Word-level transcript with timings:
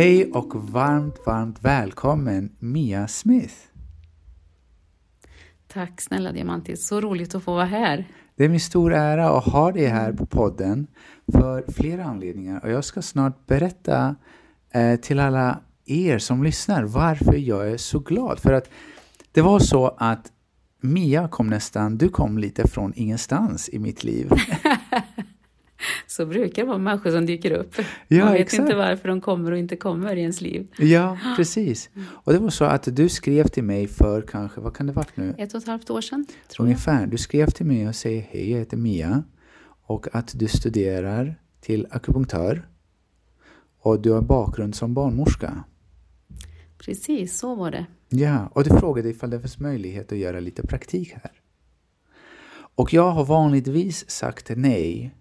Hej 0.00 0.30
och 0.32 0.70
varmt, 0.70 1.26
varmt 1.26 1.58
välkommen 1.60 2.52
Mia 2.58 3.08
Smith. 3.08 3.54
Tack 5.68 6.00
snälla 6.00 6.32
Diamantis, 6.32 6.88
så 6.88 7.00
roligt 7.00 7.34
att 7.34 7.42
få 7.42 7.54
vara 7.54 7.64
här. 7.64 8.08
Det 8.36 8.44
är 8.44 8.48
min 8.48 8.60
stora 8.60 8.98
ära 8.98 9.30
att 9.30 9.44
ha 9.44 9.72
dig 9.72 9.86
här 9.86 10.12
på 10.12 10.26
podden 10.26 10.86
för 11.32 11.72
flera 11.72 12.04
anledningar 12.04 12.64
och 12.64 12.70
jag 12.70 12.84
ska 12.84 13.02
snart 13.02 13.46
berätta 13.46 14.16
eh, 14.70 15.00
till 15.00 15.20
alla 15.20 15.60
er 15.86 16.18
som 16.18 16.42
lyssnar 16.42 16.82
varför 16.82 17.34
jag 17.34 17.70
är 17.70 17.76
så 17.76 17.98
glad. 17.98 18.38
För 18.38 18.52
att 18.52 18.70
det 19.32 19.42
var 19.42 19.58
så 19.58 19.88
att 19.98 20.32
Mia 20.80 21.28
kom 21.28 21.46
nästan, 21.46 21.98
du 21.98 22.08
kom 22.08 22.38
lite 22.38 22.68
från 22.68 22.92
ingenstans 22.96 23.68
i 23.68 23.78
mitt 23.78 24.04
liv. 24.04 24.32
Så 26.10 26.26
brukar 26.26 26.62
det 26.62 26.68
vara 26.68 26.78
människor 26.78 27.10
som 27.10 27.26
dyker 27.26 27.50
upp. 27.50 27.74
Ja, 28.08 28.24
Man 28.24 28.32
vet 28.32 28.40
exakt. 28.40 28.60
inte 28.60 28.74
varför 28.74 29.08
de 29.08 29.20
kommer 29.20 29.52
och 29.52 29.58
inte 29.58 29.76
kommer 29.76 30.16
i 30.16 30.20
ens 30.20 30.40
liv. 30.40 30.68
Ja, 30.78 31.18
precis. 31.36 31.90
Och 32.08 32.32
det 32.32 32.38
var 32.38 32.50
så 32.50 32.64
att 32.64 32.96
du 32.96 33.08
skrev 33.08 33.46
till 33.46 33.64
mig 33.64 33.88
för 33.88 34.22
kanske, 34.22 34.60
vad 34.60 34.76
kan 34.76 34.86
det 34.86 34.92
varit 34.92 35.16
nu? 35.16 35.34
Ett 35.38 35.54
och 35.54 35.60
ett 35.62 35.66
halvt 35.66 35.90
år 35.90 36.00
sedan, 36.00 36.26
tror 36.48 36.66
jag. 36.68 36.72
Ungefär. 36.72 37.06
Du 37.06 37.18
skrev 37.18 37.46
till 37.46 37.66
mig 37.66 37.88
och 37.88 37.94
säger 37.94 38.22
hej, 38.22 38.50
jag 38.50 38.58
heter 38.58 38.76
Mia 38.76 39.22
och 39.82 40.06
att 40.12 40.38
du 40.38 40.48
studerar 40.48 41.40
till 41.60 41.86
akupunktör 41.90 42.68
och 43.80 44.00
du 44.00 44.10
har 44.10 44.22
bakgrund 44.22 44.74
som 44.74 44.94
barnmorska. 44.94 45.64
Precis, 46.78 47.38
så 47.38 47.54
var 47.54 47.70
det. 47.70 47.86
Ja, 48.08 48.50
och 48.52 48.64
du 48.64 48.70
frågade 48.70 49.08
ifall 49.08 49.30
det 49.30 49.40
finns 49.40 49.58
möjlighet 49.58 50.12
att 50.12 50.18
göra 50.18 50.40
lite 50.40 50.62
praktik 50.66 51.12
här. 51.12 51.32
Och 52.74 52.92
jag 52.92 53.10
har 53.10 53.24
vanligtvis 53.24 54.10
sagt 54.10 54.50
nej 54.56 55.14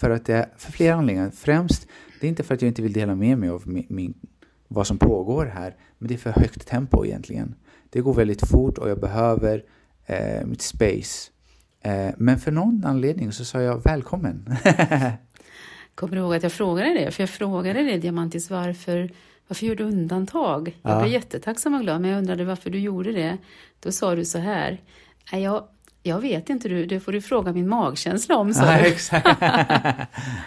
för 0.00 0.10
att 0.10 0.24
det 0.24 0.48
för 0.56 0.72
flera 0.72 0.94
anledningar. 0.94 1.30
Främst, 1.30 1.86
det 2.20 2.26
är 2.26 2.28
inte 2.28 2.42
för 2.42 2.54
att 2.54 2.62
jag 2.62 2.68
inte 2.68 2.82
vill 2.82 2.92
dela 2.92 3.14
med 3.14 3.38
mig 3.38 3.48
av 3.48 3.62
min, 3.68 3.86
min, 3.88 4.14
vad 4.68 4.86
som 4.86 4.98
pågår 4.98 5.46
här, 5.46 5.76
men 5.98 6.08
det 6.08 6.14
är 6.14 6.18
för 6.18 6.30
högt 6.30 6.66
tempo 6.68 7.04
egentligen. 7.06 7.54
Det 7.90 8.00
går 8.00 8.14
väldigt 8.14 8.48
fort 8.48 8.78
och 8.78 8.90
jag 8.90 9.00
behöver 9.00 9.62
eh, 10.06 10.46
mitt 10.46 10.62
space. 10.62 11.30
Eh, 11.82 12.10
men 12.16 12.38
för 12.38 12.50
någon 12.52 12.84
anledning 12.84 13.32
så 13.32 13.44
sa 13.44 13.60
jag 13.62 13.82
välkommen. 13.84 14.54
Kommer 15.94 16.14
du 16.16 16.20
ihåg 16.22 16.34
att 16.34 16.42
jag 16.42 16.52
frågade 16.52 16.94
det? 16.94 17.10
För 17.10 17.22
jag 17.22 17.30
frågade 17.30 17.82
det, 17.82 17.98
Diamantis, 17.98 18.50
varför, 18.50 19.10
varför 19.48 19.66
gör 19.66 19.74
du 19.74 19.84
undantag? 19.84 20.78
Jag 20.82 20.92
Ja. 20.92 21.00
blev 21.00 21.12
jättetacksam 21.12 21.74
och 21.74 21.80
glad, 21.80 22.00
men 22.00 22.10
jag 22.10 22.18
undrade 22.18 22.44
varför 22.44 22.70
du 22.70 22.78
gjorde 22.78 23.12
det. 23.12 23.36
Då 23.80 23.92
sa 23.92 24.14
du 24.14 24.24
så 24.24 24.38
här, 24.38 24.80
"Nej, 25.32 25.42
jag, 25.42 25.64
jag 26.08 26.20
vet 26.20 26.50
inte, 26.50 26.68
du, 26.68 26.86
det 26.86 27.00
får 27.00 27.12
du 27.12 27.20
fråga 27.20 27.52
min 27.52 27.68
magkänsla 27.68 28.36
om, 28.36 28.54
sa 28.54 28.64
ja, 28.64 28.78
exakt. 28.78 29.42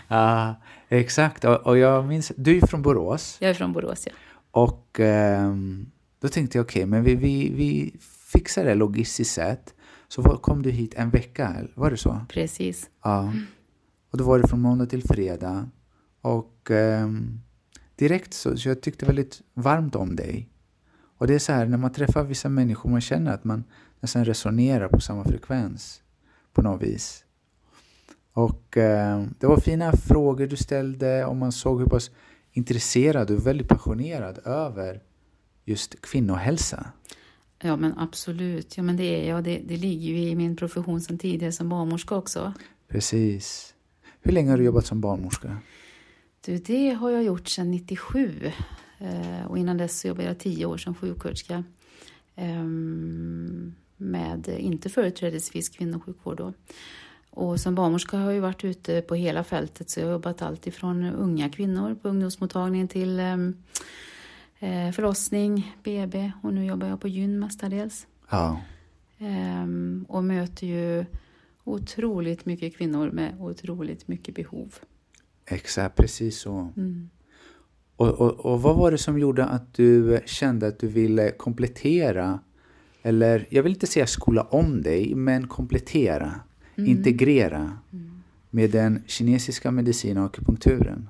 ja, 0.07 0.55
exakt. 0.89 1.43
Och, 1.43 1.55
och 1.55 1.77
jag 1.77 2.05
minns, 2.05 2.31
du 2.35 2.57
är 2.57 2.67
från 2.67 2.81
Borås. 2.81 3.37
Jag 3.39 3.49
är 3.49 3.53
från 3.53 3.73
Borås, 3.73 4.07
ja. 4.07 4.13
Och 4.51 4.99
ehm, 4.99 5.91
då 6.21 6.27
tänkte 6.27 6.57
jag 6.57 6.65
okej, 6.65 6.85
men 6.85 7.03
vi, 7.03 7.15
vi, 7.15 7.49
vi 7.49 7.95
fixar 8.33 8.65
det 8.65 8.75
logistiskt 8.75 9.33
sett. 9.33 9.73
Så 10.07 10.23
kom 10.23 10.61
du 10.61 10.71
hit 10.71 10.93
en 10.93 11.09
vecka, 11.09 11.55
var 11.75 11.91
det 11.91 11.97
så? 11.97 12.25
Precis. 12.29 12.89
Ja. 13.03 13.33
Och 14.11 14.17
då 14.17 14.23
var 14.23 14.39
det 14.39 14.47
från 14.47 14.61
måndag 14.61 14.85
till 14.85 15.03
fredag. 15.03 15.69
Och 16.21 16.71
ehm, 16.71 17.41
direkt 17.95 18.33
så, 18.33 18.57
så 18.57 18.69
jag 18.69 18.81
tyckte 18.81 19.05
väldigt 19.05 19.41
varmt 19.53 19.95
om 19.95 20.15
dig. 20.15 20.49
Och 21.17 21.27
det 21.27 21.35
är 21.35 21.39
så 21.39 21.53
här, 21.53 21.65
när 21.65 21.77
man 21.77 21.91
träffar 21.91 22.23
vissa 22.23 22.49
människor, 22.49 22.89
man 22.89 23.01
känner 23.01 23.33
att 23.33 23.43
man 23.43 23.63
nästan 24.01 24.25
resonerar 24.25 24.87
på 24.87 25.01
samma 25.01 25.23
frekvens. 25.23 26.01
På 26.53 26.61
något 26.61 26.81
vis. 26.81 27.25
Och 28.33 28.77
ehm, 28.77 29.33
det 29.39 29.47
var 29.47 29.57
fina 29.57 29.91
frågor 29.91 30.47
du 30.47 30.55
ställde 30.55 31.25
och 31.25 31.35
man 31.35 31.51
såg 31.51 31.79
hur 31.79 31.87
pass 31.87 32.11
intresserad 32.51 33.31
och 33.31 33.47
väldigt 33.47 33.67
passionerad 33.67 34.39
över 34.45 35.01
just 35.65 36.01
kvinnohälsa. 36.01 36.91
Ja, 37.61 37.75
men 37.75 37.97
absolut. 37.97 38.77
Ja, 38.77 38.83
men 38.83 38.97
det 38.97 39.03
är 39.03 39.29
jag. 39.29 39.43
Det, 39.43 39.61
det 39.65 39.77
ligger 39.77 40.07
ju 40.07 40.29
i 40.29 40.35
min 40.35 40.55
profession 40.55 41.01
sedan 41.01 41.17
tidigare 41.17 41.51
som 41.51 41.69
barnmorska 41.69 42.15
också. 42.15 42.53
Precis. 42.87 43.73
Hur 44.21 44.31
länge 44.31 44.49
har 44.49 44.57
du 44.57 44.63
jobbat 44.63 44.85
som 44.85 45.01
barnmorska? 45.01 45.57
Du, 46.45 46.57
det 46.57 46.89
har 46.89 47.09
jag 47.09 47.23
gjort 47.23 47.47
sedan 47.47 47.71
97. 47.71 48.51
Eh, 48.97 49.45
och 49.47 49.57
innan 49.57 49.77
dess 49.77 49.99
så 49.99 50.07
jobbade 50.07 50.27
jag 50.27 50.39
tio 50.39 50.65
år 50.65 50.77
som 50.77 50.95
sjuksköterska. 50.95 51.63
Ehm, 52.35 53.75
med 54.01 54.47
inte 54.47 54.89
företrädesvis 54.89 55.69
kvinnosjukvård 55.69 56.37
då. 56.37 56.53
Och 57.29 57.59
som 57.59 57.75
barnmorska 57.75 58.17
har 58.17 58.25
jag 58.25 58.33
ju 58.33 58.39
varit 58.39 58.63
ute 58.63 59.01
på 59.01 59.15
hela 59.15 59.43
fältet 59.43 59.89
så 59.89 59.99
jag 59.99 60.07
har 60.07 60.11
jobbat 60.11 60.41
allt 60.41 60.67
ifrån 60.67 61.03
unga 61.03 61.49
kvinnor 61.49 61.95
på 62.01 62.09
ungdomsmottagningen 62.09 62.87
till 62.87 63.19
ehm, 63.19 63.55
eh, 64.59 64.91
förlossning, 64.91 65.75
BB 65.83 66.31
och 66.43 66.53
nu 66.53 66.65
jobbar 66.65 66.87
jag 66.87 67.01
på 67.01 67.07
gyn 67.07 67.39
mestadels. 67.39 68.07
Ja. 68.29 68.61
Ehm, 69.17 70.05
och 70.09 70.23
möter 70.23 70.67
ju 70.67 71.05
otroligt 71.63 72.45
mycket 72.45 72.77
kvinnor 72.77 73.11
med 73.11 73.35
otroligt 73.39 74.07
mycket 74.07 74.35
behov. 74.35 74.75
Exakt, 75.45 75.95
precis 75.95 76.39
så. 76.39 76.73
Mm. 76.77 77.09
Och, 77.95 78.09
och, 78.09 78.45
och 78.45 78.61
vad 78.61 78.75
var 78.75 78.91
det 78.91 78.97
som 78.97 79.19
gjorde 79.19 79.45
att 79.45 79.73
du 79.73 80.21
kände 80.25 80.67
att 80.67 80.79
du 80.79 80.87
ville 80.87 81.31
komplettera, 81.31 82.39
eller 83.01 83.47
jag 83.49 83.63
vill 83.63 83.73
inte 83.73 83.87
säga 83.87 84.07
skola 84.07 84.41
om 84.41 84.81
dig, 84.81 85.15
men 85.15 85.47
komplettera, 85.47 86.39
integrera 86.75 87.77
med 88.49 88.71
den 88.71 89.03
kinesiska 89.07 89.71
medicinen 89.71 90.17
och 90.17 90.25
akupunkturen? 90.25 91.09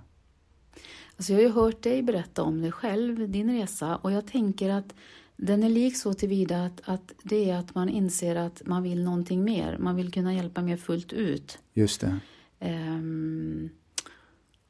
Alltså 1.17 1.33
jag 1.33 1.39
har 1.39 1.43
ju 1.43 1.51
hört 1.51 1.83
dig 1.83 2.03
berätta 2.03 2.43
om 2.43 2.61
dig 2.61 2.71
själv, 2.71 3.29
din 3.29 3.51
resa, 3.51 3.95
och 3.95 4.11
jag 4.11 4.27
tänker 4.27 4.69
att 4.69 4.93
den 5.35 5.63
är 5.63 5.69
lik 5.69 5.97
så 5.97 6.13
tillvida 6.13 6.65
att, 6.65 6.81
att 6.85 7.13
det 7.23 7.49
är 7.49 7.55
att 7.55 7.75
man 7.75 7.89
inser 7.89 8.35
att 8.35 8.61
man 8.65 8.83
vill 8.83 9.03
någonting 9.03 9.43
mer. 9.43 9.77
Man 9.77 9.95
vill 9.95 10.11
kunna 10.11 10.33
hjälpa 10.33 10.61
mer 10.61 10.77
fullt 10.77 11.13
ut. 11.13 11.59
Just 11.73 12.01
det. 12.01 12.19
Ehm, 12.59 13.69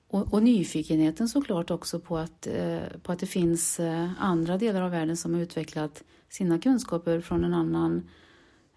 och, 0.08 0.34
och 0.34 0.44
nyfikenheten 0.44 1.30
såklart 1.30 1.72
också 1.72 2.00
på 2.00 2.18
att, 2.18 2.48
eh, 2.48 2.80
på 3.04 3.12
att 3.12 3.20
det 3.20 3.26
finns 3.26 3.80
eh, 3.80 4.10
andra 4.20 4.58
delar 4.58 4.82
av 4.82 4.92
världen 4.92 5.18
som 5.18 5.34
har 5.34 5.42
utvecklat 5.42 6.04
sina 6.32 6.60
kunskaper 6.60 7.22
från 7.22 7.44
en 7.44 7.54
annan 7.54 8.10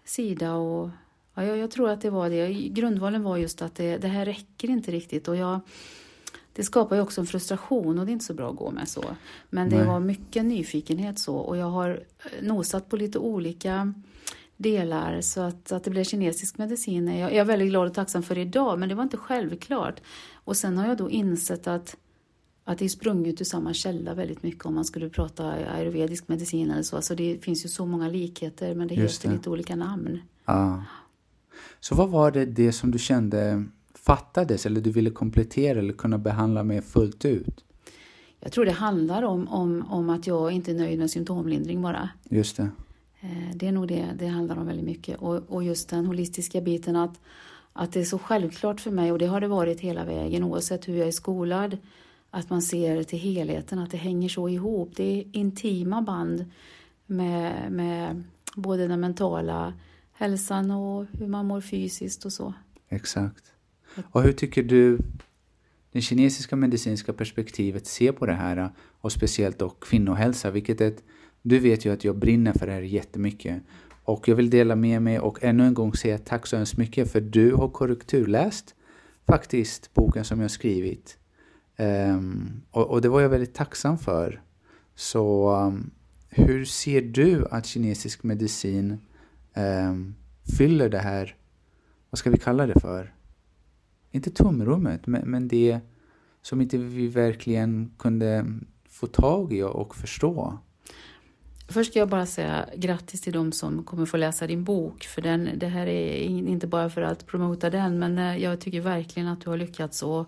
sida. 0.05 0.53
Och, 0.53 0.89
ja, 1.33 1.43
jag, 1.43 1.71
tror 1.71 1.89
att 1.89 2.01
det 2.01 2.09
var 2.09 2.29
det. 2.29 2.53
Grundvalen 2.53 3.23
var 3.23 3.37
just 3.37 3.61
att 3.61 3.75
det, 3.75 3.97
det 3.97 4.07
här 4.07 4.25
räcker 4.25 4.69
inte 4.69 4.91
riktigt. 4.91 5.27
Och 5.27 5.35
jag, 5.35 5.59
det 6.53 6.63
skapar 6.63 6.95
ju 6.95 7.01
också 7.01 7.21
en 7.21 7.27
frustration 7.27 7.99
och 7.99 8.05
det 8.05 8.11
är 8.11 8.13
inte 8.13 8.25
så 8.25 8.33
bra 8.33 8.49
att 8.49 8.55
gå 8.55 8.71
med 8.71 8.89
så. 8.89 9.03
Men 9.49 9.69
det 9.69 9.77
Nej. 9.77 9.87
var 9.87 9.99
mycket 9.99 10.45
nyfikenhet 10.45 11.19
så 11.19 11.35
och 11.35 11.57
jag 11.57 11.69
har 11.69 11.89
eh, 11.89 12.47
nosat 12.47 12.89
på 12.89 12.95
lite 12.95 13.19
olika 13.19 13.93
delar 14.57 15.21
så 15.21 15.41
att, 15.41 15.71
att 15.71 15.83
det 15.83 15.89
blev 15.89 16.03
kinesisk 16.03 16.57
medicin 16.57 17.07
är 17.07 17.19
jag, 17.19 17.31
jag 17.31 17.37
är 17.37 17.45
väldigt 17.45 17.69
glad 17.69 17.87
och 17.87 17.93
tacksam 17.93 18.23
för 18.23 18.37
idag 18.37 18.79
men 18.79 18.89
det 18.89 18.95
var 18.95 19.03
inte 19.03 19.17
självklart. 19.17 20.01
Och 20.33 20.57
sen 20.57 20.77
har 20.77 20.87
jag 20.87 20.97
då 20.97 21.09
insett 21.09 21.67
att, 21.67 21.97
att 22.67 22.77
det 22.77 22.85
är 22.85 22.89
sprunget 22.89 23.41
ur 23.41 23.45
samma 23.45 23.73
källa 23.73 24.13
väldigt 24.13 24.43
mycket 24.43 24.65
om 24.65 24.75
man 24.75 24.85
skulle 24.85 25.09
prata 25.09 25.49
ayurvedisk 25.51 26.27
medicin 26.27 26.71
eller 26.71 26.83
så. 26.83 26.95
Alltså 26.95 27.15
det 27.15 27.37
finns 27.43 27.65
ju 27.65 27.69
så 27.69 27.85
många 27.85 28.07
likheter 28.09 28.75
men 28.75 28.87
det 28.87 28.95
Just 28.95 29.19
heter 29.21 29.29
det. 29.29 29.35
lite 29.35 29.49
olika 29.49 29.75
namn. 29.75 30.19
Ja. 30.45 30.83
Så 31.79 31.95
vad 31.95 32.09
var 32.09 32.31
det, 32.31 32.45
det 32.45 32.71
som 32.71 32.91
du 32.91 32.99
kände 32.99 33.65
fattades 33.93 34.65
eller 34.65 34.81
du 34.81 34.91
ville 34.91 35.09
komplettera 35.09 35.79
eller 35.79 35.93
kunna 35.93 36.17
behandla 36.17 36.63
med 36.63 36.83
fullt 36.83 37.25
ut? 37.25 37.63
Jag 38.39 38.51
tror 38.51 38.65
det 38.65 38.71
handlar 38.71 39.23
om, 39.23 39.47
om, 39.47 39.85
om 39.89 40.09
att 40.09 40.27
jag 40.27 40.51
inte 40.51 40.71
är 40.71 40.75
nöjd 40.75 40.99
med 40.99 41.11
symptomlindring 41.11 41.81
bara. 41.81 42.09
Just 42.29 42.57
det. 42.57 42.69
Eh, 43.21 43.55
Det 43.55 43.67
är 43.67 43.71
nog 43.71 43.87
det 43.87 44.05
det 44.19 44.27
handlar 44.27 44.57
om 44.57 44.65
väldigt 44.67 44.85
mycket. 44.85 45.17
Och, 45.17 45.35
och 45.35 45.63
just 45.63 45.89
den 45.89 46.05
holistiska 46.05 46.61
biten 46.61 46.95
att, 46.95 47.19
att 47.73 47.91
det 47.93 47.99
är 47.99 48.03
så 48.05 48.17
självklart 48.19 48.79
för 48.81 48.91
mig 48.91 49.11
och 49.11 49.19
det 49.19 49.25
har 49.25 49.41
det 49.41 49.47
varit 49.47 49.79
hela 49.79 50.05
vägen 50.05 50.43
oavsett 50.43 50.87
hur 50.87 50.97
jag 50.97 51.07
är 51.07 51.11
skolad. 51.11 51.77
Att 52.35 52.49
man 52.49 52.61
ser 52.61 53.03
till 53.03 53.19
helheten, 53.19 53.79
att 53.79 53.91
det 53.91 53.97
hänger 53.97 54.29
så 54.29 54.49
ihop. 54.49 54.91
Det 54.95 55.03
är 55.03 55.25
intima 55.31 56.01
band 56.01 56.45
med, 57.05 57.71
med 57.71 58.23
både 58.55 58.87
den 58.87 58.99
mentala 58.99 59.73
hälsan 60.13 60.71
och 60.71 61.05
hur 61.19 61.27
man 61.27 61.45
mår 61.45 61.61
fysiskt 61.61 62.25
och 62.25 62.33
så. 62.33 62.53
Exakt. 62.89 63.43
Och 64.11 64.23
hur 64.23 64.31
tycker 64.31 64.63
du 64.63 64.99
det 65.91 66.01
kinesiska 66.01 66.55
medicinska 66.55 67.13
perspektivet 67.13 67.87
ser 67.87 68.11
på 68.11 68.25
det 68.25 68.33
här 68.33 68.69
och 69.01 69.11
speciellt 69.11 69.59
då 69.59 69.69
kvinnohälsa, 69.69 70.51
vilket 70.51 70.81
är 70.81 70.87
ett, 70.87 71.03
du 71.41 71.59
vet 71.59 71.85
ju 71.85 71.93
att 71.93 72.03
jag 72.03 72.17
brinner 72.17 72.53
för 72.53 72.67
det 72.67 72.73
här 72.73 72.81
jättemycket. 72.81 73.63
Och 74.03 74.27
jag 74.27 74.35
vill 74.35 74.49
dela 74.49 74.75
med 74.75 75.01
mig 75.01 75.19
och 75.19 75.43
ännu 75.43 75.65
en 75.65 75.73
gång 75.73 75.93
säga 75.93 76.17
tack 76.17 76.47
så 76.47 76.57
hemskt 76.57 76.77
mycket 76.77 77.11
för 77.11 77.21
du 77.21 77.53
har 77.53 77.69
korrekturläst 77.69 78.75
faktiskt 79.27 79.93
boken 79.93 80.25
som 80.25 80.41
jag 80.41 80.51
skrivit. 80.51 81.17
Um, 81.77 82.61
och, 82.71 82.91
och 82.91 83.01
det 83.01 83.09
var 83.09 83.21
jag 83.21 83.29
väldigt 83.29 83.53
tacksam 83.53 83.97
för. 83.97 84.41
Så 84.95 85.55
um, 85.55 85.91
hur 86.29 86.65
ser 86.65 87.01
du 87.01 87.45
att 87.51 87.65
kinesisk 87.65 88.23
medicin 88.23 88.97
um, 89.55 90.15
fyller 90.57 90.89
det 90.89 90.99
här, 90.99 91.35
vad 92.09 92.19
ska 92.19 92.29
vi 92.29 92.37
kalla 92.37 92.67
det 92.67 92.79
för? 92.79 93.13
Inte 94.11 94.31
tomrummet, 94.31 95.07
men, 95.07 95.21
men 95.21 95.47
det 95.47 95.79
som 96.41 96.61
inte 96.61 96.77
vi 96.77 97.07
verkligen 97.07 97.91
kunde 97.97 98.45
få 98.89 99.07
tag 99.07 99.53
i 99.53 99.63
och 99.63 99.95
förstå? 99.95 100.59
Först 101.67 101.91
ska 101.91 101.99
jag 101.99 102.09
bara 102.09 102.25
säga 102.25 102.65
grattis 102.75 103.21
till 103.21 103.33
de 103.33 103.51
som 103.51 103.83
kommer 103.83 104.05
få 104.05 104.17
läsa 104.17 104.47
din 104.47 104.63
bok. 104.63 105.03
För 105.03 105.21
den, 105.21 105.49
det 105.55 105.67
här 105.67 105.87
är 105.87 106.19
inte 106.23 106.67
bara 106.67 106.89
för 106.89 107.01
att 107.01 107.25
promota 107.25 107.69
den, 107.69 107.99
men 107.99 108.17
eh, 108.17 108.37
jag 108.37 108.59
tycker 108.59 108.81
verkligen 108.81 109.27
att 109.27 109.41
du 109.41 109.49
har 109.49 109.57
lyckats 109.57 110.03
att 110.03 110.27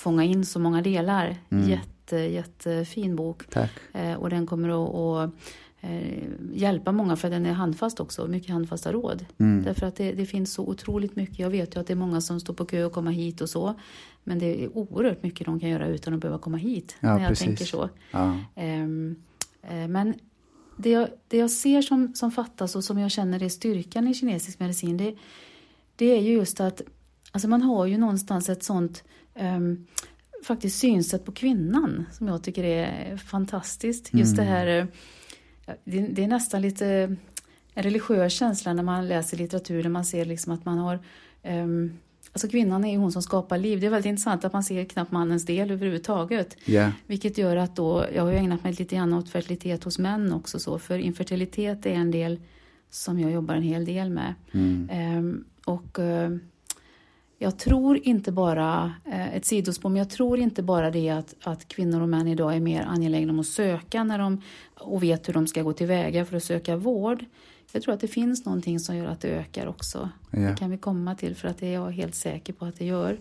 fånga 0.00 0.24
in 0.24 0.44
så 0.44 0.58
många 0.58 0.82
delar. 0.82 1.36
Mm. 1.50 1.68
Jätte, 1.68 2.16
jättefin 2.16 3.16
bok. 3.16 3.42
Tack. 3.50 3.70
Eh, 3.92 4.14
och 4.14 4.30
den 4.30 4.46
kommer 4.46 4.68
att, 4.68 4.94
att 4.94 5.34
eh, 5.80 6.22
hjälpa 6.52 6.92
många 6.92 7.16
för 7.16 7.30
den 7.30 7.46
är 7.46 7.52
handfast 7.52 8.00
också, 8.00 8.26
mycket 8.26 8.50
handfasta 8.50 8.92
råd. 8.92 9.26
Mm. 9.38 9.64
Därför 9.64 9.86
att 9.86 9.96
det, 9.96 10.12
det, 10.12 10.26
finns 10.26 10.52
så 10.52 10.66
otroligt 10.66 11.16
mycket. 11.16 11.38
Jag 11.38 11.50
vet 11.50 11.76
ju 11.76 11.80
att 11.80 11.86
det 11.86 11.92
är 11.92 11.96
många 11.96 12.20
som 12.20 12.40
står 12.40 12.54
på 12.54 12.64
kö 12.64 12.84
och 12.84 12.92
komma 12.92 13.10
hit 13.10 13.40
och 13.40 13.50
så. 13.50 13.74
Men 14.24 14.38
det 14.38 14.64
är 14.64 14.76
oerhört 14.76 15.22
mycket 15.22 15.46
de 15.46 15.60
kan 15.60 15.68
göra 15.68 15.86
utan 15.86 16.14
att 16.14 16.20
behöva 16.20 16.38
komma 16.38 16.56
hit. 16.56 16.96
Ja, 17.00 17.14
när 17.14 17.20
jag 17.20 17.28
precis. 17.28 17.46
tänker 17.46 17.64
så. 17.64 17.88
Ja. 18.10 18.38
Um, 18.56 19.16
uh, 19.70 19.88
men 19.88 20.14
det 20.76 20.90
jag, 20.90 21.08
det 21.28 21.36
jag 21.36 21.50
ser 21.50 21.82
som, 21.82 22.14
som 22.14 22.30
fattas 22.30 22.76
och 22.76 22.84
som 22.84 22.98
jag 22.98 23.10
känner 23.10 23.42
är 23.42 23.48
styrkan 23.48 24.08
i 24.08 24.14
kinesisk 24.14 24.60
medicin 24.60 24.96
det, 24.96 25.14
det 25.96 26.16
är 26.16 26.20
ju 26.20 26.32
just 26.32 26.60
att 26.60 26.82
alltså 27.32 27.48
man 27.48 27.62
har 27.62 27.86
ju 27.86 27.98
någonstans 27.98 28.48
ett 28.48 28.64
sånt 28.64 29.04
faktiskt 30.44 30.78
synsätt 30.78 31.24
på 31.24 31.32
kvinnan 31.32 32.06
som 32.12 32.28
jag 32.28 32.42
tycker 32.42 32.64
är 32.64 33.16
fantastiskt. 33.16 34.14
Just 34.14 34.38
mm. 34.38 34.46
det 34.46 34.52
här, 34.52 34.86
det, 35.84 36.00
det, 36.00 36.24
är 36.24 36.28
nästan 36.28 36.62
lite 36.62 37.16
en 37.74 37.82
religiös 37.82 38.32
känsla 38.32 38.72
när 38.72 38.82
man 38.82 39.08
läser 39.08 39.36
litteratur 39.36 39.82
där 39.82 39.90
man 39.90 40.04
ser 40.04 40.24
liksom 40.24 40.52
att 40.52 40.64
man 40.64 40.78
har 40.78 40.98
um, 41.42 41.98
Alltså 42.32 42.48
kvinnan 42.48 42.84
är 42.84 42.90
ju 42.90 42.96
hon 42.96 43.12
som 43.12 43.22
skapar 43.22 43.58
liv. 43.58 43.80
Det 43.80 43.86
är 43.86 43.90
väldigt 43.90 44.10
intressant 44.10 44.44
att 44.44 44.52
man 44.52 44.64
ser 44.64 44.84
knappt 44.84 45.12
mannens 45.12 45.44
del 45.44 45.70
överhuvudtaget. 45.70 46.56
Yeah. 46.66 46.90
Vilket 47.06 47.38
gör 47.38 47.56
att 47.56 47.76
då, 47.76 48.06
jag 48.14 48.22
har 48.22 48.30
ju 48.30 48.36
ägnat 48.36 48.64
mig 48.64 48.72
lite 48.72 48.96
grann 48.96 49.12
åt 49.12 49.28
fertilitet 49.28 49.84
hos 49.84 49.98
män 49.98 50.32
också 50.32 50.58
så, 50.58 50.78
för 50.78 50.98
infertilitet 50.98 51.86
är 51.86 51.90
en 51.90 52.10
del 52.10 52.40
som 52.90 53.20
jag 53.20 53.32
jobbar 53.32 53.54
en 53.54 53.62
hel 53.62 53.84
del 53.84 54.10
med. 54.10 54.34
Mm. 54.52 55.18
Um, 55.18 55.44
och 55.64 55.98
uh, 55.98 56.36
jag 57.42 57.58
tror 57.58 58.00
inte 58.02 58.32
bara, 58.32 58.94
uh, 59.06 59.36
ett 59.36 59.44
sidospår, 59.44 59.88
men 59.88 59.98
jag 59.98 60.10
tror 60.10 60.38
inte 60.38 60.62
bara 60.62 60.90
det 60.90 61.10
att, 61.10 61.34
att 61.42 61.68
kvinnor 61.68 62.02
och 62.02 62.08
män 62.08 62.28
idag 62.28 62.56
är 62.56 62.60
mer 62.60 62.82
angelägna 62.82 63.32
om 63.32 63.40
att 63.40 63.46
söka 63.46 64.04
när 64.04 64.18
de, 64.18 64.42
och 64.74 65.02
vet 65.02 65.28
hur 65.28 65.34
de 65.34 65.46
ska 65.46 65.62
gå 65.62 65.72
tillväga 65.72 66.24
för 66.24 66.36
att 66.36 66.44
söka 66.44 66.76
vård. 66.76 67.24
Jag 67.72 67.82
tror 67.82 67.94
att 67.94 68.00
det 68.00 68.08
finns 68.08 68.44
någonting 68.44 68.80
som 68.80 68.96
gör 68.96 69.06
att 69.06 69.20
det 69.20 69.28
ökar 69.28 69.66
också. 69.66 70.10
Ja. 70.30 70.38
Det 70.38 70.56
kan 70.58 70.70
vi 70.70 70.78
komma 70.78 71.14
till 71.14 71.36
för 71.36 71.48
att 71.48 71.58
det 71.58 71.66
är 71.66 71.72
jag 71.72 71.90
helt 71.90 72.14
säker 72.14 72.52
på 72.52 72.64
att 72.64 72.78
det 72.78 72.84
gör. 72.84 73.18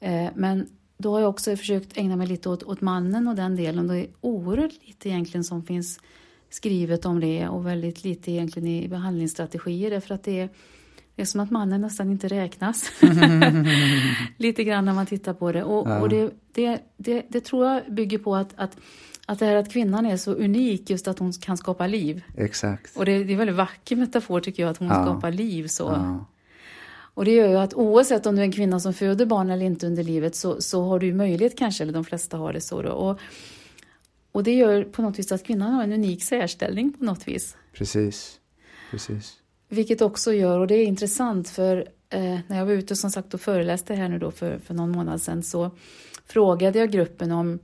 Eh, 0.00 0.28
men 0.34 0.68
då 0.98 1.12
har 1.12 1.20
jag 1.20 1.30
också 1.30 1.56
försökt 1.56 1.98
ägna 1.98 2.16
mig 2.16 2.26
lite 2.26 2.48
åt, 2.48 2.62
åt 2.62 2.80
mannen 2.80 3.28
och 3.28 3.34
den 3.34 3.56
delen. 3.56 3.88
Det 3.88 3.98
är 3.98 4.06
oerhört 4.20 4.72
lite 4.86 5.08
egentligen 5.08 5.44
som 5.44 5.62
finns 5.62 6.00
skrivet 6.50 7.06
om 7.06 7.20
det 7.20 7.48
och 7.48 7.66
väldigt 7.66 8.04
lite 8.04 8.32
egentligen 8.32 8.68
i 8.68 8.88
behandlingsstrategier 8.88 9.90
därför 9.90 10.14
att 10.14 10.22
det 10.22 10.40
är, 10.40 10.48
det 11.20 11.24
är 11.24 11.26
som 11.26 11.40
att 11.40 11.50
mannen 11.50 11.80
nästan 11.80 12.10
inte 12.10 12.28
räknas. 12.28 12.90
lite 14.36 14.64
grann 14.64 14.84
när 14.84 14.92
man 14.92 15.06
tittar 15.06 15.34
på 15.34 15.52
det. 15.52 15.64
Och, 15.64 15.88
ja. 15.88 16.00
och 16.00 16.08
det, 16.08 16.30
det, 16.52 16.80
det, 16.96 17.26
det, 17.28 17.40
tror 17.40 17.66
jag 17.66 17.94
bygger 17.94 18.18
på 18.18 18.36
att, 18.36 18.52
att 18.56 18.76
att 19.26 19.38
det 19.38 19.46
här 19.46 19.56
att 19.56 19.72
kvinnan 19.72 20.06
är 20.06 20.16
så 20.16 20.32
unik 20.32 20.90
just 20.90 21.08
att 21.08 21.18
hon 21.18 21.32
kan 21.32 21.56
skapa 21.56 21.86
liv. 21.86 22.22
Exakt. 22.36 22.96
Och 22.96 23.04
det, 23.04 23.12
det 23.24 23.30
är 23.30 23.32
en 23.32 23.38
väldigt 23.38 23.56
vacker 23.56 23.96
metafor 23.96 24.40
tycker 24.40 24.62
jag 24.62 24.70
att 24.70 24.76
hon 24.76 24.88
ja. 24.88 25.04
skapar 25.04 25.30
liv 25.30 25.66
så. 25.66 25.82
Ja. 25.82 26.26
Och 27.14 27.24
det 27.24 27.30
gör 27.30 27.48
ju 27.48 27.56
att 27.56 27.74
oavsett 27.74 28.26
om 28.26 28.36
du 28.36 28.40
är 28.42 28.46
en 28.46 28.52
kvinna 28.52 28.80
som 28.80 28.94
föder 28.94 29.26
barn 29.26 29.50
eller 29.50 29.66
inte 29.66 29.86
under 29.86 30.02
livet 30.02 30.36
så, 30.36 30.60
så 30.60 30.84
har 30.84 30.98
du 30.98 31.14
möjlighet 31.14 31.58
kanske, 31.58 31.84
eller 31.84 31.92
de 31.92 32.04
flesta 32.04 32.36
har 32.36 32.52
det 32.52 32.60
så 32.60 32.82
då. 32.82 32.90
Och, 32.90 33.20
och 34.32 34.44
det 34.44 34.54
gör 34.54 34.84
på 34.84 35.02
något 35.02 35.18
vis 35.18 35.32
att 35.32 35.44
kvinnan 35.46 35.72
har 35.72 35.84
en 35.84 35.92
unik 35.92 36.22
särställning 36.22 36.92
på 36.92 37.04
något 37.04 37.28
vis. 37.28 37.56
Precis. 37.72 38.40
Precis. 38.90 39.40
Vilket 39.72 40.02
också 40.02 40.32
gör, 40.32 40.58
och 40.58 40.66
det 40.66 40.74
är 40.74 40.86
intressant 40.86 41.48
för 41.48 41.76
eh, 42.10 42.38
när 42.46 42.58
jag 42.58 42.66
var 42.66 42.72
ute 42.72 42.96
som 42.96 43.10
sagt 43.10 43.34
och 43.34 43.40
föreläste 43.40 43.94
här 43.94 44.08
nu 44.08 44.18
då 44.18 44.30
för, 44.30 44.58
för 44.58 44.74
någon 44.74 44.90
månad 44.90 45.22
sedan 45.22 45.42
så 45.42 45.70
frågade 46.26 46.78
jag 46.78 46.90
gruppen 46.90 47.32
om 47.32 47.58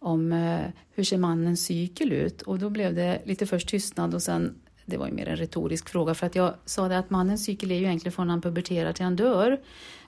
om 0.00 0.32
eh, 0.32 0.60
hur 0.94 1.04
ser 1.04 1.18
mannens 1.18 1.64
cykel 1.64 2.12
ut? 2.12 2.42
Och 2.42 2.58
då 2.58 2.70
blev 2.70 2.94
det 2.94 3.22
lite 3.24 3.46
först 3.46 3.68
tystnad 3.68 4.14
och 4.14 4.22
sen, 4.22 4.54
det 4.86 4.96
var 4.96 5.06
ju 5.06 5.12
mer 5.12 5.28
en 5.28 5.36
retorisk 5.36 5.88
fråga 5.88 6.14
för 6.14 6.26
att 6.26 6.34
jag 6.34 6.54
sa 6.64 6.88
det 6.88 6.98
att 6.98 7.10
mannens 7.10 7.44
cykel 7.44 7.70
är 7.70 7.74
ju 7.74 7.84
egentligen 7.84 8.12
från 8.12 8.30
han 8.30 8.40
puberterar 8.40 8.92
till 8.92 9.04
han 9.04 9.16
dör. 9.16 9.60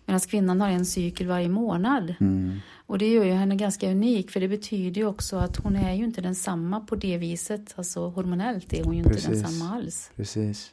Medan 0.06 0.21
kvinnan 0.21 0.61
har 0.61 0.69
en 0.69 0.87
cykel 0.87 1.27
varje 1.27 1.49
månad. 1.49 2.15
Mm. 2.21 2.59
Och 2.87 2.99
det 2.99 3.12
gör 3.12 3.25
ju 3.25 3.33
henne 3.33 3.56
ganska 3.56 3.91
unik 3.91 4.31
för 4.31 4.41
det 4.41 4.49
betyder 4.49 5.00
ju 5.00 5.06
också 5.06 5.37
att 5.37 5.56
hon 5.56 5.77
är 5.77 5.95
ju 5.95 6.05
inte 6.05 6.21
densamma 6.21 6.81
på 6.81 6.97
det 6.97 7.17
viset. 7.17 7.75
Alltså 7.77 8.09
hormonellt 8.09 8.73
är 8.73 8.85
hon 8.85 8.97
ju 8.97 9.05
Precis. 9.05 9.25
inte 9.25 9.38
densamma 9.38 9.75
alls. 9.75 10.11
Precis. 10.17 10.71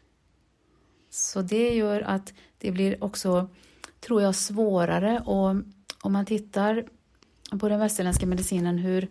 Så 1.10 1.42
det 1.42 1.76
gör 1.76 2.02
att 2.02 2.34
det 2.58 2.72
blir 2.72 3.04
också, 3.04 3.50
tror 4.00 4.22
jag, 4.22 4.36
svårare 4.36 5.20
och 5.26 5.50
om 6.02 6.14
man 6.14 6.26
tittar 6.26 6.86
på 7.60 7.70
den 7.70 7.80
västerländska 7.80 8.26
medicinen 8.26 8.78
hur 8.78 9.08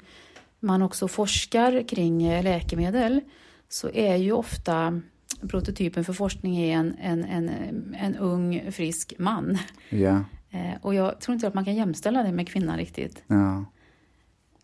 man 0.61 0.83
också 0.83 1.09
forskar 1.09 1.89
kring 1.89 2.43
läkemedel 2.43 3.21
så 3.69 3.91
är 3.91 4.17
ju 4.17 4.33
ofta 4.33 5.01
prototypen 5.49 6.05
för 6.05 6.13
forskning 6.13 6.57
är 6.57 6.77
en, 6.77 6.95
en, 7.01 7.25
en, 7.25 7.95
en 7.99 8.17
ung 8.17 8.73
frisk 8.73 9.15
man. 9.19 9.59
Ja. 9.89 10.25
Eh, 10.51 10.75
och 10.83 10.95
jag 10.95 11.21
tror 11.21 11.35
inte 11.35 11.49
att 11.49 11.55
man 11.55 11.65
kan 11.65 11.75
jämställa 11.75 12.23
det 12.23 12.33
med 12.33 12.49
kvinnan 12.49 12.77
riktigt. 12.77 13.23
Ja. 13.27 13.65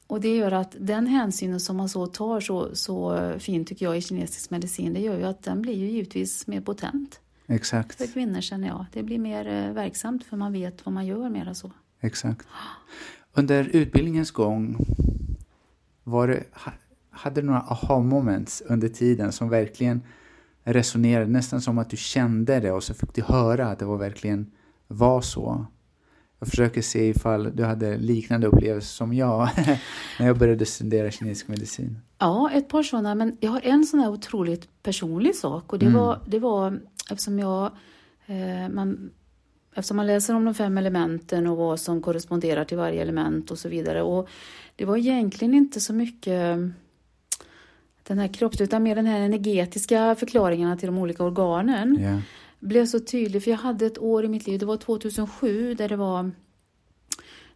Och 0.07 0.21
det 0.21 0.37
gör 0.37 0.53
att 0.53 0.77
den 0.81 1.07
hänsynen 1.07 1.61
som 1.61 1.77
man 1.77 1.89
så 1.89 2.07
tar 2.07 2.41
så, 2.41 2.75
så 2.75 3.19
fint 3.39 3.69
tycker 3.69 3.87
jag 3.87 3.99
i 3.99 4.01
kinesisk 4.01 4.51
medicin, 4.51 4.95
det 4.95 5.01
gör 5.01 5.19
ju 5.19 5.25
att 5.25 5.43
den 5.43 5.63
blir 5.63 5.75
ju 5.75 5.87
givetvis 5.87 6.47
mer 6.47 6.61
potent. 6.61 7.21
Exakt. 7.47 7.99
För 7.99 8.07
kvinnor 8.07 8.41
känner 8.41 8.69
jag. 8.69 8.87
Det 8.93 9.03
blir 9.03 9.19
mer 9.19 9.47
eh, 9.47 9.73
verksamt 9.73 10.25
för 10.25 10.37
man 10.37 10.53
vet 10.53 10.87
vad 10.87 10.93
man 10.93 11.07
gör 11.07 11.29
mera 11.29 11.55
så. 11.55 11.71
Exakt. 12.01 12.47
Under 13.33 13.69
utbildningens 13.73 14.31
gång, 14.31 14.87
var 16.05 16.29
det, 16.29 16.45
hade 17.11 17.41
du 17.41 17.47
några 17.47 17.61
aha 17.61 18.01
moments 18.01 18.63
under 18.67 18.89
tiden 18.89 19.33
som 19.33 19.49
verkligen 19.49 20.03
resonerade, 20.65 21.31
nästan 21.31 21.61
som 21.61 21.79
att 21.79 21.91
du 21.91 21.97
kände 21.97 22.61
det 22.61 22.73
och 22.73 22.83
så 22.83 22.95
fick 22.95 23.15
du 23.15 23.23
höra 23.23 23.67
att 23.67 23.79
det 23.79 23.85
var 23.85 23.97
verkligen 23.97 24.51
var 24.87 25.21
så? 25.21 25.67
Jag 26.39 26.49
försöker 26.49 26.83
se 26.83 27.09
ifall 27.09 27.57
du 27.57 27.65
hade 27.65 27.97
liknande 27.97 28.47
upplevelser 28.47 28.95
som 28.95 29.15
jag 29.15 29.49
när 30.19 30.27
jag 30.27 30.39
började 30.39 30.67
studera 30.67 31.11
kinesisk 31.11 31.49
medicin. 31.49 31.99
Ja, 32.19 32.51
ett 32.51 32.69
par 32.69 32.83
sådana, 32.83 33.15
men 33.15 33.37
jag 33.41 33.51
har 33.51 33.61
en 33.65 33.85
sån 33.85 34.01
här 34.01 34.11
otroligt 34.11 34.69
personlig 34.83 35.35
sak 35.37 35.73
och 35.73 35.79
det, 35.79 35.87
mm. 35.87 35.99
var, 35.99 36.21
det 36.27 36.39
var 36.39 36.81
eftersom 37.11 37.39
jag 37.39 37.71
eh, 38.27 38.69
man, 38.69 39.11
eftersom 39.75 39.97
man 39.97 40.07
läser 40.07 40.35
om 40.35 40.45
de 40.45 40.55
fem 40.55 40.79
elementen 40.79 41.47
och 41.47 41.57
vad 41.57 41.81
som 41.81 42.03
korresponderar 42.03 42.65
till 42.65 42.77
varje 42.77 43.03
element 43.03 43.51
och 43.51 43.59
så 43.59 43.69
vidare. 43.69 44.03
Och 44.03 44.29
det 44.77 44.85
var 44.85 44.97
egentligen 44.97 45.55
inte 45.55 45.81
så 45.81 45.93
mycket 45.93 46.59
den 48.03 48.19
här 48.19 48.29
kropps 48.29 48.61
utan 48.61 48.83
mer 48.83 48.95
den 48.95 49.07
här 49.07 49.21
energetiska 49.21 50.15
förklaringarna 50.15 50.77
till 50.77 50.87
de 50.87 50.99
olika 50.99 51.25
organen. 51.25 51.99
Yeah. 52.01 52.21
Blev 52.59 52.87
så 52.87 53.01
tydlig, 53.01 53.45
för 53.45 53.51
jag 53.51 53.59
hade 53.59 53.87
ett 53.87 53.99
år 53.99 54.25
i 54.25 54.29
mitt 54.29 54.47
liv, 54.47 54.59
det 54.59 54.67
var 54.67 54.77
2007, 54.77 55.75
där 55.75 55.89
det 55.89 55.97
var 55.97 56.31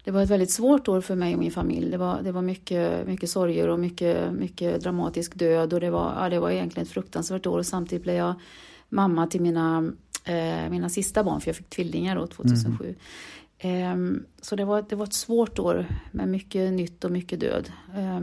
det 0.04 0.10
var 0.10 0.22
ett 0.22 0.30
väldigt 0.30 0.50
svårt 0.50 0.88
år 0.88 1.00
för 1.00 1.14
mig 1.14 1.34
och 1.34 1.40
min 1.40 1.50
familj. 1.50 1.90
Det 1.90 1.96
var, 1.96 2.22
det 2.22 2.32
var 2.32 2.42
mycket, 2.42 3.06
mycket 3.06 3.30
sorger 3.30 3.68
och 3.68 3.80
mycket, 3.80 4.32
mycket 4.32 4.82
dramatisk 4.82 5.34
död 5.34 5.72
och 5.72 5.80
det 5.80 5.90
var, 5.90 6.14
ja, 6.18 6.28
det 6.28 6.40
var 6.40 6.50
egentligen 6.50 6.86
ett 6.86 6.92
fruktansvärt 6.92 7.46
år 7.46 7.58
och 7.58 7.66
samtidigt 7.66 8.02
blev 8.02 8.16
jag 8.16 8.34
mamma 8.88 9.26
till 9.26 9.40
mina 9.40 9.92
eh, 10.24 10.70
mina 10.70 10.88
sista 10.88 11.24
barn, 11.24 11.40
för 11.40 11.48
jag 11.48 11.56
fick 11.56 11.70
tvillingar 11.70 12.16
då 12.16 12.26
2007. 12.26 12.94
Mm. 13.58 14.16
Eh, 14.16 14.22
så 14.40 14.56
det 14.56 14.64
var, 14.64 14.84
det 14.88 14.96
var 14.96 15.04
ett 15.04 15.12
svårt 15.12 15.58
år 15.58 15.86
med 16.12 16.28
mycket 16.28 16.72
nytt 16.72 17.04
och 17.04 17.10
mycket 17.10 17.40
död. 17.40 17.72
Eh, 17.96 18.20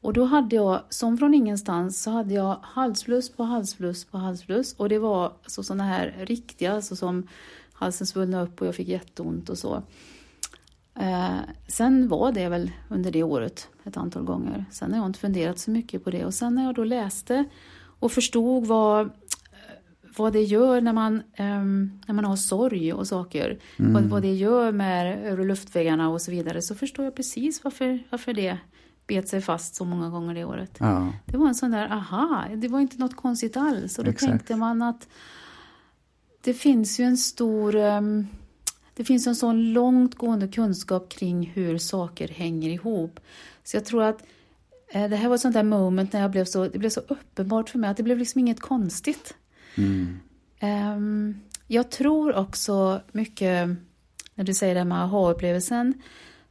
och 0.00 0.12
då 0.12 0.24
hade 0.24 0.56
jag, 0.56 0.80
som 0.88 1.18
från 1.18 1.34
ingenstans, 1.34 2.02
så 2.02 2.10
hade 2.10 2.34
jag 2.34 2.58
halsfluss 2.62 3.30
på 3.32 3.42
halsfluss 3.42 4.04
på 4.04 4.18
halsfluss. 4.18 4.74
Och 4.74 4.88
det 4.88 4.98
var 4.98 5.32
alltså 5.42 5.62
sådana 5.62 5.84
här 5.84 6.14
riktiga, 6.20 6.72
alltså 6.72 6.96
som 6.96 7.28
halsen 7.72 8.06
svullnade 8.06 8.44
upp 8.44 8.60
och 8.60 8.66
jag 8.66 8.74
fick 8.74 8.88
jätteont 8.88 9.48
och 9.48 9.58
så. 9.58 9.82
Eh, 10.94 11.36
sen 11.68 12.08
var 12.08 12.32
det 12.32 12.48
väl 12.48 12.70
under 12.88 13.10
det 13.10 13.22
året 13.22 13.68
ett 13.84 13.96
antal 13.96 14.22
gånger. 14.22 14.64
Sen 14.70 14.92
har 14.92 14.98
jag 14.98 15.06
inte 15.06 15.18
funderat 15.18 15.58
så 15.58 15.70
mycket 15.70 16.04
på 16.04 16.10
det. 16.10 16.24
Och 16.24 16.34
sen 16.34 16.54
när 16.54 16.64
jag 16.64 16.74
då 16.74 16.84
läste 16.84 17.44
och 17.98 18.12
förstod 18.12 18.66
vad 18.66 19.10
vad 20.16 20.32
det 20.32 20.42
gör 20.42 20.80
när 20.80 20.92
man, 20.92 21.22
um, 21.38 22.00
när 22.06 22.14
man 22.14 22.24
har 22.24 22.36
sorg 22.36 22.92
och 22.92 23.06
saker. 23.06 23.58
Mm. 23.76 23.92
Vad, 23.92 24.02
vad 24.02 24.22
det 24.22 24.34
gör 24.34 24.72
med 24.72 25.38
luftvägarna 25.46 26.08
och 26.08 26.22
så 26.22 26.30
vidare. 26.30 26.62
Så 26.62 26.74
förstår 26.74 27.04
jag 27.04 27.14
precis 27.14 27.64
varför, 27.64 28.04
varför 28.10 28.32
det 28.32 28.58
bet 29.06 29.28
sig 29.28 29.40
fast 29.40 29.74
så 29.74 29.84
många 29.84 30.10
gånger 30.10 30.34
det 30.34 30.44
året. 30.44 30.76
Ja. 30.78 31.12
Det 31.24 31.36
var 31.36 31.48
en 31.48 31.54
sån 31.54 31.70
där, 31.70 31.92
aha, 31.92 32.44
det 32.56 32.68
var 32.68 32.80
inte 32.80 32.98
något 32.98 33.16
konstigt 33.16 33.56
alls. 33.56 33.98
Och 33.98 34.04
då 34.04 34.10
Exakt. 34.10 34.30
tänkte 34.30 34.56
man 34.56 34.82
att 34.82 35.08
det 36.40 36.54
finns 36.54 37.00
ju 37.00 37.04
en 37.04 37.16
stor 37.16 37.74
um, 37.74 38.26
det 38.94 39.04
finns 39.04 39.26
en 39.26 39.36
sån 39.36 39.72
långtgående 39.72 40.48
kunskap 40.48 41.08
kring 41.08 41.50
hur 41.54 41.78
saker 41.78 42.28
hänger 42.28 42.70
ihop. 42.70 43.20
Så 43.64 43.76
jag 43.76 43.84
tror 43.84 44.02
att 44.02 44.22
Eh, 44.88 45.08
det 45.08 45.16
här 45.16 45.28
var 45.28 45.34
ett 45.34 45.40
sånt 45.40 45.54
där 45.54 45.62
moment 45.62 46.12
när 46.12 46.20
jag 46.20 46.30
blev 46.30 46.44
så, 46.44 46.68
det 46.68 46.78
blev 46.78 46.90
så 46.90 47.00
uppenbart 47.00 47.68
för 47.70 47.78
mig 47.78 47.90
att 47.90 47.96
det 47.96 48.02
blev 48.02 48.18
liksom 48.18 48.38
inget 48.38 48.60
konstigt. 48.60 49.34
Mm. 49.76 50.20
Um, 50.62 51.40
jag 51.66 51.90
tror 51.90 52.34
också 52.36 53.00
mycket, 53.12 53.68
när 54.34 54.44
du 54.44 54.54
säger 54.54 54.74
det 54.74 54.80
här 54.80 54.84
med 54.84 55.02
aha-upplevelsen, 55.02 55.94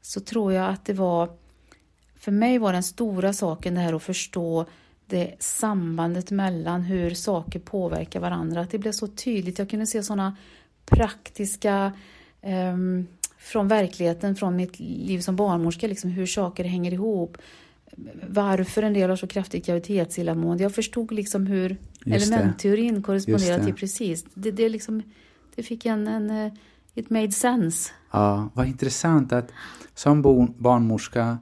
så 0.01 0.20
tror 0.20 0.53
jag 0.53 0.70
att 0.70 0.86
det 0.86 0.94
var, 0.94 1.29
för 2.15 2.32
mig 2.32 2.58
var 2.58 2.74
den 2.74 2.84
stora 2.84 3.34
saken 3.34 3.75
det 3.75 3.82
här 3.82 3.94
att 3.94 4.03
förstå 4.03 4.65
det 5.05 5.36
sambandet 5.39 6.32
mellan 6.32 6.82
hur 6.82 7.10
saker 7.10 7.60
påverkar 7.60 8.20
varandra. 8.20 8.62
Att 8.62 8.72
det 8.72 8.77
blev 8.77 8.91
så 8.91 9.08
tydligt. 9.08 9.60
Jag 9.60 9.70
kunde 9.70 9.88
se 9.88 10.03
sådana 10.03 10.38
praktiska 10.86 11.91
um, 12.41 13.08
från 13.38 13.67
verkligheten, 13.67 14.36
från 14.36 14.55
mitt 14.55 14.79
liv 14.79 15.20
som 15.20 15.36
barnmorska, 15.36 15.88
liksom 15.88 16.10
hur 16.10 16.25
saker 16.25 16.63
hänger 16.63 16.94
ihop. 16.94 17.38
Varför 18.28 18.84
en 18.84 18.94
del 18.94 19.10
har 19.10 19.18
så 19.18 19.28
kraftigt 19.28 19.66
graviditetsillamående. 19.66 20.64
Jag 20.64 20.75
förstod 20.75 21.12
liksom 21.12 21.48
hur 21.48 21.78
Just 22.06 22.32
elementteorin 22.32 23.04
korresponderar 23.04 23.64
till 23.64 23.74
precis. 23.74 24.25
Det, 24.34 24.52
det, 24.52 24.70
liksom, 24.70 25.02
det 25.56 25.64
fick 25.64 25.86
en, 25.86 26.08
en... 26.08 26.30
Eh, 26.30 26.54
it 26.94 27.10
made 27.10 27.32
sense. 27.32 27.92
Ja, 28.12 28.50
vad 28.54 28.68
intressant 28.68 29.34
att 29.34 29.52
som 29.94 30.22
barnmorska 30.58 31.38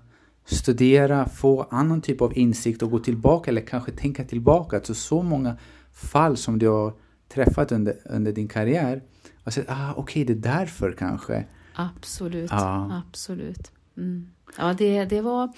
studera, 0.45 1.29
få 1.29 1.67
annan 1.71 2.01
typ 2.01 2.21
av 2.21 2.37
insikt 2.37 2.81
och 2.81 2.91
gå 2.91 2.99
tillbaka 2.99 3.51
eller 3.51 3.61
kanske 3.61 3.91
tänka 3.91 4.23
tillbaka. 4.23 4.75
Alltså 4.75 4.93
så 4.93 5.23
många 5.23 5.57
fall 5.93 6.37
som 6.37 6.59
du 6.59 6.67
har 6.67 6.93
träffat 7.33 7.71
under, 7.71 7.95
under 8.05 8.31
din 8.31 8.47
karriär. 8.47 9.01
Och 9.43 9.53
sett, 9.53 9.65
ah, 9.69 9.93
okej, 9.95 10.23
okay, 10.23 10.35
det 10.35 10.49
är 10.49 10.57
därför 10.57 10.91
kanske. 10.91 11.45
Absolut, 11.75 12.51
ja. 12.51 13.01
absolut. 13.07 13.71
Mm. 13.97 14.27
Ja, 14.57 14.73
det, 14.73 15.05
det 15.05 15.21
var... 15.21 15.53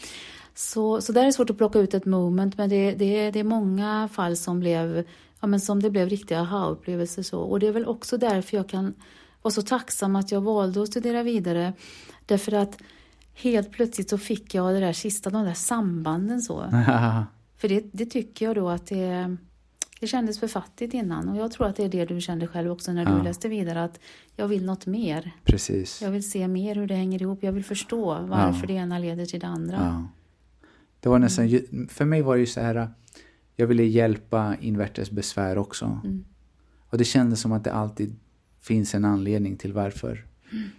Så, 0.58 1.02
så 1.02 1.12
där 1.12 1.22
är 1.22 1.26
det 1.26 1.34
svårt 1.34 1.50
att 1.50 1.58
plocka 1.58 1.80
ut 1.80 1.94
ett 1.94 2.06
moment, 2.06 2.58
men 2.58 2.70
det, 2.70 2.92
det, 2.92 3.32
det 3.32 3.40
är 3.40 3.44
många 3.44 4.10
fall 4.14 4.38
som 4.38 4.60
blev, 4.60 5.04
ja, 5.42 5.48
men 5.48 5.60
som 5.60 5.82
det 5.82 5.90
blev 5.90 6.10
riktiga 6.10 6.40
aha-upplevelser. 6.40 7.24
Så. 7.24 7.40
Och 7.40 7.60
det 7.60 7.68
är 7.68 7.72
väl 7.72 7.86
också 7.86 8.18
därför 8.18 8.58
jag 8.58 8.70
kan 8.70 8.94
vara 9.42 9.52
så 9.52 9.62
tacksam 9.62 10.16
att 10.16 10.32
jag 10.32 10.42
valde 10.42 10.82
att 10.82 10.88
studera 10.88 11.24
vidare. 11.24 11.74
Därför 12.26 12.52
att 12.52 12.78
helt 13.34 13.72
plötsligt 13.72 14.10
så 14.10 14.18
fick 14.18 14.56
jag 14.56 14.74
det 14.74 14.80
där 14.80 14.94
sista, 14.94 15.30
de 15.30 15.46
där 15.46 15.54
sambanden 15.54 16.42
så. 16.42 16.62
För 17.58 17.68
det, 17.68 17.84
det 17.92 18.06
tycker 18.06 18.46
jag 18.46 18.56
då 18.56 18.70
att 18.70 18.88
det 18.88 19.38
det 20.00 20.08
kändes 20.08 20.40
för 20.40 20.48
fattigt 20.48 20.94
innan 20.94 21.30
och 21.30 21.38
jag 21.38 21.52
tror 21.52 21.68
att 21.68 21.76
det 21.76 21.84
är 21.84 21.90
det 21.90 22.06
du 22.06 22.22
kände 22.22 22.48
själv 22.48 22.72
också 22.72 22.92
när 22.92 23.06
du 23.06 23.24
läste 23.24 23.48
vidare 23.48 23.84
att 23.84 24.00
jag 24.36 24.48
vill 24.48 24.66
något 24.66 24.86
mer. 24.86 25.32
Precis. 25.44 26.02
Jag 26.02 26.12
vill 26.12 26.32
se 26.32 26.48
mer 26.48 26.76
hur 26.76 26.88
det 26.88 26.96
hänger 26.96 27.22
ihop. 27.22 27.44
Jag 27.44 27.52
vill 27.52 27.64
förstå 27.64 28.20
varför 28.22 28.62
ja. 28.62 28.68
det 28.68 28.74
ena 28.74 29.00
leder 29.00 29.26
till 29.26 29.40
det 29.40 29.48
andra. 29.48 29.78
Ja. 29.78 30.08
Det 31.06 31.10
var 31.10 31.20
nästan, 31.20 31.46
mm. 31.46 31.88
för 31.88 32.06
mig 32.06 32.22
var 32.22 32.36
det 32.36 32.40
ju 32.40 32.46
så 32.46 32.62
här, 32.62 32.90
jag 33.56 33.68
ville 33.68 33.84
hjälpa 33.84 34.56
invärtes 34.62 35.12
besvär 35.12 35.58
också. 35.58 36.02
Mm. 36.04 36.26
Och 36.90 36.98
det 36.98 37.04
kändes 37.04 37.42
som 37.42 37.52
att 37.52 37.64
det 37.64 37.74
alltid 37.74 38.16
finns 38.62 38.96
en 38.96 39.06
anledning 39.06 39.58
till 39.58 39.74
varför. 39.74 40.26
Mm. 40.52 40.70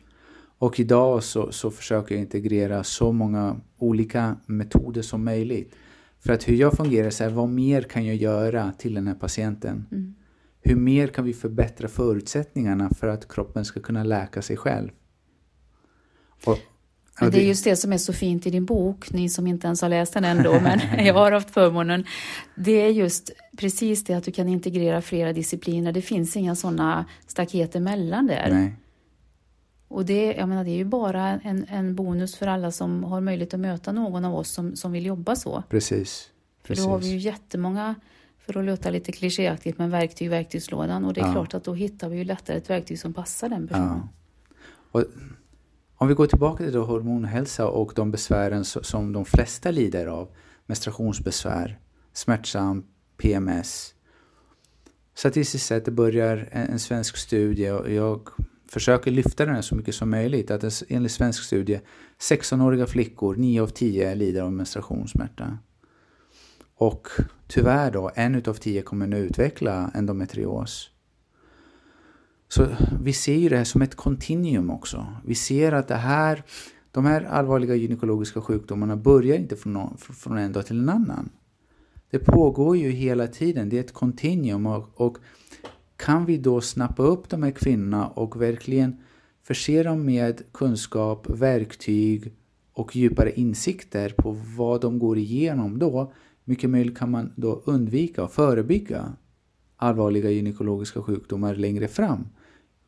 Och 0.59 0.81
idag 0.81 1.23
så, 1.23 1.53
så 1.53 1.71
försöker 1.71 2.15
jag 2.15 2.23
integrera 2.23 2.85
så 2.85 3.13
många 3.13 3.61
olika 3.79 4.37
metoder 4.47 5.03
som 5.03 5.25
möjligt. 5.25 5.75
För 6.19 6.33
att 6.33 6.49
hur 6.49 6.55
jag 6.55 6.73
fungerar 6.73 7.11
så 7.11 7.25
här, 7.25 7.31
vad 7.31 7.49
mer 7.49 7.83
kan 7.83 8.07
jag 8.07 8.17
göra 8.17 8.73
till 8.73 8.95
den 8.95 9.07
här 9.07 9.15
patienten? 9.15 9.87
Mm. 9.91 10.15
Hur 10.61 10.77
mer 10.77 11.07
kan 11.07 11.25
vi 11.25 11.33
förbättra 11.33 11.89
förutsättningarna 11.89 12.91
för 12.91 13.09
att 13.09 13.29
kroppen 13.29 13.65
ska 13.65 13.81
kunna 13.81 14.05
läka 14.05 14.43
sig 14.43 14.57
själv? 14.57 14.91
Och, 16.45 16.59
men 17.21 17.31
det 17.31 17.43
är 17.43 17.47
just 17.47 17.65
det 17.65 17.77
som 17.77 17.93
är 17.93 17.99
så 17.99 18.13
fint 18.13 18.47
i 18.47 18.51
din 18.51 18.65
bok, 18.65 19.13
ni 19.13 19.29
som 19.29 19.47
inte 19.47 19.67
ens 19.67 19.83
har 19.83 19.89
läst 19.89 20.13
den 20.13 20.25
ändå, 20.25 20.61
men 20.61 20.81
jag 21.07 21.15
har 21.15 21.33
haft 21.33 21.51
förmånen. 21.51 22.05
Det 22.55 22.73
är 22.73 22.89
just 22.91 23.31
precis 23.57 24.05
det 24.05 24.15
att 24.15 24.25
du 24.25 24.33
kan 24.33 24.49
integrera 24.49 25.03
flera 25.03 25.33
discipliner. 25.33 25.93
Det 25.93 26.03
finns 26.03 26.37
inga 26.37 26.57
sådana 26.57 27.05
staket 27.27 27.77
emellan 27.77 28.27
där. 28.27 28.49
Nej. 28.51 28.75
Och 29.89 30.05
det, 30.05 30.35
jag 30.35 30.49
menar, 30.49 30.65
det 30.65 30.71
är 30.71 30.77
ju 30.77 30.85
bara 30.85 31.41
en, 31.41 31.67
en 31.69 31.95
bonus 31.95 32.37
för 32.37 32.47
alla 32.47 32.71
som 32.71 33.05
har 33.05 33.21
möjlighet 33.21 33.55
att 33.55 33.61
möta 33.61 33.93
någon 33.93 34.25
av 34.25 34.35
oss 34.35 34.51
som, 34.51 34.77
som 34.77 34.93
vill 34.93 35.07
jobba 35.07 35.37
så. 35.37 35.63
Precis. 35.69 36.31
För 36.65 36.77
då 36.77 36.83
har 36.83 36.99
vi 36.99 37.07
ju 37.07 37.19
jättemånga, 37.19 37.95
för 38.39 38.59
att 38.59 38.65
låta 38.65 38.91
lite 38.91 39.13
klichéaktigt, 39.13 39.79
men 39.79 39.91
verktyg 39.91 40.27
i 40.27 40.29
verktygslådan. 40.29 41.05
Och 41.05 41.15
det 41.15 41.21
är 41.21 41.27
ja. 41.27 41.33
klart 41.33 41.55
att 41.55 41.65
då 41.65 41.75
hittar 41.75 42.09
vi 42.09 42.17
ju 42.17 42.25
lättare 42.25 42.57
ett 42.57 42.71
verktyg 42.71 42.99
som 42.99 43.15
passar 43.15 43.49
den 43.49 43.69
personen. 43.69 44.03
Ja. 44.03 45.01
Och 45.01 45.05
om 45.99 46.09
vi 46.09 46.15
går 46.15 46.27
tillbaka 46.27 46.65
till 46.65 46.73
då 46.73 46.85
hormonhälsa 46.85 47.69
och 47.69 47.93
de 47.97 48.11
besvären 48.11 48.65
som 48.65 49.13
de 49.13 49.25
flesta 49.25 49.71
lider 49.71 50.07
av, 50.07 50.29
menstruationsbesvär, 50.67 51.79
smärtsam, 52.13 52.85
PMS. 53.17 53.95
Statistiskt 55.15 55.67
sett 55.67 55.85
det 55.85 55.91
börjar 55.91 56.49
en, 56.53 56.79
svensk 56.79 57.17
studie 57.17 57.71
och 57.71 57.93
jag 57.93 58.29
försöker 58.69 59.11
lyfta 59.11 59.45
den 59.45 59.55
här 59.55 59.63
så 59.63 59.75
mycket 59.75 59.95
som 59.95 60.11
möjligt. 60.11 60.51
Att 60.51 60.83
enligt 60.89 61.13
svensk 61.13 61.45
studie 61.45 61.81
16-åriga 62.19 62.87
flickor, 62.87 63.37
9 63.37 63.63
av 63.63 63.69
10 63.69 64.15
lider 64.15 64.43
av 64.43 64.53
menstruationssmärta. 64.53 65.59
Och 66.75 67.09
tyvärr 67.49 67.91
då, 67.91 68.11
en 68.15 68.35
utav 68.35 68.55
10 68.55 68.83
kommer 68.83 69.07
nu 69.07 69.19
utveckla 69.19 69.91
endometrios. 69.95 70.91
Så 72.49 72.67
vi 73.01 73.13
ser 73.13 73.37
ju 73.37 73.49
det 73.49 73.57
här 73.57 73.65
som 73.65 73.83
ett 73.83 73.95
kontinuum 73.95 74.71
också. 74.71 75.07
Vi 75.25 75.35
ser 75.35 75.73
att 75.73 75.89
det 75.89 75.95
här, 75.95 76.43
de 76.91 77.05
här 77.05 77.25
allvarliga 77.25 77.75
gynekologiska 77.75 78.41
sjukdomarna 78.41 78.97
börjar 78.97 79.37
inte 79.37 79.57
från, 79.57 79.73
någon, 79.73 79.97
från 79.99 80.39
en 80.39 80.53
dag 80.53 80.67
till 80.67 80.79
en 80.79 80.89
annan. 80.89 81.29
Det 82.11 82.19
pågår 82.19 82.77
ju 82.77 82.91
hela 82.91 83.27
tiden, 83.27 83.69
det 83.69 83.77
är 83.77 83.81
ett 83.81 83.93
kontinuum 83.93 84.67
och, 84.67 85.01
och 85.01 85.19
kan 85.97 86.25
vi 86.25 86.39
då 86.39 86.61
snappa 86.61 87.03
upp 87.03 87.29
de 87.29 87.43
här 87.43 87.51
kvinnorna 87.51 88.09
och 88.09 88.43
verkligen 88.43 88.97
förse 89.43 89.83
dem 89.83 90.05
med 90.05 90.43
kunskap, 90.53 91.27
verktyg 91.31 92.33
och 92.73 92.97
djupare 92.97 93.33
insikter 93.33 94.15
på 94.17 94.37
vad 94.57 94.81
de 94.81 94.99
går 94.99 95.19
igenom 95.19 95.79
då, 95.79 96.13
mycket 96.45 96.71
möjligt 96.71 96.99
kan 96.99 97.11
man 97.11 97.33
då 97.37 97.63
undvika 97.65 98.25
och 98.25 98.33
förebygga 98.33 99.13
allvarliga 99.77 100.31
gynekologiska 100.31 101.03
sjukdomar 101.03 101.55
längre 101.55 101.89
fram 101.89 102.27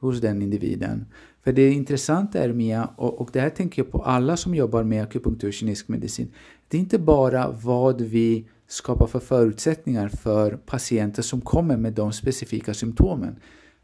hos 0.00 0.20
den 0.20 0.42
individen. 0.42 1.06
För 1.44 1.52
det 1.52 1.70
intressanta 1.70 2.38
är 2.38 2.52
Mia, 2.52 2.90
och, 2.96 3.20
och 3.20 3.30
det 3.32 3.40
här 3.40 3.50
tänker 3.50 3.82
jag 3.82 3.92
på 3.92 4.02
alla 4.02 4.36
som 4.36 4.54
jobbar 4.54 4.82
med 4.82 5.02
akupunktur 5.02 5.52
kinesisk 5.52 5.88
medicin, 5.88 6.32
det 6.68 6.76
är 6.76 6.80
inte 6.80 6.98
bara 6.98 7.50
vad 7.50 8.00
vi 8.00 8.48
skapar 8.66 9.06
för 9.06 9.20
förutsättningar 9.20 10.08
för 10.08 10.56
patienter 10.56 11.22
som 11.22 11.40
kommer 11.40 11.76
med 11.76 11.92
de 11.92 12.12
specifika 12.12 12.74
symptomen. 12.74 13.36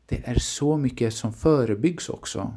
Det 0.07 0.23
är 0.25 0.39
så 0.39 0.77
mycket 0.77 1.15
som 1.15 1.33
förebyggs 1.33 2.09
också. 2.09 2.55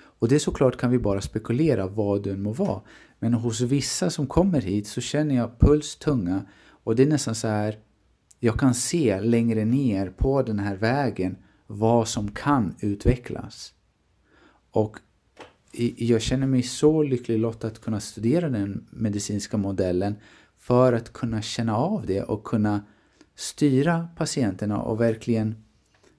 Och 0.00 0.28
det 0.28 0.38
såklart 0.38 0.76
kan 0.76 0.90
vi 0.90 0.98
bara 0.98 1.20
spekulera 1.20 1.86
vad 1.86 2.22
det 2.22 2.36
må 2.36 2.52
vara. 2.52 2.80
Men 3.18 3.34
hos 3.34 3.60
vissa 3.60 4.10
som 4.10 4.26
kommer 4.26 4.60
hit 4.60 4.86
så 4.86 5.00
känner 5.00 5.34
jag 5.34 5.58
puls 5.58 5.96
tunga 5.96 6.42
och 6.84 6.96
det 6.96 7.02
är 7.02 7.06
nästan 7.06 7.34
så 7.34 7.48
här 7.48 7.78
jag 8.40 8.58
kan 8.58 8.74
se 8.74 9.20
längre 9.20 9.64
ner 9.64 10.10
på 10.10 10.42
den 10.42 10.58
här 10.58 10.76
vägen 10.76 11.36
vad 11.70 12.08
som 12.08 12.30
kan 12.30 12.74
utvecklas. 12.80 13.74
Och 14.70 14.98
jag 15.96 16.22
känner 16.22 16.46
mig 16.46 16.62
så 16.62 17.02
lycklig 17.02 17.38
lottad 17.38 17.68
att 17.68 17.80
kunna 17.80 18.00
studera 18.00 18.48
den 18.48 18.88
medicinska 18.90 19.56
modellen 19.56 20.16
för 20.58 20.92
att 20.92 21.12
kunna 21.12 21.42
känna 21.42 21.76
av 21.76 22.06
det 22.06 22.22
och 22.22 22.44
kunna 22.44 22.84
styra 23.34 24.08
patienterna 24.16 24.78
och 24.78 25.00
verkligen 25.00 25.64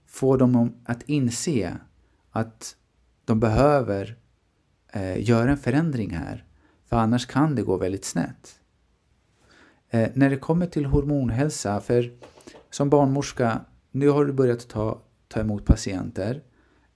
få 0.06 0.38
dem 0.38 0.74
att 0.86 1.04
inse 1.04 1.78
att 2.32 2.76
de 3.26 3.40
behöver 3.40 4.18
eh, 4.94 5.30
göra 5.30 5.52
en 5.52 5.58
förändring 5.58 6.10
här. 6.10 6.46
För 6.86 6.96
annars 6.96 7.26
kan 7.26 7.56
det 7.56 7.62
gå 7.62 7.78
väldigt 7.78 8.06
snett. 8.06 8.60
Eh, 9.90 10.10
när 10.14 10.30
det 10.30 10.38
kommer 10.38 10.66
till 10.66 10.86
hormonhälsa, 10.86 11.82
för 11.82 12.12
som 12.70 12.90
barnmorska, 12.90 13.62
nu 13.92 14.10
har 14.10 14.26
du 14.26 14.34
börjat 14.34 14.68
ta, 14.68 15.02
ta 15.30 15.40
emot 15.40 15.66
patienter 15.66 16.42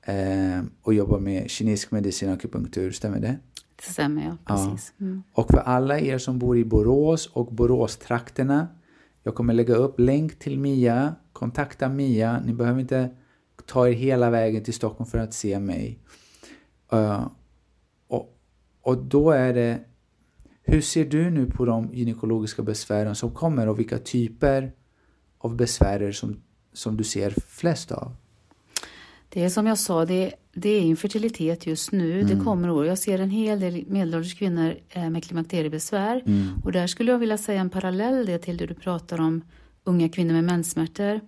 eh, 0.01 0.63
och 0.81 0.93
jobba 0.93 1.19
med 1.19 1.49
kinesisk 1.49 1.91
medicin 1.91 2.29
och 2.29 2.35
akupunktur, 2.35 2.91
stämmer 2.91 3.19
det? 3.19 3.39
Det 3.75 3.91
stämmer, 3.91 4.23
ja. 4.23 4.37
Precis. 4.45 4.93
Ja. 4.97 5.05
Mm. 5.05 5.23
Och 5.33 5.47
för 5.51 5.57
alla 5.57 5.99
er 5.99 6.17
som 6.17 6.39
bor 6.39 6.57
i 6.57 6.65
Borås 6.65 7.27
och 7.27 7.53
Boråstrakterna, 7.53 8.67
jag 9.23 9.35
kommer 9.35 9.53
lägga 9.53 9.75
upp 9.75 9.99
länk 9.99 10.39
till 10.39 10.59
Mia. 10.59 11.15
Kontakta 11.33 11.89
Mia. 11.89 12.41
Ni 12.45 12.53
behöver 12.53 12.79
inte 12.79 13.09
ta 13.65 13.87
er 13.87 13.91
hela 13.91 14.29
vägen 14.29 14.63
till 14.63 14.73
Stockholm 14.73 15.09
för 15.09 15.17
att 15.17 15.33
se 15.33 15.59
mig. 15.59 15.99
Uh, 16.93 17.27
och, 18.07 18.37
och 18.81 18.97
då 18.97 19.31
är 19.31 19.53
det, 19.53 19.79
hur 20.63 20.81
ser 20.81 21.05
du 21.05 21.29
nu 21.29 21.45
på 21.45 21.65
de 21.65 21.89
gynekologiska 21.93 22.63
besvären 22.63 23.15
som 23.15 23.31
kommer 23.31 23.67
och 23.67 23.79
vilka 23.79 23.97
typer 23.97 24.71
av 25.37 25.55
besvär 25.55 26.11
som, 26.11 26.43
som 26.73 26.97
du 26.97 27.03
ser 27.03 27.33
flest 27.47 27.91
av? 27.91 28.15
Det 29.33 29.43
är 29.43 29.49
som 29.49 29.67
jag 29.67 29.77
sa, 29.77 30.05
det, 30.05 30.33
det 30.53 30.69
är 30.69 30.81
infertilitet 30.81 31.65
just 31.67 31.91
nu. 31.91 32.21
Mm. 32.21 32.37
Det 32.37 32.43
kommer 32.43 32.69
år. 32.69 32.85
Jag 32.85 32.97
ser 32.97 33.19
en 33.19 33.29
hel 33.29 33.59
del 33.59 33.83
medelålders 33.87 34.35
kvinnor 34.35 34.75
eh, 34.89 35.09
med 35.09 35.23
klimakteriebesvär. 35.23 36.23
Mm. 36.25 36.47
Och 36.63 36.71
där 36.71 36.87
skulle 36.87 37.11
jag 37.11 37.19
vilja 37.19 37.37
säga 37.37 37.61
en 37.61 37.69
parallell 37.69 38.25
det 38.25 38.37
till 38.37 38.57
det 38.57 38.65
du 38.65 38.73
pratar 38.73 39.21
om 39.21 39.41
unga 39.83 40.09
kvinnor 40.09 40.33
med 40.33 40.43
menssmärtor. 40.43 41.19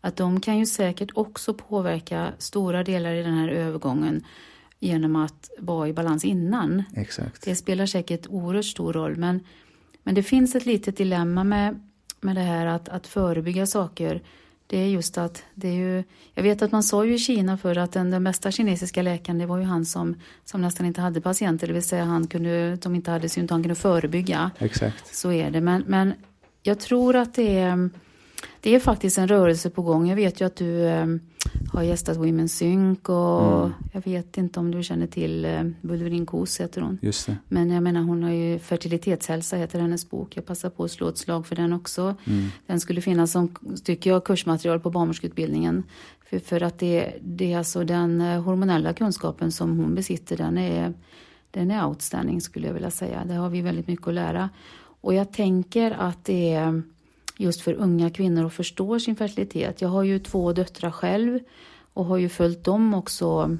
Att 0.00 0.16
de 0.16 0.40
kan 0.40 0.58
ju 0.58 0.66
säkert 0.66 1.10
också 1.14 1.54
påverka 1.54 2.32
stora 2.38 2.84
delar 2.84 3.14
i 3.14 3.22
den 3.22 3.34
här 3.34 3.48
övergången 3.48 4.24
genom 4.80 5.16
att 5.16 5.50
vara 5.58 5.88
i 5.88 5.92
balans 5.92 6.24
innan. 6.24 6.82
Exakt. 6.96 7.44
Det 7.44 7.54
spelar 7.54 7.86
säkert 7.86 8.26
oerhört 8.28 8.64
stor 8.64 8.92
roll 8.92 9.16
men, 9.16 9.40
men 10.02 10.14
det 10.14 10.22
finns 10.22 10.54
ett 10.54 10.66
litet 10.66 10.96
dilemma 10.96 11.44
med, 11.44 11.90
med 12.20 12.36
det 12.36 12.42
här 12.42 12.66
att, 12.66 12.88
att 12.88 13.06
förebygga 13.06 13.66
saker. 13.66 14.22
Det 14.74 14.80
är 14.80 14.88
just 14.88 15.18
att 15.18 15.44
det 15.54 15.68
är 15.68 15.72
ju, 15.72 16.04
jag 16.34 16.42
vet 16.42 16.62
att 16.62 16.72
man 16.72 16.82
sa 16.82 17.04
ju 17.04 17.14
i 17.14 17.18
Kina 17.18 17.58
för 17.58 17.78
att 17.78 17.92
den, 17.92 18.10
den 18.10 18.24
bästa 18.24 18.50
kinesiska 18.50 19.02
läkaren 19.02 19.38
det 19.38 19.46
var 19.46 19.58
ju 19.58 19.64
han 19.64 19.84
som, 19.84 20.16
som 20.44 20.60
nästan 20.60 20.86
inte 20.86 21.00
hade 21.00 21.20
patienter, 21.20 21.66
det 21.66 21.72
vill 21.72 21.82
säga 21.82 22.04
han 22.04 22.26
kunde, 22.26 22.76
de 22.76 22.94
inte 22.94 23.10
hade 23.10 23.28
symptom, 23.28 23.54
han 23.54 23.62
kunde 23.62 23.74
förebygga. 23.74 24.50
Exakt. 24.58 25.16
Så 25.16 25.32
är 25.32 25.50
det, 25.50 25.60
men, 25.60 25.84
men 25.86 26.14
jag 26.62 26.80
tror 26.80 27.16
att 27.16 27.34
det 27.34 27.58
är, 27.58 27.90
det 28.64 28.74
är 28.74 28.80
faktiskt 28.80 29.18
en 29.18 29.28
rörelse 29.28 29.70
på 29.70 29.82
gång. 29.82 30.08
Jag 30.08 30.16
vet 30.16 30.40
ju 30.40 30.44
att 30.46 30.56
du 30.56 30.86
eh, 30.86 31.06
har 31.72 31.82
gästat 31.82 32.16
Women's 32.16 32.46
Sync 32.46 32.98
och 33.08 33.64
Mm. 33.64 33.72
jag 33.92 34.04
vet 34.04 34.38
inte 34.38 34.60
om 34.60 34.70
du 34.70 34.82
känner 34.82 35.06
till 35.06 35.44
eh, 35.44 35.62
Bulverin 35.82 36.26
Kos 36.26 36.60
heter 36.60 36.80
hon. 36.80 36.98
Just 37.02 37.26
det. 37.26 37.36
Men 37.48 37.70
jag 37.70 37.82
menar 37.82 38.00
hon 38.02 38.22
har 38.22 38.30
ju 38.30 38.58
Fertilitetshälsa 38.58 39.56
heter 39.56 39.80
hennes 39.80 40.10
bok. 40.10 40.36
Jag 40.36 40.46
passar 40.46 40.70
på 40.70 40.84
att 40.84 40.90
slå 40.90 41.08
ett 41.08 41.18
slag 41.18 41.46
för 41.46 41.56
den 41.56 41.72
också. 41.72 42.14
Mm. 42.24 42.46
Den 42.66 42.80
skulle 42.80 43.00
finnas 43.00 43.32
som, 43.32 43.54
tycker 43.84 44.10
jag, 44.10 44.24
kursmaterial 44.24 44.80
på 44.80 44.90
barnmorskeutbildningen. 44.90 45.82
För, 46.30 46.38
för 46.38 46.62
att 46.62 46.78
det, 46.78 47.14
det 47.22 47.52
är 47.52 47.58
alltså 47.58 47.84
den 47.84 48.20
eh, 48.20 48.42
hormonella 48.42 48.92
kunskapen 48.92 49.52
som 49.52 49.78
hon 49.78 49.94
besitter, 49.94 50.36
den 50.36 50.58
är, 50.58 50.92
den 51.50 51.70
är 51.70 51.86
outstanding 51.86 52.40
skulle 52.40 52.66
jag 52.66 52.74
vilja 52.74 52.90
säga. 52.90 53.24
Där 53.24 53.36
har 53.36 53.50
vi 53.50 53.60
väldigt 53.60 53.86
mycket 53.86 54.08
att 54.08 54.14
lära. 54.14 54.50
Och 55.00 55.14
jag 55.14 55.32
tänker 55.32 55.90
att 55.90 56.24
det 56.24 56.52
är 56.54 56.82
just 57.36 57.60
för 57.60 57.72
unga 57.74 58.10
kvinnor 58.10 58.46
att 58.46 58.52
förstå 58.52 59.00
sin 59.00 59.16
fertilitet. 59.16 59.80
Jag 59.80 59.88
har 59.88 60.02
ju 60.02 60.18
två 60.18 60.52
döttrar 60.52 60.90
själv 60.90 61.38
och 61.92 62.04
har 62.04 62.16
ju 62.16 62.28
följt 62.28 62.64
dem 62.64 62.94
också 62.94 63.56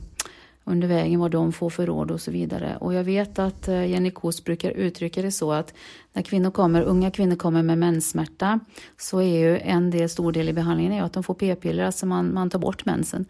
under 0.64 0.88
vägen 0.88 1.20
vad 1.20 1.30
de 1.30 1.52
får 1.52 1.70
för 1.70 1.86
råd 1.86 2.10
och 2.10 2.20
så 2.20 2.30
vidare. 2.30 2.76
Och 2.80 2.94
jag 2.94 3.04
vet 3.04 3.38
att 3.38 3.68
eh, 3.68 3.86
Jenny 3.86 4.10
Kos 4.10 4.44
brukar 4.44 4.70
uttrycka 4.70 5.22
det 5.22 5.32
så 5.32 5.52
att 5.52 5.74
när 6.12 6.22
kvinnor 6.22 6.50
kommer, 6.50 6.82
unga 6.82 7.10
kvinnor 7.10 7.36
kommer 7.36 7.62
med 7.62 7.78
menssmärta 7.78 8.60
så 8.98 9.18
är 9.20 9.38
ju 9.38 9.58
en 9.58 9.90
del, 9.90 10.08
stor 10.08 10.32
del 10.32 10.48
i 10.48 10.52
behandlingen 10.52 10.92
är 10.92 11.02
att 11.02 11.12
de 11.12 11.22
får 11.22 11.34
p-piller, 11.34 11.84
alltså 11.84 12.06
man, 12.06 12.34
man 12.34 12.50
tar 12.50 12.58
bort 12.58 12.84
mensen. 12.84 13.26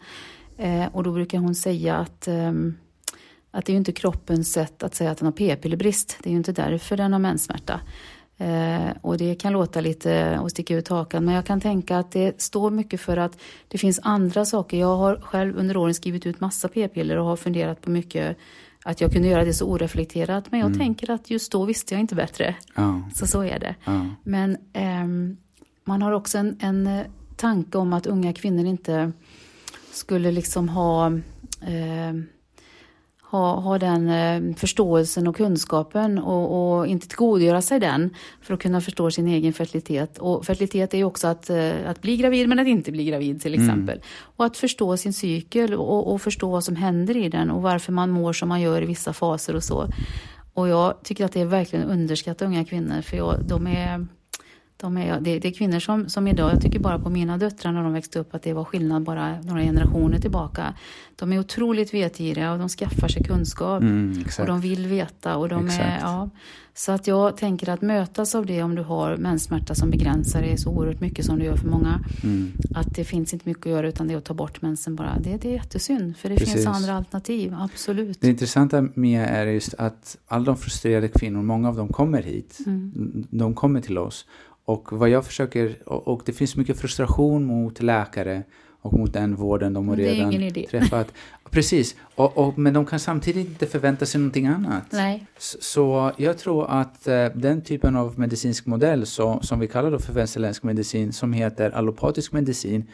Eh, 0.57 0.85
och 0.91 1.03
då 1.03 1.11
brukar 1.11 1.37
hon 1.37 1.55
säga 1.55 1.95
att 1.95 2.27
eh, 2.27 2.51
att 3.51 3.65
det 3.65 3.71
är 3.71 3.73
ju 3.73 3.77
inte 3.77 3.91
kroppens 3.91 4.51
sätt 4.51 4.83
att 4.83 4.95
säga 4.95 5.11
att 5.11 5.17
den 5.17 5.25
har 5.25 5.31
p-pillerbrist. 5.31 6.17
Det 6.23 6.29
är 6.29 6.31
ju 6.31 6.37
inte 6.37 6.51
därför 6.51 6.97
den 6.97 7.13
har 7.13 7.19
menssmärta. 7.19 7.79
Eh, 8.37 8.87
och 9.01 9.17
det 9.17 9.35
kan 9.35 9.53
låta 9.53 9.81
lite 9.81 10.39
och 10.39 10.51
sticka 10.51 10.75
ut 10.75 10.87
hakan, 10.87 11.25
men 11.25 11.35
jag 11.35 11.45
kan 11.45 11.61
tänka 11.61 11.97
att 11.97 12.11
det 12.11 12.41
står 12.41 12.71
mycket 12.71 13.01
för 13.01 13.17
att 13.17 13.37
det 13.67 13.77
finns 13.77 13.99
andra 14.03 14.45
saker. 14.45 14.77
Jag 14.79 14.97
har 14.97 15.15
själv 15.23 15.57
under 15.57 15.77
åren 15.77 15.93
skrivit 15.93 16.25
ut 16.25 16.39
massa 16.41 16.67
p-piller 16.67 17.17
och 17.17 17.25
har 17.25 17.35
funderat 17.35 17.81
på 17.81 17.89
mycket 17.89 18.37
att 18.83 19.01
jag 19.01 19.11
kunde 19.11 19.27
göra 19.27 19.45
det 19.45 19.53
så 19.53 19.65
oreflekterat. 19.65 20.51
Men 20.51 20.59
jag 20.59 20.67
Mm. 20.67 20.79
tänker 20.79 21.09
att 21.11 21.29
just 21.29 21.51
då 21.51 21.65
visste 21.65 21.93
jag 21.93 22.01
inte 22.01 22.15
bättre. 22.15 22.55
Ja. 22.75 23.01
Så 23.15 23.27
så 23.27 23.43
är 23.43 23.59
det. 23.59 23.75
ja. 23.85 24.05
Men 24.23 24.57
ehm, 24.73 25.37
man 25.83 26.01
har 26.01 26.11
också 26.11 26.37
en, 26.37 26.57
en 26.61 26.87
eh, 26.87 27.05
tanke 27.35 27.77
om 27.77 27.93
att 27.93 28.05
unga 28.07 28.33
kvinnor 28.33 28.65
inte 28.65 29.11
skulle 29.91 30.31
liksom 30.31 30.69
ha, 30.69 31.11
ehm, 31.67 32.25
ha, 33.31 33.59
ha 33.59 33.77
den 33.79 34.09
eh, 34.09 34.55
förståelsen 34.55 35.27
och 35.27 35.35
kunskapen 35.35 36.19
och, 36.19 36.77
och 36.77 36.87
inte 36.87 37.07
tillgodogöra 37.07 37.61
sig 37.61 37.79
den 37.79 38.09
för 38.41 38.53
att 38.53 38.59
kunna 38.59 38.81
förstå 38.81 39.11
sin 39.11 39.27
egen 39.27 39.53
fertilitet. 39.53 40.17
Och 40.17 40.45
fertilitet 40.45 40.93
är 40.93 40.97
ju 40.97 41.03
också 41.03 41.27
att, 41.27 41.49
eh, 41.49 41.71
att 41.87 42.01
bli 42.01 42.17
gravid 42.17 42.49
men 42.49 42.59
att 42.59 42.67
inte 42.67 42.91
bli 42.91 43.05
gravid 43.05 43.41
till 43.41 43.53
Mm. 43.53 43.65
exempel. 43.65 44.01
Och 44.37 44.45
att 44.45 44.57
förstå 44.57 44.97
sin 44.97 45.13
cykel 45.13 45.73
och, 45.73 46.13
och 46.13 46.21
förstå 46.21 46.49
vad 46.49 46.63
som 46.63 46.75
händer 46.75 47.17
i 47.17 47.29
den 47.29 47.51
och 47.51 47.61
varför 47.61 47.91
man 47.91 48.09
mår 48.09 48.33
som 48.33 48.49
man 48.49 48.61
gör 48.61 48.81
i 48.81 48.85
vissa 48.85 49.13
faser 49.13 49.55
och 49.55 49.63
så. 49.63 49.87
Och 50.53 50.67
jag 50.67 51.03
tycker 51.03 51.25
att 51.25 51.31
det 51.31 51.41
är 51.41 51.45
verkligen 51.45 51.85
underskatta 51.85 52.45
unga 52.45 52.65
kvinnor 52.65 53.01
för 53.01 53.17
jag, 53.17 53.35
de 53.45 53.67
är 53.67 54.07
de 54.77 54.97
är, 54.97 55.19
det, 55.19 55.39
det 55.39 55.47
är 55.47 55.51
kvinnor 55.51 55.79
som, 55.79 56.09
som 56.09 56.27
idag, 56.27 56.51
jag 56.53 56.61
tycker 56.61 56.79
bara 56.79 56.99
på 56.99 57.09
mina 57.09 57.37
döttrar 57.37 57.71
när 57.71 57.83
de 57.83 57.93
växte 57.93 58.19
upp 58.19 58.35
att 58.35 58.43
det 58.43 58.53
var 58.53 58.63
skillnad 58.63 59.03
bara 59.03 59.41
några 59.41 59.61
generationer 59.61 60.19
tillbaka. 60.19 60.73
De 61.15 61.33
är 61.33 61.39
otroligt 61.39 61.93
vetgiriga 61.93 62.51
och 62.51 62.59
de 62.59 62.69
skaffar 62.69 63.07
sig 63.07 63.23
kunskap 63.23 63.81
Mm, 63.81 64.23
och 64.39 64.45
de 64.45 64.61
vill 64.61 64.87
veta. 64.87 65.37
Och 65.37 65.49
de 65.49 65.67
är, 65.67 65.99
ja, 66.01 66.29
så 66.73 66.91
att 66.91 67.07
jag 67.07 67.37
tänker 67.37 67.69
att 67.69 67.81
mötas 67.81 68.35
av 68.35 68.45
det 68.45 68.63
om 68.63 68.75
du 68.75 68.81
har 68.81 69.17
menssmärta 69.17 69.75
som 69.75 69.89
begränsar 69.89 70.41
dig 70.41 70.57
så 70.57 70.69
oerhört 70.69 70.99
mycket 70.99 71.25
som 71.25 71.39
det 71.39 71.45
gör 71.45 71.55
för 71.55 71.67
många. 71.67 71.99
Mm. 72.23 72.51
Att 72.75 72.95
det 72.95 73.03
finns 73.03 73.33
inte 73.33 73.49
mycket 73.49 73.65
att 73.65 73.71
göra 73.71 73.87
utan 73.87 74.07
det 74.07 74.13
är 74.13 74.17
att 74.17 74.25
ta 74.25 74.33
bort 74.33 74.61
mensen 74.61 74.95
bara. 74.95 75.19
Det, 75.19 75.37
det 75.37 75.49
är 75.49 75.53
jättesynd 75.53 76.17
för 76.17 76.29
det 76.29 76.35
Precis. 76.35 76.53
finns 76.53 76.67
andra 76.67 76.93
alternativ, 76.93 77.55
absolut. 77.59 78.21
Det 78.21 78.29
intressanta 78.29 78.87
Mia 78.93 79.25
är 79.25 79.45
just 79.47 79.73
att 79.73 80.17
alla 80.27 80.45
de 80.45 80.57
frustrerade 80.57 81.07
kvinnor, 81.07 81.41
många 81.41 81.69
av 81.69 81.75
dem 81.75 81.87
kommer 81.87 82.21
hit. 82.21 82.59
Mm. 82.65 83.25
De 83.29 83.53
kommer 83.53 83.81
till 83.81 83.97
oss. 83.97 84.25
Och 84.65 84.87
vad 84.91 85.09
jag 85.09 85.25
försöker, 85.25 85.77
och, 85.85 86.07
och 86.07 86.21
det 86.25 86.33
finns 86.33 86.55
mycket 86.55 86.79
frustration 86.79 87.45
mot 87.45 87.81
läkare 87.81 88.43
och 88.81 88.93
mot 88.93 89.13
den 89.13 89.35
vården 89.35 89.73
de 89.73 89.89
har 89.89 89.95
redan 89.95 90.51
träffat. 90.69 91.13
Precis, 91.49 91.95
och, 92.15 92.37
och, 92.37 92.57
men 92.57 92.73
de 92.73 92.85
kan 92.85 92.99
samtidigt 92.99 93.47
inte 93.47 93.65
förvänta 93.65 94.05
sig 94.05 94.21
någonting 94.21 94.47
annat. 94.47 94.83
Nej, 94.91 95.25
Så, 95.37 96.11
jag 96.17 96.37
tror 96.37 96.67
att 96.69 97.07
eh, 97.07 97.25
den 97.35 97.61
typen 97.61 97.95
av 97.95 98.19
medicinsk 98.19 98.65
modell 98.65 99.05
så, 99.05 99.39
som 99.41 99.59
vi 99.59 99.67
kallar 99.67 99.91
då 99.91 99.99
för 99.99 100.13
västerländsk 100.13 100.63
medicin, 100.63 101.13
som 101.13 101.33
heter 101.33 101.71
allopatisk 101.71 102.31
medicin, 102.31 102.89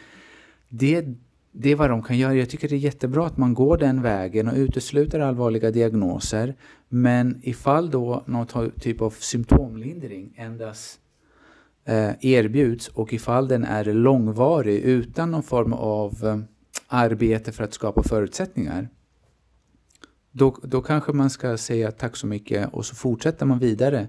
det, 0.68 1.06
det 1.52 1.70
är 1.70 1.76
vad 1.76 1.90
de 1.90 2.02
kan 2.02 2.18
göra. 2.18 2.34
Jag 2.34 2.50
tycker 2.50 2.68
det 2.68 2.74
är 2.74 2.78
jättebra 2.78 3.26
att 3.26 3.36
man 3.36 3.54
går 3.54 3.76
den 3.76 4.02
vägen 4.02 4.48
och 4.48 4.56
utesluter 4.56 5.20
allvarliga 5.20 5.70
diagnoser. 5.70 6.54
Men 6.88 7.40
ifall 7.42 7.90
då 7.90 8.22
någon 8.26 8.46
ty- 8.46 8.80
typ 8.80 9.00
av 9.00 9.10
symptomlindring 9.10 10.34
endast 10.36 10.98
Eh, 11.84 12.10
erbjuds 12.20 12.88
och 12.88 13.12
ifall 13.12 13.48
den 13.48 13.64
är 13.64 13.84
långvarig 13.84 14.78
utan 14.80 15.30
någon 15.30 15.42
form 15.42 15.72
av 15.72 16.24
eh, 16.24 16.38
arbete 16.86 17.52
för 17.52 17.64
att 17.64 17.74
skapa 17.74 18.02
förutsättningar. 18.02 18.88
Då, 20.32 20.58
då 20.62 20.82
kanske 20.82 21.12
man 21.12 21.30
ska 21.30 21.56
säga 21.56 21.90
tack 21.90 22.16
så 22.16 22.26
mycket 22.26 22.72
och 22.72 22.86
så 22.86 22.94
fortsätter 22.94 23.46
man 23.46 23.58
vidare 23.58 24.08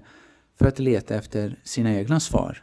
för 0.58 0.66
att 0.66 0.78
leta 0.78 1.14
efter 1.14 1.60
sina 1.64 1.94
egna 1.94 2.20
svar 2.20 2.62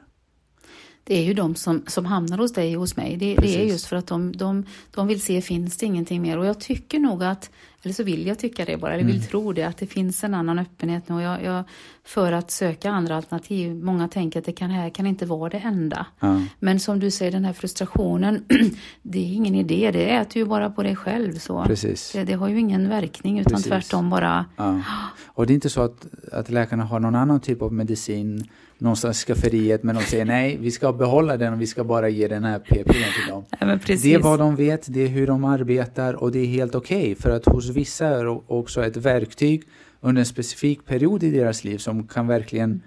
det 1.03 1.15
är 1.19 1.23
ju 1.23 1.33
de 1.33 1.55
som, 1.55 1.83
som 1.87 2.05
hamnar 2.05 2.37
hos 2.37 2.53
dig 2.53 2.75
och 2.75 2.81
hos 2.81 2.97
mig. 2.97 3.17
Det, 3.17 3.35
det 3.35 3.61
är 3.61 3.65
just 3.65 3.85
för 3.85 3.95
att 3.95 4.07
de, 4.07 4.31
de, 4.31 4.65
de 4.91 5.07
vill 5.07 5.21
se, 5.21 5.41
finns 5.41 5.77
det 5.77 5.85
ingenting 5.85 6.21
mer? 6.21 6.37
Och 6.37 6.45
jag 6.45 6.59
tycker 6.59 6.99
nog 6.99 7.23
att, 7.23 7.49
eller 7.83 7.93
så 7.93 8.03
vill 8.03 8.27
jag 8.27 8.39
tycka 8.39 8.65
det 8.65 8.77
bara, 8.77 8.93
eller 8.93 9.03
vill 9.03 9.15
Mm. 9.15 9.27
tro 9.27 9.53
det, 9.53 9.63
att 9.63 9.77
det 9.77 9.87
finns 9.87 10.23
en 10.23 10.33
annan 10.33 10.59
öppenhet 10.59 11.09
nu. 11.09 11.15
Och 11.15 11.21
jag, 11.21 11.43
jag, 11.43 11.63
för 12.03 12.31
att 12.31 12.51
söka 12.51 12.91
andra 12.91 13.15
alternativ, 13.15 13.75
många 13.75 14.07
tänker 14.07 14.39
att 14.39 14.45
det 14.45 14.51
kan, 14.51 14.69
här 14.69 14.89
kan 14.89 15.07
inte 15.07 15.25
vara 15.25 15.49
det 15.49 15.57
enda. 15.57 16.05
Ja, 16.19 16.41
Men 16.59 16.79
som 16.79 16.99
du 16.99 17.11
säger, 17.11 17.31
den 17.31 17.45
här 17.45 17.53
frustrationen, 17.53 18.45
det 19.01 19.19
är 19.19 19.33
ingen 19.33 19.55
idé, 19.55 19.91
det 19.93 20.09
äter 20.09 20.37
ju 20.37 20.45
bara 20.45 20.69
på 20.69 20.83
dig 20.83 20.95
själv. 20.95 21.37
Så. 21.39 21.63
precis. 21.65 22.11
Det, 22.13 22.23
det 22.23 22.33
har 22.33 22.47
ju 22.47 22.59
ingen 22.59 22.89
verkning, 22.89 23.39
utan 23.39 23.51
Precis. 23.53 23.67
tvärtom 23.67 24.09
bara, 24.09 24.45
Ja. 24.55 24.81
Och 25.25 25.47
det 25.47 25.53
är 25.53 25.55
inte 25.55 25.69
så 25.69 25.81
att, 25.81 26.05
att 26.31 26.49
läkarna 26.49 26.83
har 26.83 26.99
någon 26.99 27.15
annan 27.15 27.39
typ 27.39 27.61
av 27.61 27.73
medicin 27.73 28.47
någonstans 28.81 29.23
i 29.23 29.25
skafferiet 29.25 29.83
men 29.83 29.95
de 29.95 30.01
säger 30.01 30.25
nej, 30.25 30.57
vi 30.61 30.71
ska 30.71 30.93
behålla 30.93 31.37
den 31.37 31.53
och 31.53 31.61
vi 31.61 31.67
ska 31.67 31.83
bara 31.83 32.09
ge 32.09 32.27
den 32.27 32.43
här 32.43 32.59
p-pillren 32.59 33.11
till 33.19 33.29
dem. 33.29 33.43
ja. 33.59 33.79
Det 34.03 34.13
är 34.13 34.19
vad 34.19 34.39
de 34.39 34.55
vet, 34.55 34.93
det 34.93 35.01
är 35.01 35.07
hur 35.07 35.27
de 35.27 35.43
arbetar 35.45 36.13
och 36.13 36.31
det 36.31 36.39
är 36.39 36.45
helt 36.45 36.75
okej 36.75 37.15
för 37.15 37.29
att 37.29 37.45
hos 37.45 37.69
vissa 37.69 38.07
är 38.07 38.25
det 38.25 38.39
också 38.47 38.85
ett 38.85 38.97
verktyg 38.97 39.63
under 39.99 40.19
en 40.19 40.25
specifik 40.25 40.85
period 40.85 41.23
i 41.23 41.31
deras 41.31 41.63
liv 41.63 41.77
som 41.77 42.07
kan 42.07 42.27
verkligen 42.27 42.81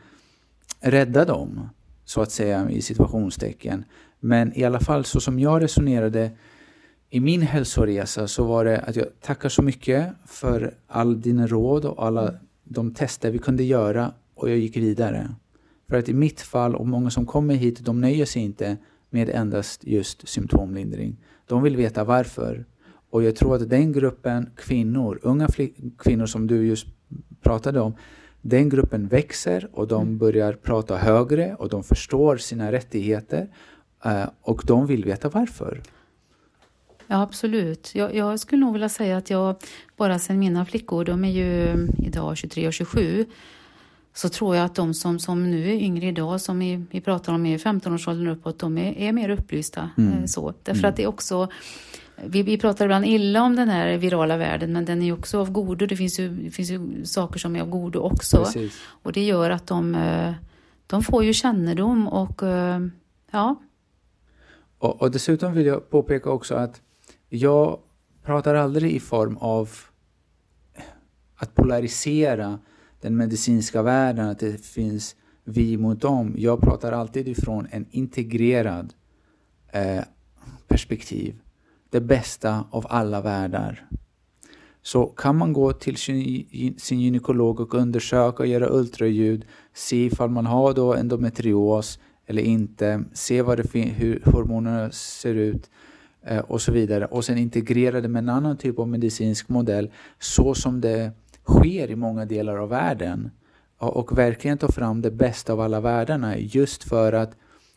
rädda 0.81 1.25
dem, 1.25 1.69
så 2.05 2.21
att 2.21 2.31
säga 2.31 2.71
i 2.71 2.83
situationstecken. 2.83 3.85
Men 4.21 4.59
i 4.59 4.65
alla 4.65 4.81
fall 4.81 5.05
så 5.05 5.21
som 5.21 5.39
jag 5.39 5.63
resonerade 5.63 6.31
i 7.11 7.21
min 7.21 7.43
hälsoresa 7.43 8.29
så 8.29 8.45
var 8.45 8.65
det 8.65 8.81
att 8.81 8.97
jag 8.97 9.07
tackar 9.21 9.49
så 9.49 9.63
mycket 9.63 10.07
för 10.27 10.75
all 10.87 11.21
din 11.21 11.49
råd 11.49 11.85
och 11.85 12.07
alla 12.07 12.35
de 12.65 12.95
tester 12.95 13.31
vi 13.31 13.39
kunde 13.39 13.65
göra 13.65 14.13
och 14.35 14.51
jag 14.51 14.59
gick 14.59 14.77
vidare. 14.77 15.35
För 15.95 15.99
att 15.99 16.09
i 16.09 16.15
mitt 16.15 16.41
fall 16.41 16.75
och 16.75 16.87
många 16.87 17.11
som 17.11 17.27
kommer 17.27 17.55
hit, 17.55 17.85
de 17.85 18.01
nöjer 18.01 18.27
sig 18.27 18.43
inte 18.43 18.77
med 19.11 19.29
endast 19.29 19.85
just 19.85 20.29
symptomlindring. 20.29 21.17
De 21.47 21.63
vill 21.63 21.77
veta 21.77 22.05
varför. 22.05 22.65
Och 23.11 23.23
jag 23.23 23.37
tror 23.37 23.55
att 23.55 23.71
den 23.71 23.93
gruppen 23.93 24.51
kvinnor, 24.57 25.19
unga 25.23 25.49
kvinnor 25.99 26.27
som 26.27 26.47
du 26.47 26.67
just 26.67 26.87
pratade 27.43 27.81
om, 27.81 27.95
den 28.43 28.69
gruppen 28.69 29.09
växer 29.09 29.69
och 29.73 29.89
de 29.89 30.19
börjar 30.19 30.53
prata 30.53 30.97
högre 30.97 31.55
och 31.55 31.69
de 31.69 31.85
förstår 31.85 32.37
sina 32.37 32.73
rättigheter 32.73 33.49
eh, 34.05 34.25
och 34.41 34.63
de 34.67 34.87
vill 34.87 35.05
veta 35.05 35.29
varför. 35.29 35.83
Ja, 37.07 37.23
absolut. 37.23 37.95
Jag, 37.95 38.15
jag, 38.15 38.41
skulle 38.41 38.61
nog 38.61 38.73
vilja 38.73 38.89
säga 38.89 39.17
att 39.17 39.31
jag 39.31 39.57
bara 39.97 40.19
sedan 40.19 40.39
mina 40.39 40.65
flickor, 40.67 41.05
de 41.05 41.25
är 41.25 41.31
ju 41.31 41.87
idag 41.99 42.37
23 42.37 42.67
och 42.67 42.73
27, 42.73 43.27
så 44.15 44.29
tror 44.29 44.57
jag 44.57 44.65
att 44.65 44.75
de 44.75 44.95
som, 44.95 45.19
som 45.19 45.51
nu 45.51 45.71
är 45.71 45.75
yngre 45.75 46.07
idag, 46.07 46.41
som 46.41 46.59
vi, 46.59 46.85
vi 46.91 47.01
pratar 47.01 47.33
om 47.33 47.47
i 47.47 47.57
15-årsåldern 47.57 48.29
uppåt, 48.29 48.59
de 48.59 48.79
är, 48.79 48.99
är 48.99 49.13
mer 49.13 49.29
upplysta. 49.29 49.91
Mm. 49.99 50.13
Eh, 50.13 50.25
så. 50.25 50.55
Därför 50.63 50.79
mm. 50.79 50.89
att 50.89 50.97
det 50.97 51.03
är 51.03 51.07
också 51.07 51.49
vi, 52.17 52.43
vi 52.43 52.59
pratar 52.59 52.85
ibland 52.85 53.07
illa 53.07 53.43
om 53.43 53.57
den 53.57 53.69
här 53.69 53.97
virala 53.97 54.37
världen 54.37 54.73
men 54.73 54.85
den 54.85 55.03
är 55.03 55.07
ju 55.07 55.13
också 55.13 55.41
av 55.41 55.51
godo. 55.51 55.87
Det 55.87 55.97
finns 55.97 56.21
ju, 56.21 56.29
det 56.29 56.51
finns 56.51 56.71
ju 56.71 57.05
saker 57.05 57.39
som 57.39 57.57
är 57.57 57.61
av 57.61 57.69
godo 57.69 57.99
också. 57.99 58.37
Precis. 58.37 58.81
Och 59.03 59.13
det 59.13 59.25
gör 59.25 59.51
att 59.51 59.67
de, 59.67 59.95
eh, 59.95 60.33
de 60.87 61.03
får 61.03 61.25
ju 61.25 61.33
kännedom 61.33 62.09
och 62.09 62.43
eh, 62.43 62.81
ja. 63.31 63.57
Och, 64.79 65.03
och 65.03 65.11
dessutom 65.11 65.53
vill 65.53 65.67
jag 65.67 65.91
påpeka 65.91 66.31
också 66.31 66.55
att 66.55 66.81
jag 67.29 67.79
pratar 68.25 68.55
aldrig 68.55 68.93
i 68.93 69.01
form 69.01 69.37
av 69.37 69.71
att 71.37 71.55
polarisera 71.55 72.59
den 73.05 73.17
medicinska 73.17 73.83
världen, 73.83 74.29
att 74.29 74.39
det 74.39 74.65
finns 74.65 75.17
vi 75.45 75.77
mot 75.77 76.01
dem. 76.01 76.35
Jag 76.37 76.61
pratar 76.61 76.93
alltid 76.93 77.29
ifrån 77.29 77.67
en 77.71 77.87
integrerad 77.91 78.95
eh, 79.73 80.05
perspektiv. 80.69 81.35
Det 81.91 82.01
bästa 82.01 82.65
av 82.71 82.87
alla 82.89 83.21
världar. 83.21 83.89
Så 84.83 85.07
kan 85.07 85.37
man 85.37 85.53
gå 85.53 85.73
till 85.73 85.97
sin, 85.97 87.01
gynekolog 87.01 87.61
och 87.61 87.75
undersöka 87.75 88.43
och 88.43 88.47
göra 88.47 88.69
ultraljud, 88.71 89.45
se 89.75 90.05
ifall 90.05 90.31
man 90.31 90.47
har 90.47 90.75
då 90.75 90.95
endometrios 90.95 91.99
eller 92.27 92.43
inte, 92.43 93.05
se 93.13 93.43
vad 93.43 93.59
det 93.59 93.79
hur 93.81 94.23
hormonerna 94.25 94.91
ser 94.91 95.35
ut 95.35 95.71
eh, 96.23 96.39
och 96.39 96.61
så 96.61 96.73
vidare. 96.73 97.07
Och 97.07 97.25
sen 97.25 97.39
integrera 97.39 98.01
det 98.01 98.09
med 98.09 98.23
en 98.23 98.29
annan 98.29 98.57
typ 98.57 98.79
av 98.79 98.89
medicinsk 98.89 99.49
modell 99.49 99.91
så 100.19 100.55
som 100.55 100.81
det 100.81 101.13
sker 101.45 101.91
i 101.91 101.97
många 101.97 102.25
delar 102.25 102.57
av 102.57 102.69
världen. 102.69 103.31
Och, 103.79 104.19
verkligen 104.19 104.59
ta 104.59 104.69
fram 104.69 105.03
det 105.03 105.11
bästa 105.11 105.53
av 105.53 105.61
alla 105.61 105.81
världarna 105.81 106.39
just 106.39 106.85
för 106.85 107.13
att 107.13 107.37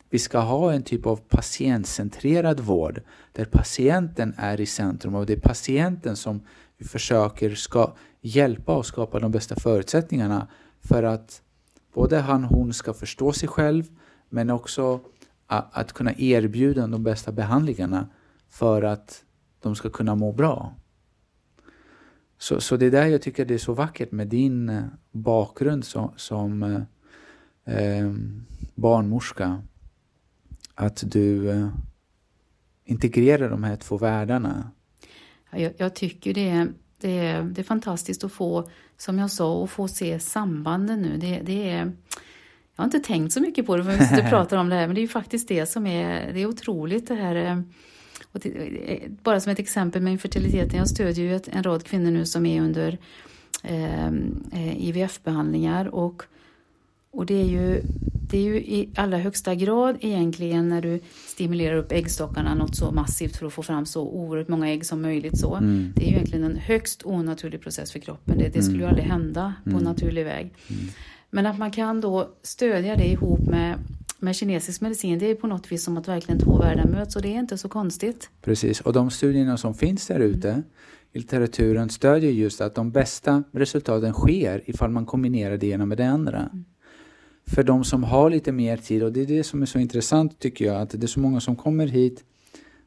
vi 0.09 0.19
ska 0.19 0.39
ha 0.39 0.73
en 0.73 0.83
typ 0.83 1.05
av 1.05 1.15
patientcentrerad 1.15 2.59
vård 2.59 3.01
där 3.31 3.45
patienten 3.45 4.33
är 4.37 4.61
i 4.61 4.65
centrum 4.65 5.15
och 5.15 5.25
det 5.25 5.33
är 5.33 5.39
patienten 5.39 6.15
som 6.15 6.41
vi 6.77 6.85
försöker 6.85 7.55
ska 7.55 7.93
hjälpa 8.21 8.75
och 8.75 8.85
skapa 8.85 9.19
de 9.19 9.31
bästa 9.31 9.55
förutsättningarna 9.55 10.47
för 10.81 11.03
att 11.03 11.41
både 11.93 12.19
han 12.19 12.43
och 12.43 12.49
hon 12.49 12.73
ska 12.73 12.93
förstå 12.93 13.33
sig 13.33 13.49
själv 13.49 13.83
men 14.29 14.49
också 14.49 14.99
att 15.47 15.93
kunna 15.93 16.13
erbjuda 16.17 16.87
de 16.87 17.03
bästa 17.03 17.31
behandlingarna 17.31 18.09
för 18.49 18.81
att 18.81 19.23
de 19.61 19.75
ska 19.75 19.89
kunna 19.89 20.15
må 20.15 20.31
bra. 20.31 20.75
Så, 22.37 22.61
så 22.61 22.77
det 22.77 22.85
är 22.85 22.91
där 22.91 23.05
jag 23.05 23.21
tycker 23.21 23.45
det 23.45 23.53
är 23.53 23.57
så 23.57 23.73
vackert 23.73 24.11
med 24.11 24.27
din 24.27 24.69
eh, 24.69 24.83
bakgrund 25.11 25.85
som, 25.85 26.13
som 26.15 26.63
eh, 26.63 26.81
eh, 27.75 28.13
barnmorska. 28.75 29.63
Att 30.75 31.03
du 31.11 31.49
eh, 31.49 31.67
integrerar 32.85 33.49
de 33.49 33.63
här 33.63 33.75
två 33.75 33.97
världarna. 33.97 34.71
Jag, 35.51 35.73
jag 35.77 35.95
tycker 35.95 36.33
det 36.33 36.49
är, 36.49 36.67
det, 36.97 37.19
är, 37.19 37.43
det 37.43 37.61
är 37.61 37.63
fantastiskt 37.63 38.23
att 38.23 38.31
få, 38.31 38.69
som 38.97 39.19
jag 39.19 39.31
sa, 39.31 39.63
att 39.63 39.69
få 39.69 39.87
se 39.87 40.19
sambanden 40.19 41.01
nu. 41.01 41.17
Det, 41.17 41.41
det 41.43 41.69
är, 41.69 41.77
jag 42.75 42.83
har 42.83 42.85
inte 42.85 42.99
tänkt 42.99 43.33
så 43.33 43.41
mycket 43.41 43.65
på 43.65 43.77
det 43.77 43.83
för 43.83 44.15
vi 44.15 44.21
pratar 44.29 44.57
om 44.57 44.69
det 44.69 44.75
här, 44.75 44.87
men 44.87 44.95
det 44.95 44.99
är 44.99 45.03
ju 45.03 45.07
faktiskt 45.07 45.47
det 45.47 45.65
som 45.65 45.87
är, 45.87 46.33
det 46.33 46.39
är 46.39 46.45
otroligt 46.45 47.07
det 47.07 47.15
här 47.15 47.63
eh, 48.33 48.51
Eh, 48.87 49.09
bara 49.23 49.39
som 49.39 49.51
ett 49.51 49.59
exempel 49.59 50.01
med 50.01 50.13
infertiliteten, 50.13 50.79
jag 50.79 50.89
stödjer 50.89 51.25
ju 51.25 51.39
en 51.51 51.63
rad 51.63 51.83
kvinnor 51.83 52.11
nu 52.11 52.25
som 52.25 52.45
är 52.45 52.61
under 52.61 52.97
ehm, 53.63 54.43
eh, 54.53 54.87
IVF-behandlingar 54.87 55.95
och, 55.95 56.23
och 57.11 57.25
det, 57.25 57.41
är 57.41 57.45
ju, 57.45 57.81
det 58.29 58.37
är 58.37 58.41
ju 58.41 58.55
i 58.55 58.89
allra 58.95 59.17
högsta 59.17 59.55
grad 59.55 59.97
egentligen 60.01 60.69
när 60.69 60.81
du 60.81 60.99
stimulerar 61.27 61.77
upp 61.77 61.91
äggstockarna 61.91 62.55
något 62.55 62.75
så 62.75 62.91
massivt 62.91 63.37
för 63.37 63.45
att 63.45 63.53
få 63.53 63.63
fram 63.63 63.85
så 63.85 64.01
oerhört 64.01 64.47
många 64.47 64.69
ägg 64.69 64.85
som 64.85 65.01
möjligt. 65.01 65.37
Så. 65.37 65.55
Mm. 65.55 65.93
Det 65.95 66.01
är 66.01 66.07
ju 66.07 66.13
egentligen 66.13 66.43
en 66.43 66.57
högst 66.57 67.05
onaturlig 67.05 67.61
process 67.61 67.91
för 67.91 67.99
kroppen. 67.99 68.37
Det, 68.37 68.49
det 68.49 68.63
skulle 68.63 68.77
ju 68.77 68.83
mm. 68.83 68.89
aldrig 68.89 69.07
hända 69.07 69.53
på 69.63 69.69
mm. 69.69 69.83
naturlig 69.83 70.25
väg. 70.25 70.53
Mm. 70.67 70.81
Men 71.29 71.45
att 71.45 71.57
man 71.57 71.71
kan 71.71 72.01
då 72.01 72.29
stödja 72.43 72.95
det 72.95 73.07
ihop 73.07 73.39
med 73.39 73.75
med 74.19 74.35
kinesisk 74.35 74.81
medicin, 74.81 75.19
det 75.19 75.31
är 75.31 75.35
på 75.35 75.47
något 75.47 75.71
vis 75.71 75.83
som 75.83 75.97
att 75.97 76.07
verkligen 76.07 76.39
två 76.39 76.57
världar 76.57 76.85
möts 76.85 77.15
och 77.15 77.21
det 77.21 77.27
är 77.27 77.39
inte 77.39 77.57
så 77.57 77.69
konstigt. 77.69 78.29
Precis, 78.41 78.81
och 78.81 78.93
de 78.93 79.09
studierna 79.09 79.57
som 79.57 79.73
finns 79.73 80.07
där 80.07 80.19
ute 80.19 80.63
i 81.11 81.19
litteraturen 81.19 81.89
stödjer 81.89 82.31
just 82.31 82.61
att 82.61 82.75
de 82.75 82.91
bästa 82.91 83.43
resultaten 83.51 84.13
sker 84.13 84.63
ifall 84.65 84.89
man 84.89 85.05
kombinerar 85.05 85.57
det 85.57 85.67
ena 85.67 85.85
med 85.85 85.97
det 85.97 86.07
andra. 86.07 86.39
Mm. 86.39 86.65
För 87.47 87.63
de 87.63 87.83
som 87.83 88.03
har 88.03 88.29
lite 88.29 88.51
mer 88.51 88.77
tid, 88.77 89.03
och 89.03 89.11
det 89.11 89.21
är 89.21 89.25
det 89.25 89.43
som 89.43 89.61
är 89.61 89.65
så 89.65 89.79
intressant 89.79 90.39
tycker 90.39 90.65
jag, 90.65 90.81
att 90.81 90.89
det 90.89 91.03
är 91.03 91.07
så 91.07 91.19
många 91.19 91.39
som 91.39 91.55
kommer 91.55 91.87
hit, 91.87 92.23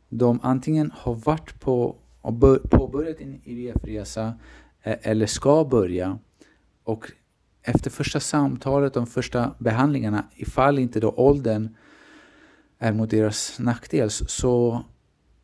de 0.08 0.40
antingen 0.42 0.90
har 0.94 1.14
varit 1.14 1.60
på 1.60 1.96
och 2.20 2.40
påbörjat 2.70 3.20
en 3.20 3.40
IVF-resa 3.44 4.32
eh, 4.82 4.96
eller 5.02 5.26
ska 5.26 5.64
börja 5.64 6.18
och 6.84 7.12
efter 7.62 7.90
första 7.90 8.20
samtalet, 8.20 8.94
de 8.94 9.06
första 9.06 9.54
behandlingarna, 9.58 10.24
ifall 10.36 10.78
inte 10.78 11.00
då 11.00 11.10
åldern 11.10 11.76
är 12.78 12.92
mot 12.92 13.10
deras 13.10 13.58
nackdel, 13.58 14.10
så 14.10 14.84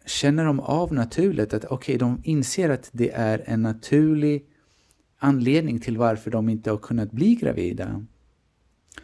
känner 0.06 0.44
de 0.44 0.60
av 0.60 0.92
naturligt 0.92 1.54
att 1.54 1.64
okej, 1.64 1.74
okay, 1.74 1.98
de 1.98 2.20
inser 2.24 2.70
att 2.70 2.90
det 2.92 3.10
är 3.10 3.42
en 3.46 3.62
naturlig 3.62 4.46
anledning 5.18 5.80
till 5.80 5.98
varför 5.98 6.30
de 6.30 6.48
inte 6.48 6.70
har 6.70 6.78
kunnat 6.78 7.12
bli 7.12 7.34
gravida. 7.34 8.04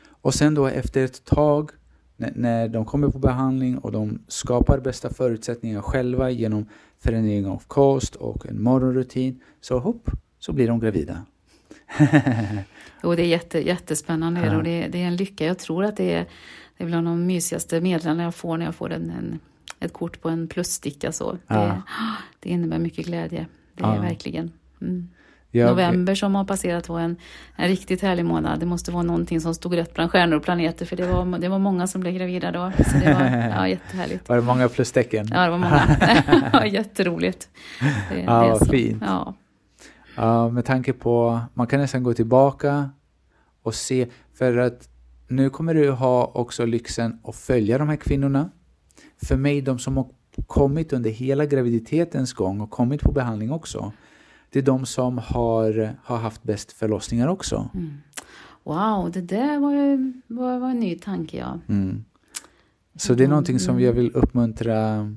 Och 0.07 0.35
sen 0.35 0.55
då 0.55 0.66
efter 0.66 1.05
ett 1.05 1.25
tag, 1.25 1.70
när 2.16 2.68
de 2.68 2.85
kommer 2.85 3.09
på 3.09 3.18
behandling 3.18 3.79
och 3.79 3.92
de 3.92 4.18
skapar 4.29 4.81
bästa 4.81 5.11
förutsättningar 5.11 5.81
själva 5.81 6.31
genom 6.31 6.66
förändring 6.98 7.46
av 7.46 7.62
kost 7.66 8.14
och 8.14 8.46
en 8.46 8.62
morgonrutin, 8.62 9.40
så 9.61 9.79
hopp, 9.79 10.11
så 10.38 10.53
blir 10.53 10.68
de 10.68 10.81
gravida. 10.81 11.27
Jo, 13.02 13.14
det 13.14 13.22
är 13.22 13.26
jätte, 13.26 13.66
jättespännande 13.66 14.46
ja. 14.46 14.57
och 14.57 14.62
det, 14.62 14.88
det, 14.88 15.02
är 15.02 15.07
en 15.07 15.16
lycka. 15.16 15.46
Jag 15.46 15.59
tror 15.59 15.85
att 15.85 15.96
det 15.96 16.14
är, 16.14 16.26
det 16.76 16.85
är 16.85 16.88
bland 16.88 17.07
de 17.07 17.26
mysigaste 17.26 17.81
meddelandena 17.81 18.24
jag 18.24 18.35
får 18.35 18.57
när 18.57 18.64
jag 18.64 18.74
får 18.74 18.92
en, 18.92 19.11
en, 19.11 19.40
ett 19.81 19.92
kort 19.92 20.22
på 20.22 20.28
en 20.28 20.48
plussticka. 20.48 21.12
Så. 21.12 21.38
Ja. 21.46 21.57
Det, 21.57 21.83
det 22.40 22.48
innebär 22.48 22.78
mycket 22.78 23.07
glädje. 23.07 23.46
Det 23.74 23.85
är 23.85 24.00
verkligen. 24.00 24.52
Mm. 24.81 25.09
Jag, 25.55 25.70
November 25.70 26.14
som 26.14 26.35
har 26.35 26.44
passerat 26.44 26.88
var 26.88 27.00
en, 27.00 27.16
en 27.57 27.68
riktigt 27.68 28.02
härlig 28.02 28.24
månad. 28.24 28.61
Det 28.61 28.66
måste 28.66 28.90
vara 28.90 29.02
någonting 29.02 29.40
som 29.40 29.55
stod 29.55 29.76
rätt 29.76 29.94
bland 29.94 30.11
stjärnor 30.11 30.37
och 30.37 30.42
planeter 30.42 30.87
för 30.87 30.96
det 30.96 31.07
var, 31.07 31.38
det 31.38 31.48
var 31.48 31.59
många 31.59 31.87
som 31.87 32.00
blev 32.00 32.14
gravida 32.14 32.52
då. 32.52 32.72
Så 32.76 32.98
det 32.98 33.14
var 33.14 33.50
ja, 33.57 33.68
jättehärligt. 33.68 34.28
Var 34.28 34.37
det 34.37 34.42
många 34.42 34.68
plustecken? 34.68 35.28
Ja, 35.31 35.44
det 35.44 35.50
var 35.50 35.59
många. 35.59 36.66
Jätteroligt. 36.72 37.48
Det, 38.11 38.20
ja, 38.20 38.59
det 38.61 38.70
fint. 38.70 39.02
Ja. 39.07 39.35
Ja, 40.16 40.48
med 40.48 40.64
tanke 40.64 40.92
på, 40.92 41.40
man 41.55 41.66
kan 41.66 41.81
nästan 41.81 42.03
gå 42.03 42.14
tillbaka 42.14 42.90
och 43.62 43.75
se, 43.75 44.09
för 44.35 44.57
att 44.57 44.88
nu 45.29 45.51
kommer 45.51 45.75
du 45.75 45.90
ha 45.90 46.31
också 46.35 46.66
lyxen 46.66 47.18
att 47.25 47.37
följa 47.37 47.79
de 47.79 47.88
här 47.88 47.96
kvinnorna. 47.96 48.51
För 49.22 49.37
mig, 49.37 49.62
de 49.62 49.79
som 49.79 49.96
har 49.96 50.07
kommit 50.46 50.92
under 50.92 51.11
hela 51.11 51.46
graviditetens 51.46 52.33
gång 52.33 52.61
och 52.61 52.70
kommit 52.70 53.01
på 53.01 53.12
behandling 53.12 53.53
också, 53.53 53.92
det 54.51 54.59
är 54.59 54.62
de 54.62 54.87
som 54.87 55.18
har, 55.18 55.96
har 56.05 56.16
haft 56.16 56.42
bäst 56.42 56.72
förlossningar 56.72 57.29
också. 57.29 57.68
Mm. 57.75 57.92
Wow, 58.64 59.11
det 59.11 59.20
där 59.20 59.59
var, 59.59 59.72
ju, 59.72 60.12
var, 60.27 60.59
var 60.59 60.70
en 60.70 60.81
ny 60.81 60.98
tanke 60.98 61.37
ja. 61.37 61.59
Mm. 61.68 62.05
Så 62.96 63.14
det 63.14 63.25
är 63.25 63.29
någonting 63.29 63.59
som 63.59 63.81
jag 63.81 63.92
vill 63.92 64.11
uppmuntra 64.14 65.11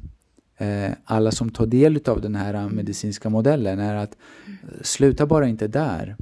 eh, 0.57 0.91
alla 1.05 1.31
som 1.31 1.49
tar 1.49 1.65
del 1.65 1.99
av 2.05 2.21
den 2.21 2.35
här 2.35 2.69
medicinska 2.69 3.29
modellen 3.29 3.79
är 3.79 3.95
att 3.95 4.17
eh, 4.44 4.44
sluta 4.81 5.25
bara 5.25 5.47
inte 5.47 5.67
där. 5.67 6.15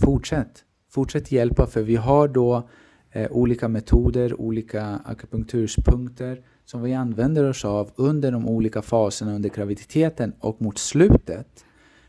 Fortsätt. 0.00 0.64
Fortsätt 0.90 1.32
hjälpa 1.32 1.66
för 1.66 1.82
vi 1.82 1.96
har 1.96 2.28
då 2.28 2.68
eh, 3.10 3.30
olika 3.30 3.68
metoder, 3.68 4.40
olika 4.40 4.84
akupunkturspunkter 5.04 6.42
som 6.64 6.82
vi 6.82 6.94
använder 6.94 7.48
oss 7.48 7.64
av 7.64 7.90
under 7.96 8.32
de 8.32 8.48
olika 8.48 8.82
faserna 8.82 9.34
under 9.34 9.48
graviditeten 9.48 10.32
och 10.40 10.62
mot 10.62 10.78
slutet. 10.78 11.64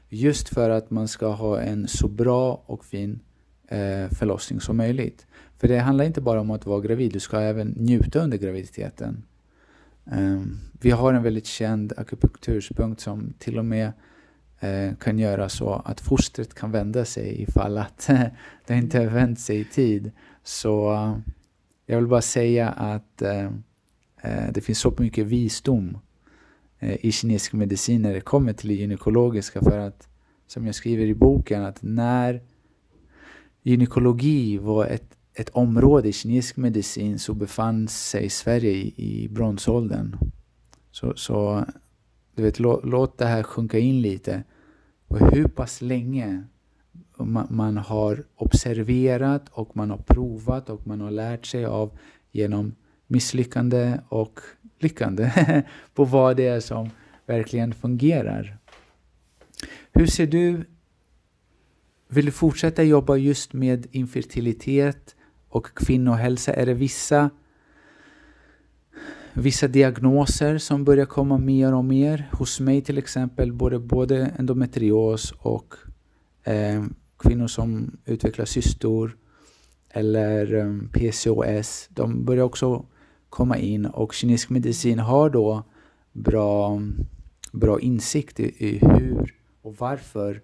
Just 0.09 0.49
för 0.49 0.69
att 0.69 0.91
man 0.91 1.07
ska 1.07 1.27
ha 1.27 1.59
en 1.59 1.87
så 1.87 2.07
bra 2.07 2.63
och 2.65 2.85
fin 2.85 3.19
eh, 3.67 4.09
förlossning 4.09 4.59
som 4.59 4.77
möjligt. 4.77 5.27
För 5.57 5.67
det 5.67 5.79
handlar 5.79 6.05
inte 6.05 6.21
bara 6.21 6.41
om 6.41 6.51
att 6.51 6.65
vara 6.65 6.81
gravid, 6.81 7.13
du 7.13 7.19
ska 7.19 7.39
även 7.39 7.67
njuta 7.67 8.19
under 8.19 8.37
graviditeten. 8.37 9.23
Um, 10.05 10.59
vi 10.81 10.91
har 10.91 11.13
en 11.13 11.23
väldigt 11.23 11.45
känd 11.45 11.93
akupunkturspunkt 11.97 13.01
som 13.01 13.33
till 13.39 13.59
och 13.59 13.65
med 13.65 13.91
Eh, 14.63 14.95
kan 14.95 15.19
göra 15.19 15.49
så 15.49 15.81
att 15.85 16.01
fostret 16.01 16.53
kan 16.53 16.71
vända 16.71 17.05
sig 17.05 17.41
ifall 17.41 17.77
att 17.77 18.09
det 18.67 18.73
inte 18.73 18.99
har 18.99 19.05
vänt 19.05 19.39
sig 19.39 19.59
i 19.59 19.65
tid. 19.65 20.11
Så 20.43 20.93
eh, 20.93 21.17
jag 21.85 21.97
vill 21.97 22.07
bara 22.07 22.21
säga 22.21 22.69
att 22.69 23.21
eh, 23.21 23.49
det 24.51 24.61
finns 24.61 24.79
så 24.79 24.93
mycket 24.97 25.25
visdom 25.25 25.97
i 26.79 27.11
kinesisk 27.11 27.53
medicin 27.53 28.01
när 28.01 28.13
det 28.13 28.21
kommer 28.21 28.53
till 28.53 28.67
det 28.67 28.73
gynekologiska 28.73 29.61
för 29.61 29.79
att 29.79 30.07
som 30.47 30.65
jag 30.65 30.75
skriver 30.75 31.05
i 31.05 31.15
boken 31.15 31.63
att 31.63 31.79
när 31.81 32.41
gynekologi 33.63 34.57
var 34.57 34.85
ett, 34.85 35.17
ett 35.33 35.49
område 35.49 36.09
i 36.09 36.13
kinesisk 36.13 36.57
medicin 36.57 37.19
så 37.19 37.33
befann 37.33 37.87
sig 37.87 38.29
Sverige 38.29 38.71
i, 38.71 38.93
i 38.97 39.29
bronsåldern. 39.29 40.15
Så, 40.91 41.13
så 41.15 41.65
du 42.35 42.43
vet, 42.43 42.59
låt, 42.59 42.85
låt 42.85 43.17
det 43.17 43.25
här 43.25 43.43
sjunka 43.43 43.79
in 43.79 44.01
lite. 44.01 44.43
Och 45.13 45.35
hur 45.35 45.47
pass 45.47 45.81
länge 45.81 46.43
man, 47.17 47.47
man, 47.49 47.77
har 47.77 48.23
observerat 48.35 49.49
och 49.51 49.77
man 49.77 49.89
har 49.89 49.97
provat 49.97 50.69
och 50.69 50.87
man 50.87 51.01
har 51.01 51.11
lärt 51.11 51.45
sig 51.45 51.65
av 51.65 51.97
genom 52.31 52.75
misslyckande 53.07 53.99
och 54.09 54.39
lyckande 54.79 55.31
på 55.93 56.05
vad 56.05 56.37
det 56.37 56.47
är 56.47 56.59
som 56.59 56.89
verkligen 57.25 57.73
fungerar. 57.73 58.57
Hur 59.91 60.07
ser 60.07 60.27
du, 60.27 60.65
vill 62.07 62.25
du 62.25 62.31
fortsätta 62.31 62.83
jobba 62.83 63.15
just 63.15 63.53
med 63.53 63.87
infertilitet 63.91 65.15
och 65.49 65.67
kvinnohälsa? 65.75 66.53
Är 66.53 66.65
det 66.65 66.73
vissa, 66.73 67.29
vissa 69.33 69.67
diagnoser 69.67 70.57
som 70.57 70.83
börjar 70.83 71.05
komma 71.05 71.37
mer 71.37 71.73
och 71.73 71.85
mer? 71.85 72.29
Hos 72.31 72.59
mig 72.59 72.81
till 72.81 72.97
exempel, 72.97 73.53
både, 73.53 73.79
både 73.79 74.25
endometrios 74.39 75.31
och 75.31 75.73
eh, 76.43 76.83
kvinnor 77.17 77.47
som 77.47 77.97
utvecklar 78.05 78.45
cystor 78.45 79.17
eller 79.89 80.55
eh, 80.55 80.89
PCOS, 80.91 81.89
de 81.89 82.25
börjar 82.25 82.43
också 82.43 82.85
komma 83.29 83.57
in 83.57 83.85
och 83.85 84.13
kinesisk 84.13 84.49
medicin 84.49 84.99
har 84.99 85.29
då 85.29 85.63
bra, 86.11 86.81
bra 87.51 87.79
insikt 87.79 88.39
i, 88.39 88.43
i 88.43 88.79
hur 88.81 89.35
och 89.61 89.75
varför 89.77 90.41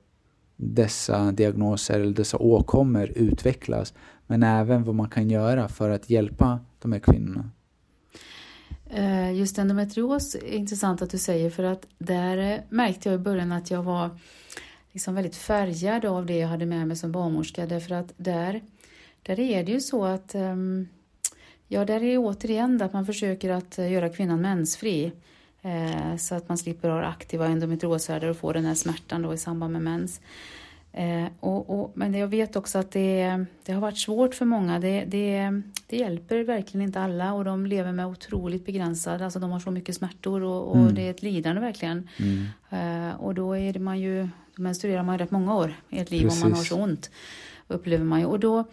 dessa 0.56 1.32
diagnoser 1.32 1.99
eller 1.99 2.13
dessa 2.13 2.38
åkommor 2.38 3.12
utvecklas 3.15 3.93
men 4.28 4.43
även 4.43 4.84
vad 4.84 4.95
man 4.95 5.10
kan 5.10 5.30
göra 5.30 5.67
för 5.67 5.89
att 5.89 6.10
hjälpa 6.10 6.60
de 6.80 6.91
här 6.91 6.99
kvinnorna. 6.99 7.49
Eh, 8.89 9.32
just 9.34 9.58
endometrios 9.58 10.36
är 10.36 10.54
intressant 10.54 11.02
att 11.02 11.10
du 11.10 11.17
säger 11.17 11.49
för 11.49 11.63
att 11.63 11.88
där 11.97 12.38
eh, 12.38 12.60
märkte 12.69 13.10
jag 13.10 13.15
i 13.15 13.23
början 13.23 13.52
att 13.52 13.71
jag 13.71 13.84
var 13.84 14.10
liksom 14.91 15.15
väldigt 15.15 15.36
färgad 15.36 16.06
av 16.06 16.25
det 16.25 16.38
jag 16.38 16.47
hade 16.47 16.65
med 16.65 16.88
mig 16.88 16.97
som 16.97 17.12
barnmorska 17.12 17.65
därför 17.65 17.95
att 17.95 18.13
där, 18.17 18.62
där 19.23 19.39
är 19.39 19.63
det 19.63 19.71
ju 19.71 19.80
så 19.80 20.06
att 20.06 20.36
ehm, 20.36 20.88
Ja, 21.71 21.86
där 21.86 22.04
är 22.04 22.17
återigen 22.17 22.82
att 22.82 22.93
man 22.93 23.06
försöker 23.06 23.49
att 23.49 23.80
eh, 23.80 23.91
göra 23.91 24.10
kvinnan 24.10 24.41
mensfri. 24.41 25.12
Så 26.19 26.36
att 26.36 26.49
man 26.49 26.58
slipper 26.58 26.89
ha 26.89 27.04
aktiva 27.04 27.47
endometrioshärdar 27.47 28.28
och 28.28 28.38
få 28.38 28.54
den 28.54 28.65
här 28.65 28.73
smärtan 28.73 29.21
då 29.21 29.34
i 29.34 29.38
samband 29.38 29.73
med 29.73 29.82
mens. 29.82 30.21
Eh, 30.91 31.25
och, 31.39 31.80
och, 31.80 31.91
men 31.95 32.13
jag 32.13 32.28
vet 32.28 32.56
också 32.56 32.78
att 32.78 32.91
det, 32.91 33.45
det 33.65 33.71
har 33.73 33.82
varit 33.82 33.97
svårt 33.97 34.36
för 34.36 34.45
många. 34.45 34.80
Det, 34.80 35.06
det, 35.06 35.62
det, 35.88 35.97
hjälper 35.97 36.43
verkligen 36.43 36.88
inte 36.88 36.99
alla 36.99 37.34
och 37.34 37.45
de 37.45 37.65
lever 37.65 37.91
med 37.91 38.08
otroligt 38.08 38.65
begränsad, 38.65 39.21
alltså 39.21 39.39
de 39.39 39.52
har 39.52 39.60
så 39.60 39.71
mycket 39.71 39.95
smärtor 39.95 40.43
och, 40.43 40.67
och 40.67 40.78
mm. 40.78 40.95
det 40.95 41.02
är 41.02 41.12
ett 41.12 41.23
lidande 41.23 41.62
verkligen. 41.62 42.10
Mm. 42.17 43.10
Eh, 43.10 43.15
och 43.15 43.36
då 43.36 43.58
är 43.58 43.80
man 43.80 43.99
ju, 43.99 44.30
då 44.56 44.62
menstruerar 44.62 45.04
man 45.04 45.17
rätt 45.17 45.32
många 45.32 45.56
år 45.56 45.73
i 45.89 45.99
ett 45.99 46.12
liv 46.12 46.23
Precis. 46.23 46.43
om 46.43 46.49
man 46.49 46.58
har 46.58 46.65
så 46.65 46.82
ont. 46.82 47.10
Upplever 47.67 48.06
man 48.06 48.19
ju. 48.19 48.25
Och 48.25 48.39
då, 48.39 48.65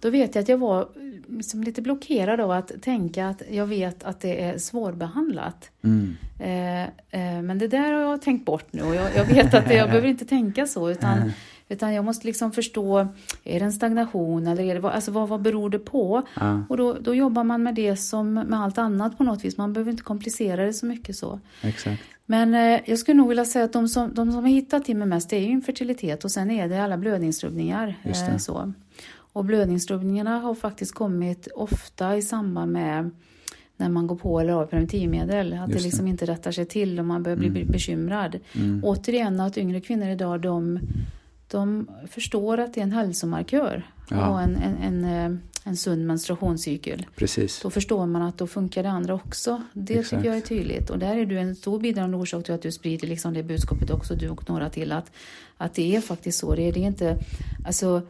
då 0.00 0.10
vet 0.10 0.34
jag 0.34 0.42
att 0.42 0.48
jag 0.48 0.58
var 0.58 0.88
liksom 1.28 1.62
lite 1.62 1.82
blockerad 1.82 2.40
av 2.40 2.50
att 2.50 2.82
tänka 2.82 3.28
att 3.28 3.42
jag 3.50 3.66
vet 3.66 4.04
att 4.04 4.20
det 4.20 4.44
är 4.44 4.58
svårbehandlat. 4.58 5.70
Mm. 5.82 6.16
Eh, 6.38 6.82
eh, 6.82 7.42
men 7.42 7.58
det 7.58 7.68
där 7.68 7.92
har 7.92 8.00
jag 8.00 8.22
tänkt 8.22 8.44
bort 8.44 8.72
nu 8.72 8.82
och 8.82 8.94
jag, 8.94 9.16
jag 9.16 9.24
vet 9.24 9.54
att 9.54 9.74
jag 9.74 9.88
behöver 9.88 10.08
inte 10.08 10.24
tänka 10.24 10.66
så 10.66 10.90
utan, 10.90 11.18
mm. 11.18 11.30
utan 11.68 11.94
jag 11.94 12.04
måste 12.04 12.26
liksom 12.26 12.52
förstå, 12.52 13.08
är 13.44 13.60
det 13.60 13.64
en 13.64 13.72
stagnation 13.72 14.46
eller 14.46 14.62
är 14.62 14.80
det, 14.80 14.90
alltså 14.90 15.10
vad, 15.10 15.28
vad 15.28 15.42
beror 15.42 15.70
det 15.70 15.78
på? 15.78 16.22
Mm. 16.40 16.64
Och 16.68 16.76
då, 16.76 16.92
då 16.92 17.14
jobbar 17.14 17.44
man 17.44 17.62
med 17.62 17.74
det 17.74 17.96
som 17.96 18.34
med 18.34 18.60
allt 18.60 18.78
annat 18.78 19.18
på 19.18 19.24
något 19.24 19.44
vis, 19.44 19.56
man 19.56 19.72
behöver 19.72 19.90
inte 19.90 20.02
komplicera 20.02 20.66
det 20.66 20.72
så 20.72 20.86
mycket 20.86 21.16
så. 21.16 21.40
Exakt. 21.62 22.02
Men 22.26 22.54
eh, 22.54 22.80
jag 22.84 22.98
skulle 22.98 23.16
nog 23.16 23.28
vilja 23.28 23.44
säga 23.44 23.64
att 23.64 23.72
de 23.72 23.88
som, 23.88 24.14
de 24.14 24.32
som 24.32 24.42
har 24.42 24.50
hittat 24.50 24.84
till 24.84 24.96
mig 24.96 25.08
mest 25.08 25.30
det 25.30 25.36
är 25.36 25.40
ju 25.40 25.50
infertilitet 25.50 26.24
och 26.24 26.30
sen 26.30 26.50
är 26.50 26.68
det 26.68 26.82
alla 26.84 26.96
blödningsrubbningar. 26.96 27.94
Eh, 28.02 28.36
så. 28.36 28.72
Och 29.32 29.44
blödningsrubbningarna 29.44 30.38
har 30.38 30.54
faktiskt 30.54 30.94
kommit 30.94 31.48
ofta 31.54 32.16
i 32.16 32.22
samband 32.22 32.72
med 32.72 33.10
när 33.76 33.88
man 33.88 34.06
går 34.06 34.16
på 34.16 34.40
eller 34.40 34.52
av 34.52 34.66
preventivmedel. 34.66 35.52
Att 35.52 35.70
det 35.70 35.82
liksom 35.82 36.06
inte 36.06 36.26
rättar 36.26 36.52
sig 36.52 36.66
till 36.66 36.98
och 36.98 37.04
man 37.04 37.22
börjar 37.22 37.36
bli 37.36 37.48
mm. 37.48 37.66
bekymrad. 37.66 38.38
Mm. 38.52 38.84
Återigen 38.84 39.40
att 39.40 39.58
yngre 39.58 39.80
kvinnor 39.80 40.08
idag 40.08 40.40
de, 40.40 40.80
de 41.50 41.90
förstår 42.10 42.58
att 42.58 42.74
det 42.74 42.80
är 42.80 42.84
en 42.84 42.92
hälsomarkör 42.92 43.86
ja. 44.10 44.16
ha 44.16 44.40
en, 44.40 44.56
en, 44.56 44.76
en, 44.76 45.04
eh, 45.04 45.38
en 45.64 45.76
sund 45.76 46.06
menstruationscykel. 46.06 47.06
Precis. 47.16 47.60
Då 47.62 47.70
förstår 47.70 48.06
man 48.06 48.22
att 48.22 48.38
då 48.38 48.46
funkar 48.46 48.82
det 48.82 48.90
andra 48.90 49.14
också. 49.14 49.62
Det 49.72 49.98
Exakt. 49.98 50.10
tycker 50.10 50.28
jag 50.28 50.36
är 50.36 50.46
tydligt. 50.46 50.90
Och 50.90 50.98
där 50.98 51.16
är 51.16 51.26
du 51.26 51.38
en 51.38 51.56
stor 51.56 51.80
bidragande 51.80 52.16
orsak 52.16 52.44
till 52.44 52.54
att 52.54 52.62
du 52.62 52.72
sprider 52.72 53.08
liksom 53.08 53.34
det 53.34 53.42
budskapet 53.42 53.90
också, 53.90 54.14
du 54.14 54.28
och 54.28 54.48
några 54.48 54.70
till. 54.70 54.92
Att, 54.92 55.12
att 55.56 55.74
det 55.74 55.96
är 55.96 56.00
faktiskt 56.00 56.38
så. 56.38 56.54
Det 56.54 56.62
är, 56.62 56.72
det 56.72 56.80
är 56.80 56.86
inte, 56.86 57.18
alltså, 57.66 58.02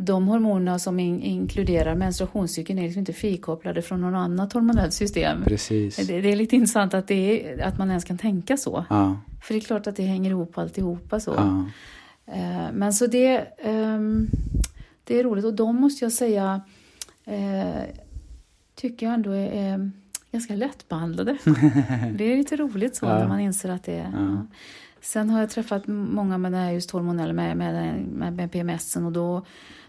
de 0.00 0.28
hormoner 0.28 0.78
som 0.78 1.00
in, 1.00 1.22
inkluderar 1.22 1.94
menstruationscykeln 1.94 2.78
är 2.78 2.82
liksom 2.82 3.00
inte 3.00 3.12
frikopplade 3.12 3.82
från 3.82 4.00
något 4.00 4.16
annat 4.16 4.52
hormonellt 4.52 4.94
system. 4.94 5.44
Precis. 5.44 5.96
Det, 5.96 6.20
det 6.20 6.32
är 6.32 6.36
lite 6.36 6.56
intressant 6.56 6.94
att, 6.94 7.08
det 7.08 7.50
är, 7.52 7.62
att 7.62 7.78
man 7.78 7.88
ens 7.88 8.04
kan 8.04 8.18
tänka 8.18 8.56
så. 8.56 8.84
Ja. 8.90 9.20
För 9.42 9.54
det 9.54 9.60
är 9.60 9.64
klart 9.64 9.86
att 9.86 9.96
det 9.96 10.02
hänger 10.02 10.30
ihop 10.30 10.58
alltihopa 10.58 11.20
så. 11.20 11.34
Ja. 11.36 11.64
Eh, 12.34 12.72
men 12.72 12.92
så 12.92 13.06
det, 13.06 13.46
um, 13.64 14.28
det 15.04 15.18
är 15.18 15.24
roligt 15.24 15.44
och 15.44 15.54
de 15.54 15.76
måste 15.76 16.04
jag 16.04 16.12
säga 16.12 16.60
eh, 17.24 17.82
tycker 18.74 19.06
jag 19.06 19.14
ändå 19.14 19.30
är, 19.30 19.52
är 19.52 19.90
ganska 20.32 20.54
lättbehandlade. 20.54 21.36
det 22.14 22.24
är 22.24 22.36
lite 22.36 22.56
roligt 22.56 22.96
så 22.96 23.06
ja. 23.06 23.18
när 23.18 23.28
man 23.28 23.40
inser 23.40 23.68
att 23.68 23.84
det 23.84 23.94
är... 23.94 24.12
Ja. 24.12 24.46
Sen 25.00 25.30
har 25.30 25.40
jag 25.40 25.50
träffat 25.50 25.82
många 25.86 26.38
med 26.38 26.52
det 26.52 26.58
här 26.58 26.70
just 26.70 26.90
hormonella 26.90 27.32
med, 27.32 27.56
med, 27.56 28.02
med, 28.02 28.32
med 28.32 28.52
PMSen 28.52 29.04
och 29.04 29.12
då 29.12 29.44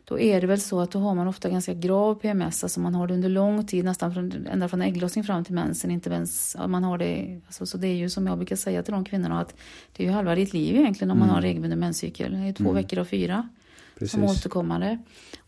då 0.10 0.20
är 0.20 0.42
det 0.42 0.48
väl 0.48 0.62
så 0.62 0.80
att 0.80 0.92
då 0.92 1.00
har 1.00 1.16
man 1.16 1.28
ofta 1.28 1.50
ganska 1.50 1.74
grav 1.74 2.16
PMS, 2.16 2.64
alltså 2.64 2.80
man 2.80 2.96
har 2.96 3.08
det 3.08 3.14
under 3.14 3.30
lång 3.30 3.66
tid, 3.66 3.86
nästan 3.86 4.14
från, 4.14 4.48
ända 4.48 4.70
från 4.70 4.82
ägglossning 4.82 5.24
fram 5.24 5.44
till 5.44 5.54
mensen. 5.54 5.92
Inte 5.92 6.10
ens, 6.10 6.58
man 6.68 6.84
har 6.84 6.98
det, 6.98 7.42
alltså, 7.46 7.66
så 7.66 7.78
det 7.78 7.88
är 7.88 7.96
ju 7.96 8.10
som 8.10 8.28
jag 8.28 8.38
brukar 8.38 8.56
säga 8.56 8.84
till 8.84 8.94
de 8.94 9.06
kvinnorna 9.06 9.42
att 9.42 9.56
det 9.98 10.04
är 10.04 10.08
ju 10.08 10.14
halva 10.14 10.36
ditt 10.36 10.54
liv 10.54 10.76
egentligen 10.76 11.12
om 11.12 11.18
mm. 11.18 11.28
man 11.28 11.36
har 11.36 11.42
regelbunden 11.42 11.80
menscykel. 11.80 12.32
Det 12.32 12.38
är 12.38 12.54
två 12.54 12.64
mm. 12.64 12.76
veckor 12.76 13.00
av 13.00 13.06
fyra 13.06 13.50
Precis. 13.94 14.12
som 14.12 14.24
återkommande. 14.24 14.98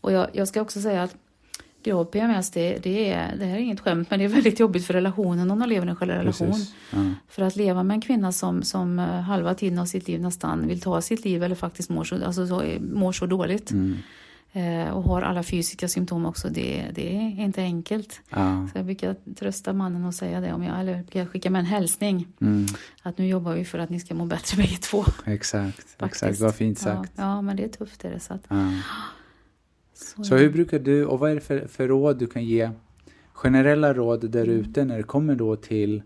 Och 0.00 0.12
jag, 0.12 0.28
jag 0.32 0.48
ska 0.48 0.60
också 0.60 0.80
säga 0.80 1.02
att 1.02 1.16
grav 1.84 2.04
PMS, 2.04 2.50
det, 2.50 2.78
det, 2.82 3.12
är, 3.12 3.36
det 3.36 3.44
här 3.44 3.56
är 3.56 3.60
inget 3.60 3.80
skämt, 3.80 4.10
men 4.10 4.18
det 4.18 4.24
är 4.24 4.28
väldigt 4.28 4.60
jobbigt 4.60 4.86
för 4.86 4.94
relationen 4.94 5.50
om 5.50 5.58
man 5.58 5.68
lever 5.68 5.86
i 5.86 5.90
en 5.90 5.96
relation. 5.96 6.66
Ja. 6.90 6.98
För 7.28 7.42
att 7.42 7.56
leva 7.56 7.82
med 7.82 7.94
en 7.94 8.00
kvinna 8.00 8.32
som, 8.32 8.62
som 8.62 8.98
eh, 8.98 9.04
halva 9.04 9.54
tiden 9.54 9.78
av 9.78 9.86
sitt 9.86 10.08
liv 10.08 10.20
nästan 10.20 10.66
vill 10.66 10.80
ta 10.80 11.00
sitt 11.00 11.24
liv 11.24 11.42
eller 11.42 11.54
faktiskt 11.54 11.90
mår 11.90 12.04
så, 12.04 12.24
alltså 12.24 12.46
så, 12.46 12.62
mår 12.80 13.12
så 13.12 13.26
dåligt. 13.26 13.70
Mm 13.70 13.98
Eh, 14.54 14.88
och 14.88 15.02
har 15.02 15.22
alla 15.22 15.42
fysiska 15.42 15.88
symptom 15.88 16.26
också. 16.26 16.48
Det, 16.48 16.86
det 16.94 17.16
är 17.16 17.44
inte 17.44 17.62
enkelt. 17.62 18.20
Ja. 18.30 18.68
Så 18.72 18.78
jag 18.78 18.84
brukar 18.84 19.16
trösta 19.34 19.72
mannen 19.72 20.04
och 20.04 20.14
säga 20.14 20.40
det, 20.40 20.52
om 20.52 20.62
jag, 20.62 20.80
eller 20.80 20.94
brukar 20.94 21.26
skicka 21.26 21.50
med 21.50 21.58
en 21.60 21.66
hälsning. 21.66 22.28
Mm. 22.40 22.66
Att 23.02 23.18
nu 23.18 23.26
jobbar 23.26 23.54
vi 23.54 23.64
för 23.64 23.78
att 23.78 23.90
ni 23.90 24.00
ska 24.00 24.14
må 24.14 24.24
bättre 24.24 24.56
bägge 24.56 24.76
två. 24.76 25.04
Exakt, 25.24 25.96
exakt. 26.02 26.40
vad 26.40 26.54
fint 26.54 26.78
sagt. 26.78 27.12
Ja, 27.16 27.22
ja, 27.22 27.42
men 27.42 27.56
det 27.56 27.64
är 27.64 27.68
tufft 27.68 28.04
är 28.04 28.10
det. 28.10 28.20
Så, 28.20 28.34
att. 28.34 28.50
Så, 30.02 30.24
så, 30.24 30.36
hur 30.36 30.50
brukar 30.50 30.78
du, 30.78 31.04
och 31.04 31.18
vad 31.18 31.30
är 31.30 31.34
det 31.34 31.40
för, 31.40 31.66
för 31.66 31.88
råd 31.88 32.18
du 32.18 32.26
kan 32.26 32.44
ge? 32.44 32.70
Generella 33.32 33.94
råd 33.94 34.30
där 34.30 34.44
mm. 34.44 34.56
ute 34.56 34.84
när 34.84 34.96
det 34.96 35.02
kommer 35.02 35.34
då 35.34 35.56
till 35.56 36.02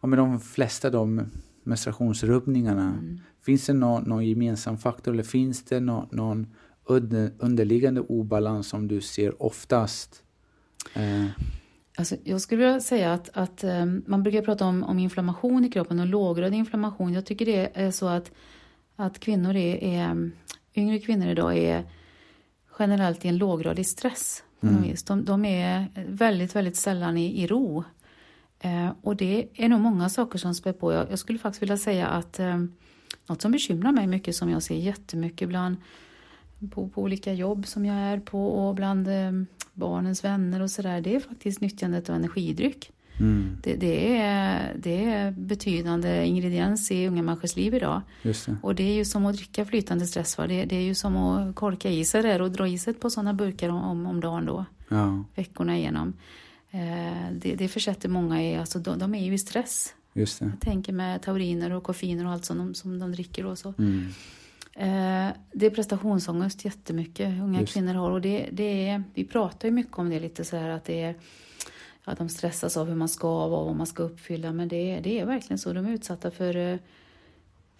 ja, 0.00 0.06
men 0.06 0.18
de 0.18 0.40
flesta 0.40 0.90
de 0.90 1.22
menstruationsrubbningarna. 1.62 2.82
Mm. 2.82 3.20
Finns 3.42 3.66
det 3.66 3.72
någon, 3.72 4.02
någon 4.02 4.26
gemensam 4.26 4.78
faktor 4.78 5.12
eller 5.12 5.22
finns 5.22 5.64
det 5.64 5.80
någon, 5.80 6.08
någon 6.10 6.46
underliggande 7.38 8.00
obalans 8.00 8.68
som 8.68 8.88
du 8.88 9.00
ser 9.00 9.42
oftast? 9.42 10.22
Eh. 10.94 11.26
Alltså, 11.96 12.16
jag 12.24 12.40
skulle 12.40 12.64
vilja 12.64 12.80
säga 12.80 13.12
att, 13.12 13.30
att 13.32 13.64
um, 13.64 14.02
man 14.06 14.22
brukar 14.22 14.42
prata 14.42 14.64
om, 14.64 14.84
om 14.84 14.98
inflammation 14.98 15.64
i 15.64 15.70
kroppen 15.70 16.00
och 16.00 16.06
låggradig 16.06 16.56
inflammation. 16.56 17.12
Jag 17.12 17.26
tycker 17.26 17.46
det 17.46 17.70
är 17.74 17.90
så 17.90 18.06
att, 18.06 18.32
att 18.96 19.20
kvinnor 19.20 19.56
är, 19.56 19.84
är 19.84 20.30
yngre 20.74 20.98
kvinnor 20.98 21.28
idag 21.28 21.58
är 21.58 21.84
generellt 22.80 23.24
i 23.24 23.28
en 23.28 23.38
låggradig 23.38 23.86
stress. 23.86 24.42
Mm. 24.62 24.94
De, 25.06 25.24
de, 25.24 25.44
är 25.44 25.86
väldigt, 26.08 26.56
väldigt 26.56 26.76
sällan 26.76 27.16
i, 27.16 27.42
i 27.42 27.46
ro. 27.46 27.84
Eh, 28.60 28.90
och 29.02 29.16
det 29.16 29.48
är 29.54 29.68
nog 29.68 29.80
många 29.80 30.08
saker 30.08 30.38
som 30.38 30.54
spär 30.54 30.72
på. 30.72 30.92
Jag, 30.92 31.10
jag 31.10 31.18
skulle 31.18 31.38
faktiskt 31.38 31.62
vilja 31.62 31.76
säga 31.76 32.06
att 32.06 32.38
eh, 32.38 32.58
något 33.26 33.42
som 33.42 33.52
bekymrar 33.52 33.92
mig 33.92 34.06
mycket 34.06 34.36
som 34.36 34.50
jag 34.50 34.62
ser 34.62 34.74
jättemycket 34.76 35.48
bland 35.48 35.76
på, 36.70 36.88
på 36.88 37.02
olika 37.02 37.32
jobb 37.32 37.66
som 37.66 37.86
jag 37.86 37.96
är 37.96 38.20
på 38.20 38.46
och 38.48 38.74
bland 38.74 39.08
eh, 39.08 39.32
barnens 39.72 40.24
vänner 40.24 40.62
och 40.62 40.70
sådär, 40.70 41.00
det 41.00 41.14
är 41.14 41.20
faktiskt 41.20 41.60
nyttjandet 41.60 42.10
av 42.10 42.16
energidryck. 42.16 42.92
Mm. 43.20 43.56
Det, 43.62 43.74
det, 43.74 44.16
är, 44.16 44.74
det 44.78 45.04
är 45.04 45.30
betydande 45.30 46.24
ingrediens 46.26 46.90
i 46.90 47.06
unga 47.06 47.22
människors 47.22 47.56
liv 47.56 47.74
idag. 47.74 48.00
Just 48.22 48.46
det. 48.46 48.56
Och 48.62 48.74
det 48.74 48.82
är 48.82 48.94
ju 48.94 49.04
som 49.04 49.26
att 49.26 49.36
dricka 49.36 49.64
flytande 49.64 50.06
stress. 50.06 50.38
Va? 50.38 50.46
Det, 50.46 50.64
det 50.64 50.76
är 50.76 50.82
ju 50.82 50.94
som 50.94 51.16
att 51.16 51.54
korka 51.54 51.90
i 51.90 52.04
sig 52.04 52.22
där 52.22 52.42
och 52.42 52.50
dra 52.50 52.68
i 52.68 52.78
sig 52.78 52.94
på 52.94 53.10
sådana 53.10 53.34
burkar 53.34 53.68
om, 53.68 54.06
om 54.06 54.20
dagen 54.20 54.44
då. 54.46 54.64
Ja, 54.88 55.24
Veckorna 55.34 55.78
igenom. 55.78 56.12
Eh, 56.70 57.32
det, 57.32 57.54
det 57.54 57.68
försätter 57.68 58.08
många 58.08 58.42
i, 58.44 58.56
alltså 58.56 58.78
de, 58.78 58.98
de 58.98 59.14
är 59.14 59.24
ju 59.24 59.34
i 59.34 59.38
stress. 59.38 59.94
just 60.12 60.38
det. 60.38 60.44
Jag 60.44 60.60
tänker 60.60 60.92
med 60.92 61.22
tauriner 61.22 61.70
och 61.70 61.82
koffeiner 61.82 62.26
och 62.26 62.32
allt 62.32 62.44
som 62.44 62.58
de, 62.58 62.74
som 62.74 62.98
de 62.98 63.12
dricker 63.12 63.46
och 63.46 63.58
så. 63.58 63.74
Mm. 63.78 64.06
Eh, 64.74 65.32
det 65.52 65.66
är 65.66 65.70
prestationsångest 65.70 66.64
jättemycket 66.64 67.28
unga 67.28 67.60
Just. 67.60 67.72
kvinnor 67.72 67.94
har 67.94 68.10
och 68.10 68.20
det, 68.20 68.48
det 68.52 68.88
är, 68.88 69.02
vi 69.14 69.24
pratar 69.24 69.68
ju 69.68 69.72
mycket 69.74 69.98
om 69.98 70.10
det 70.10 70.20
lite 70.20 70.44
så 70.44 70.56
här 70.56 70.68
att 70.68 70.84
det 70.84 71.02
är 71.02 71.14
att 72.04 72.18
de 72.18 72.28
stressas 72.28 72.76
av 72.76 72.88
hur 72.88 72.94
man 72.94 73.08
ska 73.08 73.28
vara 73.48 73.60
och 73.60 73.66
vad 73.66 73.76
man 73.76 73.86
ska 73.86 74.02
uppfylla 74.02 74.52
men 74.52 74.68
det, 74.68 74.76
är- 74.94 75.00
det 75.00 75.20
är 75.20 75.24
verkligen 75.26 75.58
så. 75.58 75.72
De 75.72 75.86
är 75.86 75.90
utsatta 75.92 76.30
för, 76.30 76.56
eh, 76.56 76.76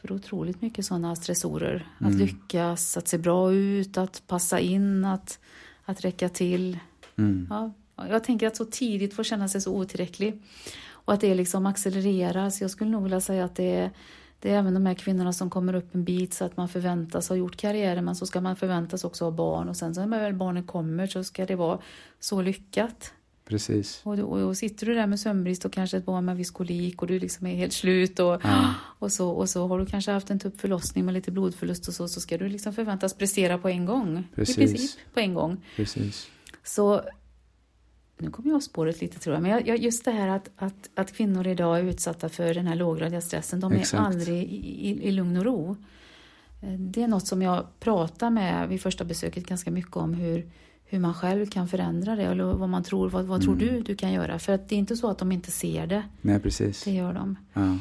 för 0.00 0.12
otroligt 0.12 0.62
mycket 0.62 0.84
sådana 0.86 1.16
stressorer. 1.16 1.86
Att 1.98 2.06
Mm. 2.06 2.18
lyckas, 2.18 2.96
att 2.96 3.08
se 3.08 3.18
bra 3.18 3.52
ut, 3.52 3.96
att 3.98 4.22
passa 4.26 4.60
in, 4.60 5.04
att, 5.04 5.38
att 5.84 6.00
räcka 6.00 6.28
till. 6.28 6.78
Mm. 7.18 7.46
Ja, 7.50 7.72
jag 8.08 8.24
tänker 8.24 8.46
att 8.46 8.56
så 8.56 8.64
tidigt 8.64 9.14
få 9.14 9.24
känna 9.24 9.48
sig 9.48 9.60
så 9.60 9.76
otillräcklig 9.76 10.42
och 10.90 11.12
att 11.14 11.20
det 11.20 11.34
liksom 11.34 11.66
accelereras. 11.66 12.60
Jag 12.60 12.70
skulle 12.70 12.90
nog 12.90 13.02
vilja 13.02 13.20
säga 13.20 13.44
att 13.44 13.56
det 13.56 13.76
är, 13.76 13.90
det 14.40 14.50
är 14.54 14.58
även 14.58 14.74
de 14.74 14.86
här 14.86 14.94
kvinnorna 14.94 15.32
som 15.32 15.50
kommer 15.50 15.74
upp 15.74 15.94
en 15.94 16.04
bit 16.04 16.34
så 16.34 16.44
att 16.44 16.56
man 16.56 16.68
förväntas 16.68 17.28
ha 17.28 17.36
gjort 17.36 17.56
karriär 17.56 18.00
men 18.00 18.16
så 18.16 18.26
ska 18.26 18.40
man 18.40 18.56
förväntas 18.56 19.04
också 19.04 19.24
ha 19.24 19.30
barn 19.30 19.68
och 19.68 19.76
sen 19.76 19.94
så 19.94 20.06
när 20.06 20.20
väl 20.20 20.34
barnen 20.34 20.66
kommer 20.66 21.06
så 21.06 21.24
ska 21.24 21.46
det 21.46 21.56
vara 21.56 21.78
så 22.20 22.42
lyckat. 22.42 23.12
Precis. 23.50 24.00
Och, 24.04 24.18
och 24.18 24.38
då 24.40 24.54
sitter 24.54 24.86
du 24.86 24.94
där 24.94 25.06
med 25.06 25.20
sömnbrist 25.20 25.64
och 25.64 25.72
kanske 25.72 25.96
ett 25.96 26.04
barn 26.04 26.24
med 26.24 26.36
viskolik 26.36 27.02
och 27.02 27.08
du 27.08 27.18
liksom 27.18 27.46
är 27.46 27.54
helt 27.54 27.72
slut 27.72 28.18
och, 28.18 28.40
Ja. 28.44 28.74
och, 28.98 29.12
så, 29.12 29.30
och 29.30 29.48
så 29.48 29.66
har 29.66 29.78
du 29.78 29.86
kanske 29.86 30.10
haft 30.12 30.30
en 30.30 30.38
tupp 30.38 30.60
förlossning 30.60 31.04
med 31.04 31.14
lite 31.14 31.30
blodförlust 31.30 31.88
och 31.88 31.94
så, 31.94 32.08
så 32.08 32.20
ska 32.20 32.38
du 32.38 32.48
liksom 32.48 32.72
förväntas 32.72 33.14
prestera 33.14 33.58
på 33.58 33.68
en 33.68 33.84
gång. 33.84 34.24
Precis. 34.34 34.58
I 34.58 34.60
princip 34.60 34.90
på 35.14 35.20
en 35.20 35.34
gång. 35.34 35.56
Precis. 35.76 36.28
Så 36.64 37.00
nu 38.18 38.30
kommer 38.30 38.48
jag 38.48 38.56
av 38.56 38.60
spåret 38.60 39.00
lite 39.00 39.18
tror 39.18 39.34
jag, 39.34 39.42
men 39.42 39.50
jag, 39.50 39.68
jag, 39.68 39.78
just 39.78 40.04
det 40.04 40.10
här 40.10 40.28
att, 40.28 40.50
att, 40.56 40.90
att 40.94 41.12
kvinnor 41.12 41.46
idag 41.46 41.78
är 41.78 41.82
utsatta 41.84 42.28
för 42.28 42.54
den 42.54 42.66
här 42.66 42.76
låggradiga 42.76 43.20
stressen, 43.20 43.60
de 43.60 43.72
är 43.72 43.76
Exakt. 43.76 44.02
aldrig 44.06 44.42
i, 44.52 44.88
i, 44.88 45.08
i 45.08 45.10
lugn 45.10 45.36
och 45.36 45.44
ro. 45.44 45.76
Eh, 46.62 46.72
Det 46.72 47.02
är 47.02 47.08
något 47.08 47.26
som 47.26 47.42
jag 47.42 47.66
pratar 47.80 48.30
med 48.30 48.68
vid 48.68 48.80
första 48.82 49.04
besöket 49.04 49.46
ganska 49.46 49.70
mycket 49.70 49.96
om 49.96 50.14
hur, 50.14 50.46
hur 50.90 50.98
man 50.98 51.14
själv 51.14 51.46
kan 51.46 51.68
förändra 51.68 52.16
det 52.16 52.22
eller 52.24 52.44
vad 52.44 52.68
man 52.68 52.82
tror, 52.82 53.08
vad, 53.10 53.24
vad 53.24 53.42
tror 53.42 53.54
Mm. 53.54 53.66
du 53.74 53.80
du 53.82 53.96
kan 53.96 54.12
göra? 54.12 54.38
För 54.38 54.52
att 54.52 54.68
det 54.68 54.74
är 54.74 54.78
inte 54.78 54.96
så 54.96 55.10
att 55.10 55.18
de 55.18 55.32
inte 55.32 55.50
ser 55.50 55.86
det, 55.86 56.02
Nej, 56.20 56.40
precis. 56.40 56.84
det 56.84 56.90
gör 56.90 57.12
de. 57.12 57.36
Ja. 57.52 57.78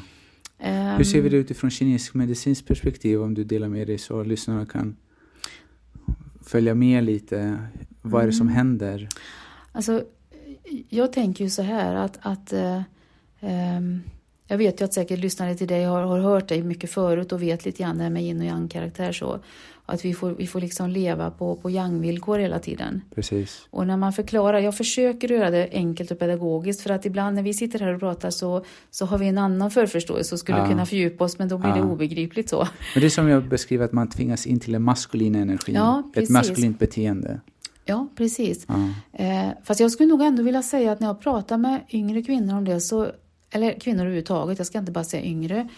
Ehm, 0.58 0.96
Hur 0.96 1.04
ser 1.04 1.20
vi 1.22 1.28
det 1.28 1.36
utifrån 1.36 1.70
kinesisk 1.70 2.14
medicinskt 2.14 2.68
perspektiv 2.68 3.22
om 3.22 3.34
du 3.34 3.44
delar 3.44 3.68
med 3.68 3.86
dig 3.86 3.98
så 3.98 4.22
lyssnarna 4.24 4.66
kan 4.66 4.96
följa 6.42 6.74
med 6.74 7.04
lite. 7.04 7.58
Vad 8.02 8.22
är 8.22 8.26
det 8.26 8.32
som 8.32 8.46
Mm. 8.46 8.56
händer? 8.56 9.08
Alltså, 9.72 10.02
jag 10.88 11.12
tänker 11.12 11.44
ju 11.44 11.50
så 11.50 11.62
här 11.62 11.94
att, 11.94 12.18
att 12.22 12.52
eh, 12.52 12.82
ehm, 13.40 14.00
jag 14.46 14.58
vet 14.58 14.80
ju 14.80 14.84
att 14.84 14.94
säkert 14.94 15.18
lyssnare 15.18 15.54
till 15.54 15.68
dig 15.68 15.84
har, 15.84 16.02
har 16.02 16.18
hört 16.18 16.48
dig 16.48 16.62
mycket 16.62 16.90
förut 16.90 17.32
och 17.32 17.42
vet 17.42 17.64
lite 17.64 17.82
grann 17.82 17.96
det 17.98 18.02
här 18.02 18.10
med 18.10 18.22
yin 18.24 18.40
och 18.40 18.46
yang-karaktär 18.46 19.12
så. 19.12 19.40
Att 19.90 20.04
vi 20.04 20.14
får, 20.14 20.30
vi 20.30 20.46
får 20.46 20.60
liksom 20.60 20.90
leva 20.90 21.30
på, 21.30 21.56
på 21.56 21.70
yang-villkor 21.70 22.38
hela 22.38 22.58
tiden. 22.58 23.00
Precis. 23.14 23.66
Och 23.70 23.86
när 23.86 23.96
man 23.96 24.12
förklarar, 24.12 24.58
jag 24.58 24.76
försöker 24.76 25.28
göra 25.32 25.50
det 25.50 25.68
enkelt 25.72 26.10
och 26.10 26.18
pedagogiskt 26.18 26.80
för 26.82 26.90
att 26.90 27.06
ibland 27.06 27.36
när 27.36 27.42
vi 27.42 27.54
sitter 27.54 27.78
här 27.78 27.94
och 27.94 28.00
pratar 28.00 28.30
så, 28.30 28.64
så 28.90 29.06
har 29.06 29.18
vi 29.18 29.28
en 29.28 29.38
annan 29.38 29.70
förförståelse 29.70 30.34
och 30.34 30.38
skulle 30.38 30.58
Ja. 30.58 30.66
kunna 30.68 30.86
fördjupa 30.86 31.24
oss 31.24 31.38
men 31.38 31.48
då 31.48 31.58
blir 31.58 31.70
det 31.70 31.78
Ja. 31.78 31.84
obegripligt 31.84 32.48
så. 32.48 32.68
Men 32.94 33.00
det 33.00 33.06
är 33.06 33.10
som 33.10 33.28
jag 33.28 33.48
beskriver 33.48 33.84
att 33.84 33.92
man 33.92 34.08
tvingas 34.08 34.46
in 34.46 34.60
till 34.60 34.74
en 34.74 34.82
maskulin 34.82 35.34
energi. 35.34 35.72
Ja, 35.74 36.02
ett 36.16 36.28
maskulint 36.30 36.78
beteende. 36.78 37.40
Ja, 37.84 38.08
precis. 38.16 38.66
Eh, 39.12 39.48
fast 39.64 39.80
jag 39.80 39.90
skulle 39.92 40.08
nog 40.08 40.22
ändå 40.22 40.42
vilja 40.42 40.62
säga 40.62 40.92
att 40.92 41.00
när 41.00 41.06
jag 41.06 41.20
pratar 41.20 41.58
med 41.58 41.80
yngre 41.92 42.22
kvinnor 42.22 42.56
om 42.56 42.64
det, 42.64 42.80
så, 42.80 43.06
eller 43.50 43.80
kvinnor 43.80 44.00
överhuvudtaget, 44.00 44.58
jag 44.58 44.66
ska 44.66 44.78
inte 44.78 44.92
bara 44.92 45.04
säga 45.04 45.24
yngre, 45.24 45.68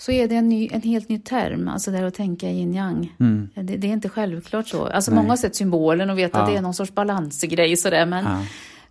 så 0.00 0.12
är 0.12 0.28
det 0.28 0.34
en, 0.36 0.48
ny, 0.48 0.68
en 0.72 0.82
helt 0.82 1.08
ny 1.08 1.18
term, 1.18 1.68
alltså 1.68 1.90
det 1.90 1.96
här 1.96 2.04
att 2.04 2.14
tänka 2.14 2.48
yin 2.50 2.74
yang. 2.74 3.14
Mm. 3.20 3.48
Det, 3.54 3.76
det 3.76 3.86
är 3.88 3.92
inte 3.92 4.08
självklart 4.08 4.68
så. 4.68 4.86
Alltså 4.86 5.10
Nej. 5.10 5.16
många 5.16 5.28
har 5.32 5.36
sett 5.36 5.56
symbolen 5.56 6.10
och 6.10 6.18
vet 6.18 6.30
Ja. 6.34 6.40
att 6.40 6.50
det 6.50 6.56
är 6.56 6.62
någon 6.62 6.74
sorts 6.74 6.94
balansgrej 6.94 7.76
sådär, 7.76 8.06
men, 8.06 8.24
Ja. 8.24 8.42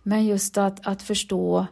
men 0.02 0.26
just 0.26 0.58
att, 0.58 0.86
att 0.86 1.02
förstå 1.02 1.66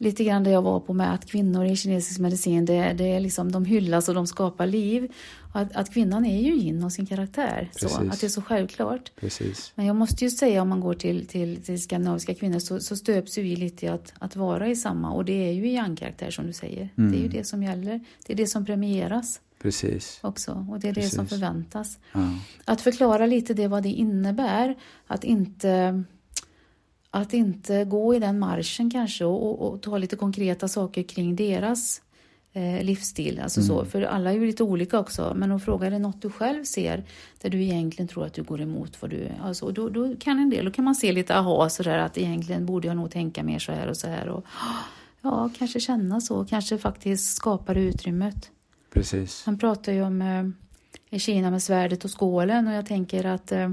lite 0.00 0.24
grann 0.24 0.44
det 0.44 0.50
jag 0.50 0.62
var 0.62 0.80
på 0.80 0.92
med 0.92 1.14
att 1.14 1.26
kvinnor 1.26 1.64
i 1.64 1.76
kinesisk 1.76 2.20
medicin, 2.20 2.64
det, 2.64 2.92
det 2.92 3.12
är 3.12 3.20
liksom, 3.20 3.52
de 3.52 3.64
hyllas 3.64 4.08
och 4.08 4.14
de 4.14 4.26
skapar 4.26 4.66
liv. 4.66 5.12
Att, 5.52 5.76
att 5.76 5.94
kvinnan 5.94 6.26
är 6.26 6.42
ju 6.42 6.54
yin 6.54 6.84
och 6.84 6.92
sin 6.92 7.06
karaktär, 7.06 7.70
så, 7.72 7.88
Precis. 7.88 8.12
att 8.12 8.20
det 8.20 8.26
är 8.26 8.28
så 8.28 8.42
självklart. 8.42 9.12
Precis. 9.20 9.72
Men 9.74 9.86
jag 9.86 9.96
måste 9.96 10.24
ju 10.24 10.30
säga 10.30 10.62
om 10.62 10.68
man 10.68 10.80
går 10.80 10.94
till, 10.94 11.26
till, 11.26 11.62
till 11.62 11.82
skandinaviska 11.82 12.34
kvinnor 12.34 12.58
så, 12.58 12.80
så 12.80 12.96
stöps 12.96 13.38
vi 13.38 13.56
lite 13.56 13.86
i 13.86 13.88
att, 13.88 14.12
att 14.18 14.36
vara 14.36 14.68
i 14.68 14.76
samma 14.76 15.12
och 15.12 15.24
det 15.24 15.48
är 15.48 15.52
ju 15.52 15.66
yang-karaktär 15.66 16.30
som 16.30 16.46
du 16.46 16.52
säger. 16.52 16.88
Mm. 16.98 17.12
Det 17.12 17.18
är 17.18 17.22
ju 17.22 17.28
det 17.28 17.44
som 17.44 17.62
gäller. 17.62 18.00
Det 18.26 18.32
är 18.32 18.36
det 18.36 18.46
som 18.46 18.66
premieras 18.66 19.40
Precis. 19.62 20.18
också 20.22 20.66
och 20.70 20.80
det 20.80 20.88
är 20.88 20.92
det 20.92 21.10
som 21.10 21.24
Precis. 21.24 21.40
förväntas. 21.40 21.98
Ja. 22.12 22.38
Att 22.64 22.80
förklara 22.80 23.26
lite 23.26 23.54
det 23.54 23.68
vad 23.68 23.82
det 23.82 23.88
innebär. 23.88 24.76
Att 25.06 25.24
inte, 25.24 26.04
att 27.10 27.34
inte 27.34 27.84
gå 27.84 28.14
i 28.14 28.18
den 28.18 28.38
marschen 28.38 28.90
kanske 28.90 29.24
och, 29.24 29.50
och, 29.50 29.72
och 29.72 29.82
ta 29.82 29.98
lite 29.98 30.16
konkreta 30.16 30.68
saker 30.68 31.02
kring 31.02 31.36
deras 31.36 32.02
eh, 32.52 32.84
livsstil. 32.84 33.40
Alltså 33.42 33.62
så, 33.62 33.84
för 33.84 34.02
alla 34.02 34.30
är 34.30 34.34
ju 34.34 34.46
lite 34.46 34.62
olika 34.62 34.98
också. 34.98 35.32
Men 35.36 35.52
att 35.52 35.64
fråga 35.64 35.86
är 35.86 35.90
det 35.90 35.98
något 35.98 36.22
du 36.22 36.30
själv 36.30 36.64
ser 36.64 37.04
där 37.40 37.50
du 37.50 37.62
egentligen 37.62 38.08
tror 38.08 38.26
att 38.26 38.34
du 38.34 38.42
går 38.42 38.60
emot 38.60 39.02
vad 39.02 39.10
du... 39.10 39.28
Alltså, 39.42 39.64
och 39.64 39.74
då, 39.74 39.88
då 39.88 40.16
kan 40.16 40.38
en 40.38 40.50
del, 40.50 40.64
då 40.64 40.70
kan 40.70 40.84
man 40.84 40.94
se 40.94 41.12
lite 41.12 41.36
aha 41.36 41.68
sådär 41.68 41.98
att 41.98 42.18
egentligen 42.18 42.66
borde 42.66 42.88
jag 42.88 42.96
nog 42.96 43.10
tänka 43.10 43.42
mer 43.42 43.58
så 43.58 43.72
här 43.72 43.88
och 43.88 43.96
så 43.96 44.08
här. 44.08 44.28
Och, 44.28 44.44
ja, 45.20 45.50
kanske 45.58 45.80
känna 45.80 46.20
så. 46.20 46.44
Kanske 46.44 46.78
faktiskt 46.78 47.34
skapa 47.34 47.74
det 47.74 47.80
utrymmet. 47.80 48.50
Precis. 48.92 49.42
Han 49.46 49.58
pratar 49.58 49.92
ju 49.92 50.02
om 50.02 50.22
eh, 50.22 50.44
i 51.16 51.18
Kina 51.18 51.50
med 51.50 51.62
svärdet 51.62 52.04
och 52.04 52.20
skålen 52.20 52.68
och 52.68 52.74
jag 52.74 52.86
tänker 52.86 53.24
att, 53.24 53.52
eh, 53.52 53.70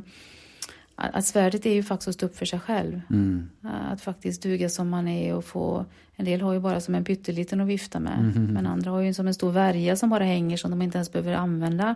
att 1.00 1.26
svärdet 1.26 1.66
är 1.66 1.74
ju 1.74 1.84
faktiskt 1.84 2.08
att 2.08 2.14
stå 2.16 2.26
upp 2.26 2.38
för 2.38 2.46
sig 2.46 2.60
själv. 2.60 3.02
Mm. 3.10 3.50
Att 3.92 4.02
faktiskt 4.02 4.42
duga 4.44 4.70
som 4.70 4.90
man 4.90 5.08
är 5.08 5.34
och 5.36 5.46
få... 5.46 5.86
En 6.20 6.26
del 6.26 6.42
har 6.42 6.54
ju 6.54 6.60
bara 6.60 6.82
som 6.82 6.96
en 6.96 7.04
pytteliten 7.04 7.62
att 7.62 7.68
vifta 7.68 8.00
med. 8.00 8.24
Mhm. 8.36 8.54
Men 8.54 8.66
andra 8.68 8.92
har 8.92 9.02
ju 9.02 9.14
som 9.14 9.28
en 9.28 9.34
stor 9.34 9.52
värja 9.52 9.96
som 9.96 10.10
bara 10.10 10.24
hänger 10.24 10.58
som 10.58 10.72
de 10.72 10.82
inte 10.82 10.98
ens 10.98 11.12
behöver 11.12 11.34
använda. 11.34 11.96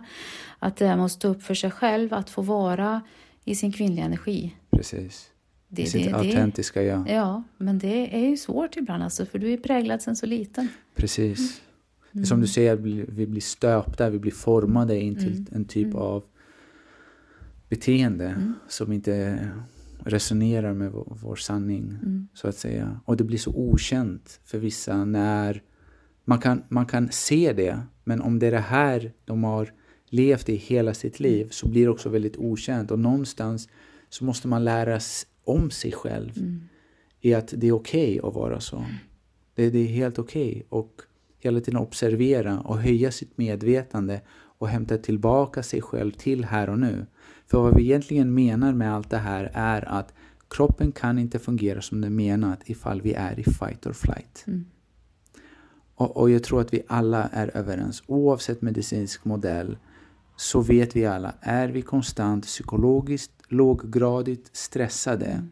Att 0.58 0.76
det 0.76 0.86
här 0.86 0.96
med 0.96 1.04
att 1.04 1.12
stå 1.12 1.28
upp 1.28 1.42
för 1.42 1.54
sig 1.54 1.70
själv, 1.70 2.14
att 2.14 2.30
få 2.30 2.42
vara 2.42 3.00
i 3.44 3.54
sin 3.54 3.72
kvinnliga 3.72 4.04
energi. 4.04 4.54
Precis. 4.70 5.28
Det, 5.68 5.82
I 5.82 5.86
sitt 5.86 6.12
autentiska 6.14 6.82
jag. 6.82 7.10
Ja, 7.10 7.42
men 7.56 7.78
det 7.78 8.16
är 8.24 8.28
ju 8.30 8.36
svårt 8.36 8.76
ibland 8.76 9.02
alltså, 9.02 9.26
för 9.26 9.38
du 9.38 9.52
är 9.52 9.56
präglad 9.56 10.02
sen 10.02 10.16
så 10.16 10.26
liten. 10.26 10.68
Precis. 10.94 11.60
Det 12.12 12.18
Mm. 12.18 12.26
som 12.26 12.40
du 12.40 12.46
säger, 12.46 12.76
vi 12.76 13.04
vi 13.08 13.26
blir 13.26 13.40
stöpta, 13.40 14.10
vi 14.10 14.18
blir 14.18 14.32
formade 14.32 15.00
in 15.00 15.14
till 15.14 15.32
Mm. 15.32 15.46
en 15.52 15.64
typ 15.64 15.84
Mm. 15.86 15.96
av 15.96 16.22
beteende 17.76 18.26
Mm. 18.26 18.54
som 18.68 18.92
inte 18.92 19.48
resonerar 20.04 20.74
med 20.74 20.92
vår, 20.92 21.16
vår 21.22 21.36
sanning, 21.36 21.84
Mm. 22.02 22.28
så 22.34 22.48
att 22.48 22.56
säga. 22.56 23.00
Och 23.04 23.16
det 23.16 23.24
blir 23.24 23.38
så 23.38 23.50
okänt 23.50 24.40
för 24.44 24.58
vissa 24.58 25.04
när 25.04 25.62
man 26.24 26.38
kan, 26.38 26.62
man 26.68 26.86
kan 26.86 27.08
se 27.12 27.52
det, 27.52 27.78
men 28.04 28.20
om 28.20 28.38
det 28.38 28.46
är 28.46 28.50
det 28.50 28.58
här 28.78 29.12
de 29.24 29.44
har 29.44 29.72
levt 30.10 30.48
i 30.48 30.56
hela 30.56 30.94
sitt 30.94 31.20
liv 31.20 31.48
så 31.50 31.68
blir 31.68 31.84
det 31.84 31.90
också 31.90 32.08
väldigt 32.08 32.36
okänt. 32.36 32.90
Och 32.90 32.98
någonstans 32.98 33.68
så 34.08 34.24
måste 34.24 34.48
man 34.48 34.64
lära 34.64 35.00
om 35.44 35.70
sig 35.70 35.92
själv 35.92 36.32
Mm. 36.38 36.60
i 37.20 37.34
att 37.34 37.54
det 37.56 37.66
är 37.68 37.72
okej 37.72 38.20
att 38.24 38.34
vara 38.34 38.60
så. 38.60 38.84
Det, 39.54 39.70
det 39.70 39.78
är 39.78 39.86
helt 39.86 40.18
okej. 40.18 40.66
Och 40.68 41.00
hela 41.38 41.60
tiden 41.60 41.80
observera 41.80 42.60
och 42.60 42.78
höja 42.78 43.10
sitt 43.10 43.38
medvetande 43.38 44.20
och 44.58 44.68
hämta 44.68 44.98
tillbaka 44.98 45.62
sig 45.62 45.82
själv 45.82 46.10
till 46.12 46.44
här 46.44 46.68
och 46.70 46.78
nu. 46.78 47.06
För 47.52 47.62
vad 47.62 47.76
vi 47.76 47.82
egentligen 47.82 48.34
menar 48.34 48.72
med 48.72 48.94
allt 48.94 49.10
det 49.10 49.18
här 49.18 49.50
är 49.54 49.88
att 49.88 50.14
kroppen 50.50 50.92
kan 50.92 51.18
inte 51.18 51.38
fungera 51.38 51.82
som 51.82 52.00
den 52.00 52.16
menat 52.16 52.60
ifall 52.64 53.02
vi 53.02 53.12
är 53.12 53.40
i 53.40 53.44
fight 53.44 53.86
or 53.86 53.92
flight. 53.92 54.44
Mm. 54.46 54.64
Och, 55.94 56.16
och 56.16 56.30
jag 56.30 56.44
tror 56.44 56.60
att 56.60 56.74
vi 56.74 56.82
alla 56.88 57.28
är 57.28 57.56
överens, 57.56 58.02
oavsett 58.06 58.62
medicinsk 58.62 59.24
modell, 59.24 59.78
så 60.36 60.60
vet 60.60 60.96
vi 60.96 61.06
alla, 61.06 61.34
är 61.40 61.68
vi 61.68 61.82
konstant 61.82 62.44
psykologiskt 62.44 63.32
låggradigt 63.48 64.56
stressade 64.56 65.44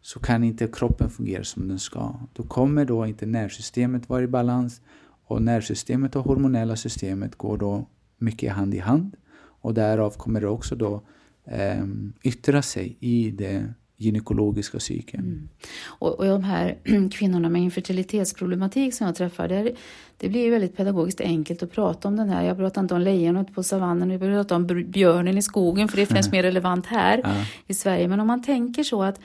så 0.00 0.20
kan 0.20 0.44
inte 0.44 0.68
kroppen 0.72 1.10
fungera 1.10 1.44
som 1.44 1.68
den 1.68 1.78
ska. 1.78 2.14
Då 2.32 2.42
kommer 2.42 2.84
då 2.84 3.06
inte 3.06 3.26
nervsystemet 3.26 4.08
vara 4.08 4.22
i 4.22 4.26
balans 4.26 4.80
och 5.26 5.42
nervsystemet 5.42 6.16
och 6.16 6.24
hormonella 6.24 6.76
systemet 6.76 7.36
går 7.36 7.58
då 7.58 7.88
mycket 8.18 8.52
hand 8.52 8.74
i 8.74 8.78
hand 8.78 9.16
och 9.60 9.74
därav 9.74 10.10
kommer 10.10 10.40
det 10.40 10.48
också 10.48 10.74
då 10.74 11.02
eh, 11.44 11.84
yttra 12.22 12.62
sig 12.62 12.96
i, 13.00 13.30
det, 13.30 13.74
gynekologiska 14.00 14.80
cykeln. 14.80 15.24
Mm. 15.24 15.48
Och, 15.86 16.18
och 16.18 16.24
de 16.24 16.44
här 16.44 16.76
kvinnorna 17.12 17.48
med 17.48 17.62
infertilitetsproblematik 17.62 18.94
som 18.94 19.06
jag 19.06 19.16
träffar, 19.16 19.48
det, 19.48 19.72
det 20.16 20.28
blir 20.28 20.50
väldigt 20.50 20.76
pedagogiskt 20.76 21.20
enkelt 21.20 21.62
att 21.62 21.72
prata 21.72 22.08
om 22.08 22.16
den 22.16 22.28
här. 22.28 22.44
Jag 22.44 22.56
pratar 22.56 22.80
inte 22.80 22.94
om 22.94 23.00
lejonet 23.00 23.54
på 23.54 23.62
savannen, 23.62 24.10
jag 24.10 24.20
pratar 24.20 24.56
om 24.56 24.66
björnen 24.66 25.38
i 25.38 25.42
skogen, 25.42 25.88
för 25.88 25.96
det 25.96 26.02
är 26.02 26.06
främst 26.06 26.32
mer 26.32 26.42
relevant 26.42 26.86
här 26.86 27.20
ja. 27.24 27.44
i 27.66 27.74
Sverige. 27.74 28.08
Men 28.08 28.20
om 28.20 28.26
man 28.26 28.42
tänker 28.42 28.82
så 28.82 29.02
att 29.02 29.20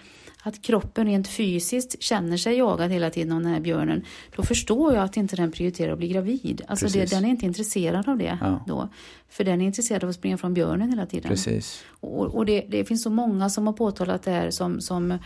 att 0.48 0.62
kroppen 0.62 1.08
rent 1.08 1.28
fysiskt 1.28 2.02
känner 2.02 2.38
sig 2.38 2.58
jagad 2.58 2.92
hela 2.92 3.10
tiden 3.10 3.32
av 3.32 3.42
den 3.42 3.52
här 3.52 3.60
björnen, 3.60 4.04
då 4.36 4.44
förstår 4.44 4.94
jag 4.94 5.04
att 5.04 5.18
inte 5.18 5.36
den 5.36 5.52
prioriterar 5.52 5.92
att 5.92 5.98
bli 5.98 6.08
gravid. 6.08 6.62
Alltså 6.68 6.88
det, 6.88 7.10
den 7.10 7.26
är 7.26 7.30
inte 7.30 7.46
intresserad 7.46 8.10
av 8.10 8.18
det 8.18 8.38
ja. 8.42 8.64
då. 8.68 8.90
För 9.30 9.44
den 9.44 9.62
är 9.62 9.66
intresserad 9.66 10.04
av 10.04 10.10
att 10.10 10.16
springa 10.16 10.38
från 10.38 10.54
björnen 10.54 10.90
hela 10.90 11.06
tiden. 11.06 11.30
Precis. 11.30 11.84
Och, 12.00 12.36
och 12.36 12.46
det, 12.46 12.66
det, 12.70 12.86
finns 12.86 13.04
så 13.04 13.10
många 13.10 13.50
som 13.50 13.68
har 13.68 13.74
påtalat 13.74 14.24
det 14.24 14.32
här 14.32 14.52
som, 14.52 14.82
som 14.82 15.18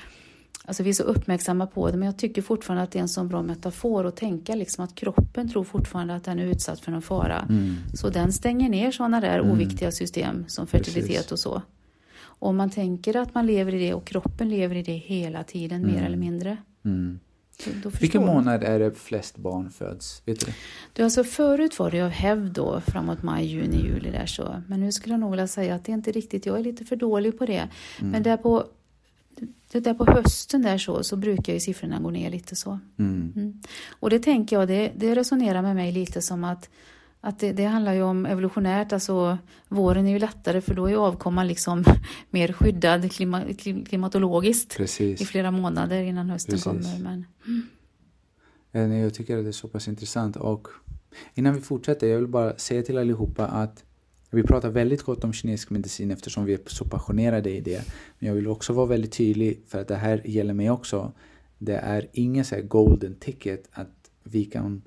Alltså 0.66 0.84
vi 0.84 0.90
är 0.90 0.94
så 0.94 1.04
uppmärksamma 1.04 1.68
på 1.68 1.92
det, 1.92 1.98
men 1.98 2.06
jag 2.06 2.18
tycker 2.18 2.42
fortfarande 2.42 2.84
att 2.84 2.92
det 2.92 3.00
är 3.00 3.02
en 3.02 3.10
sån 3.10 3.28
bra 3.28 3.42
metafor 3.42 4.06
att 4.06 4.16
tänka 4.16 4.56
liksom 4.56 4.84
att 4.84 4.96
kroppen 4.96 5.50
tror 5.50 5.64
fortfarande 5.64 6.16
att 6.16 6.24
den 6.24 6.40
är 6.40 6.46
utsatt 6.46 6.80
för 6.80 6.92
någon 6.92 7.02
fara. 7.02 7.46
Mm. 7.50 7.76
Så 7.94 8.10
den 8.10 8.34
stänger 8.34 8.70
ner 8.70 8.92
sådana 8.92 9.22
där 9.22 9.40
mm. 9.40 9.52
oviktiga 9.52 9.92
system 9.92 10.46
som 10.48 10.68
fertilitet 10.68 11.10
Precis. 11.10 11.32
och 11.32 11.40
så. 11.40 11.62
Om 12.40 12.58
man 12.58 12.70
tänker 12.70 13.18
att 13.18 13.34
man 13.34 13.46
lever 13.46 13.76
i 13.76 13.80
det 13.80 13.94
och 13.94 14.06
kroppen 14.06 14.50
lever 14.50 14.76
i 14.76 14.84
det 14.84 14.94
hela 14.94 15.44
tiden, 15.44 15.84
mm. 15.84 15.96
mer 15.96 16.04
eller 16.04 16.18
mindre. 16.18 16.58
Mm. 16.86 17.20
Vilken 18.00 18.26
månad 18.26 18.64
är 18.64 18.80
det 18.80 18.92
flest 18.92 19.38
barn 19.38 19.72
föds? 19.72 20.22
Vet 20.26 20.40
du 20.40 20.52
det? 20.94 21.04
alltså 21.04 21.24
förut 21.24 21.80
var 21.80 21.92
det 21.92 22.02
av 22.02 22.10
hävd 22.10 22.54
då, 22.54 22.82
framåt 22.82 23.24
maj, 23.24 23.46
juni, 23.46 23.78
juli 23.78 24.12
där 24.12 24.26
så. 24.26 24.62
Men 24.68 24.80
nu 24.80 24.92
skulle 24.92 25.14
jag 25.14 25.20
nog 25.20 25.32
vilja 25.32 25.48
säga 25.48 25.76
att 25.76 25.86
det 25.86 25.92
är 25.92 25.94
inte 25.94 26.12
riktigt, 26.12 26.46
jag 26.46 26.60
är 26.60 26.64
lite 26.64 26.86
för 26.86 26.96
dålig 26.96 27.40
på 27.40 27.46
det. 27.46 27.70
Mm. 28.00 28.12
Men 28.12 28.24
där 28.24 28.38
på, 28.38 28.66
det 29.72 29.80
där 29.80 29.94
på 29.94 30.06
hösten 30.06 30.62
där 30.62 30.78
så, 30.78 31.04
så 31.04 31.16
brukar 31.16 31.54
ju 31.54 31.60
siffrorna 31.60 32.00
gå 32.00 32.10
ner 32.10 32.30
lite 32.30 32.56
så. 32.56 32.80
Mm. 33.00 33.34
Mm. 33.36 33.62
Och 33.90 34.10
det 34.10 34.20
tänker 34.20 34.56
jag, 34.56 34.68
det, 34.68 34.92
det 34.96 35.16
resonerar 35.16 35.62
med 35.62 35.76
mig 35.76 35.92
lite 35.92 36.22
som 36.22 36.44
att 36.44 36.70
att 37.22 37.40
det, 37.40 37.54
det, 37.54 37.66
handlar 37.66 37.94
ju 37.94 38.02
om 38.02 38.26
evolutionärt, 38.26 38.94
alltså 38.94 39.38
våren 39.68 40.08
är 40.08 40.12
ju 40.12 40.20
lättare 40.20 40.62
för 40.62 40.76
då 40.76 40.90
är 40.90 40.96
avkomman 40.96 41.48
liksom 41.48 41.84
mer 42.30 42.54
skyddad 42.54 43.12
klima, 43.12 43.44
klimatologiskt 43.90 44.78
Precis. 44.78 45.22
i 45.22 45.26
flera 45.26 45.52
månader 45.52 46.02
innan 46.02 46.30
hösten 46.30 46.52
Precis. 46.52 46.64
kommer. 46.66 47.00
Men... 47.00 47.26
Mm. 47.48 49.02
Jag 49.02 49.14
tycker 49.14 49.38
att 49.38 49.44
det 49.44 49.50
är 49.50 49.52
så 49.52 49.68
pass 49.68 49.88
intressant 49.88 50.36
och 50.36 50.68
innan 51.34 51.54
vi 51.54 51.62
fortsätter, 51.62 52.08
jag 52.08 52.18
vill 52.18 52.28
bara 52.28 52.58
säga 52.58 52.84
till 52.84 52.98
allihopa 52.98 53.48
att 53.48 53.84
vi 54.32 54.44
pratar 54.44 54.70
väldigt 54.70 55.04
gott 55.04 55.24
om 55.24 55.34
kinesisk 55.34 55.70
medicin 55.70 56.12
eftersom 56.12 56.46
vi 56.46 56.54
är 56.54 56.60
så 56.66 56.86
passionerade 56.86 57.50
i 57.50 57.62
det. 57.62 57.82
Men 58.20 58.28
jag 58.28 58.36
vill 58.36 58.48
också 58.48 58.74
vara 58.74 58.86
väldigt 58.86 59.12
tydlig 59.12 59.62
för 59.68 59.82
att 59.82 59.88
det 59.88 59.96
här 59.96 60.22
gäller 60.26 60.54
mig 60.54 60.70
också. 60.70 61.12
Det 61.58 61.76
är 61.76 62.08
ingen 62.14 62.46
så 62.46 62.56
golden 62.64 63.16
ticket 63.16 63.70
att 63.72 64.12
vi 64.24 64.46
kan 64.46 64.82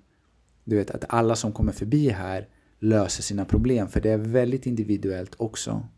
du 0.65 0.77
vet 0.77 0.91
att 0.91 1.05
alla 1.09 1.37
som 1.37 1.53
kommer 1.53 1.73
förbi 1.73 2.09
här 2.09 2.49
löser 2.79 3.23
sina 3.23 3.45
problem, 3.45 3.89
för 3.89 4.01
det 4.01 4.11
är 4.11 4.19
väldigt 4.19 4.67
individuellt 4.67 5.35
också. 5.37 5.89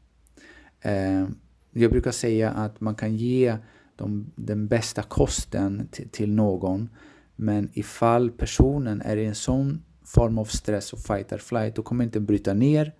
Eh, 0.80 1.28
jag 1.70 1.90
brukar 1.90 2.10
säga 2.10 2.50
att 2.50 2.80
man 2.80 2.94
kan 2.94 3.16
ge 3.16 3.56
de, 3.96 4.32
den 4.36 4.68
bästa 4.68 5.02
kosten 5.02 5.88
till 6.10 6.32
någon, 6.32 6.88
men 7.36 7.70
ifall 7.72 8.30
personen 8.30 9.00
är 9.00 9.16
i 9.16 9.24
en 9.24 9.34
sån 9.34 9.84
form 10.04 10.38
av 10.38 10.44
stress 10.44 10.92
och 10.92 10.98
fight 10.98 11.32
or 11.32 11.38
flight, 11.38 11.76
då 11.76 11.82
kommer 11.82 12.04
inte 12.04 12.20
bryta 12.20 12.54
ner 12.54 12.92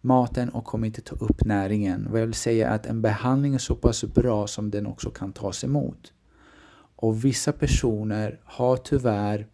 maten 0.00 0.48
och 0.48 0.64
kommer 0.64 0.86
inte 0.86 1.00
ta 1.00 1.16
upp 1.16 1.44
näringen. 1.44 2.06
Vad 2.10 2.20
jag 2.20 2.26
vill 2.26 2.34
säga 2.34 2.68
är 2.68 2.74
att 2.74 2.86
en 2.86 3.02
behandling 3.02 3.54
är 3.54 3.58
så 3.58 3.74
pass 3.74 4.04
bra 4.04 4.46
som 4.46 4.70
den 4.70 4.86
också 4.86 5.10
kan 5.10 5.32
tas 5.32 5.64
emot. 5.64 6.12
Och 6.96 7.24
vissa 7.24 7.52
personer 7.52 8.40
har 8.44 8.76
tyvärr 8.76 9.46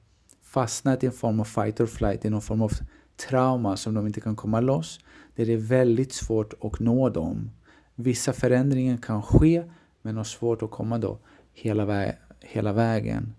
fastnat 0.56 1.02
i 1.02 1.06
en 1.06 1.12
form 1.12 1.40
av 1.40 1.44
fight 1.44 1.80
or 1.80 1.86
flight, 1.86 2.24
i 2.24 2.30
någon 2.30 2.42
form 2.42 2.62
av 2.62 2.72
trauma 3.16 3.76
som 3.76 3.94
de 3.94 4.06
inte 4.06 4.20
kan 4.20 4.36
komma 4.36 4.60
loss. 4.60 5.00
Där 5.34 5.46
det 5.46 5.52
är 5.52 5.56
väldigt 5.56 6.12
svårt 6.12 6.54
att 6.60 6.80
nå 6.80 7.08
dem. 7.08 7.50
Vissa 7.94 8.32
förändringar 8.32 8.96
kan 8.96 9.22
ske, 9.22 9.64
men 10.02 10.16
har 10.16 10.24
svårt 10.24 10.62
att 10.62 10.70
komma 10.70 10.98
då 10.98 11.18
hela, 11.52 11.84
vä 11.84 12.16
hela 12.40 12.72
vägen. 12.72 13.34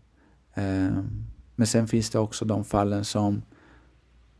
Um, 0.56 1.26
men 1.56 1.68
sen 1.68 1.88
finns 1.88 2.10
det 2.10 2.20
också 2.20 2.46
de 2.46 2.64
fallen 2.64 3.06
som 3.06 3.42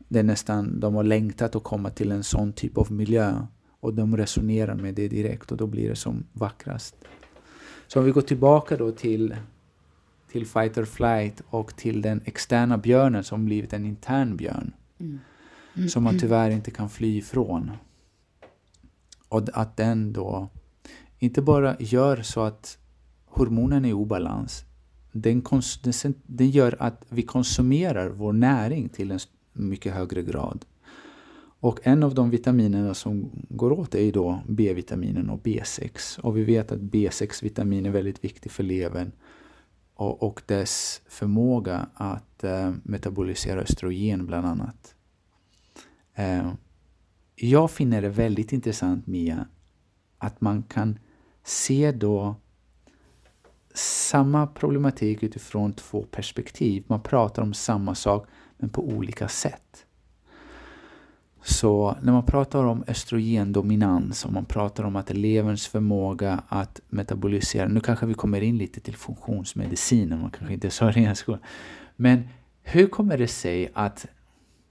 det 0.08 0.18
är 0.18 0.22
nästan, 0.22 0.80
de 0.80 0.94
har 0.94 1.04
längtat 1.04 1.56
att 1.56 1.64
komma 1.64 1.90
till 1.90 2.12
en 2.12 2.24
sån 2.24 2.52
typ 2.52 2.78
av 2.78 2.92
miljö 2.92 3.34
och 3.80 3.94
de 3.94 4.16
resonerar 4.16 4.74
med 4.74 4.94
det 4.94 5.08
direkt 5.08 5.52
och 5.52 5.56
då 5.56 5.66
blir 5.66 5.88
det 5.88 5.96
som 5.96 6.26
vackrast. 6.32 6.94
Så 7.86 7.98
om 7.98 8.04
vi 8.04 8.10
går 8.10 8.22
tillbaka 8.22 8.76
då 8.76 8.92
till 8.92 9.36
till 10.28 10.46
fight 10.46 10.78
or 10.78 10.84
flight 10.84 11.42
och 11.46 11.76
till 11.76 12.02
den 12.02 12.20
externa 12.24 12.78
björnen 12.78 13.24
som 13.24 13.44
blivit 13.44 13.72
en 13.72 13.84
intern 13.84 14.36
björn. 14.36 14.72
Mm. 14.98 15.20
Mm. 15.74 15.88
Som 15.88 16.02
man 16.02 16.18
tyvärr 16.18 16.50
inte 16.50 16.70
kan 16.70 16.90
fly 16.90 17.18
ifrån. 17.18 17.70
Och 19.28 19.42
att 19.52 19.76
den 19.76 20.12
då 20.12 20.48
inte 21.18 21.42
bara 21.42 21.76
gör 21.78 22.22
så 22.22 22.40
att 22.40 22.78
hormonen 23.26 23.84
är 23.84 23.88
i 23.88 23.92
obalans. 23.92 24.64
Den, 25.12 25.42
den, 25.82 26.14
den 26.26 26.50
gör 26.50 26.76
att 26.78 27.04
vi 27.08 27.22
konsumerar 27.22 28.08
vår 28.08 28.32
näring 28.32 28.88
till 28.88 29.10
en 29.10 29.18
mycket 29.52 29.94
högre 29.94 30.22
grad. 30.22 30.64
Och 31.60 31.80
en 31.82 32.02
av 32.02 32.14
de 32.14 32.30
vitaminerna 32.30 32.94
som 32.94 33.30
går 33.48 33.72
åt 33.72 33.94
är 33.94 34.02
ju 34.02 34.10
då 34.10 34.40
B-vitaminen 34.48 35.30
och 35.30 35.40
B6. 35.42 36.20
Och 36.20 36.36
vi 36.36 36.44
vet 36.44 36.72
att 36.72 36.80
B6-vitamin 36.80 37.86
är 37.86 37.90
väldigt 37.90 38.24
viktigt 38.24 38.52
för 38.52 38.62
levern 38.62 39.12
och, 39.98 40.22
och 40.22 40.42
dess 40.46 41.02
förmåga 41.08 41.88
att 41.94 42.44
eh, 42.44 42.72
metabolisera 42.82 43.60
östrogen 43.60 44.26
bland 44.26 44.46
annat. 44.46 44.94
Eh, 46.14 46.52
jag 47.34 47.70
finner 47.70 48.02
det 48.02 48.08
väldigt 48.08 48.52
intressant 48.52 49.06
Mia, 49.06 49.46
att 50.18 50.40
man 50.40 50.62
kan 50.62 50.98
se 51.44 51.92
då 51.92 52.36
samma 53.74 54.46
problematik 54.46 55.22
utifrån 55.22 55.72
två 55.72 56.02
perspektiv. 56.02 56.84
Man 56.86 57.02
pratar 57.02 57.42
om 57.42 57.54
samma 57.54 57.94
sak 57.94 58.28
men 58.56 58.70
på 58.70 58.88
olika 58.88 59.28
sätt. 59.28 59.86
Så 61.48 61.96
när 62.02 62.12
man 62.12 62.22
pratar 62.22 62.64
om 62.64 62.84
östrogendominans 62.86 64.24
och 64.24 64.32
man 64.32 64.44
pratar 64.44 64.84
om 64.84 64.96
att 64.96 65.16
leverns 65.16 65.66
förmåga 65.66 66.42
att 66.48 66.80
metabolisera, 66.88 67.68
nu 67.68 67.80
kanske 67.80 68.06
vi 68.06 68.14
kommer 68.14 68.40
in 68.40 68.58
lite 68.58 68.80
till 68.80 68.96
funktionsmedicinen, 68.96 70.20
man 70.20 70.30
kanske 70.30 70.54
inte 70.54 70.70
sa 70.70 70.92
det 70.92 71.00
i 71.00 71.14
skolan. 71.14 71.40
Men 71.96 72.28
hur 72.62 72.86
kommer 72.86 73.18
det 73.18 73.28
sig 73.28 73.70
att 73.74 74.06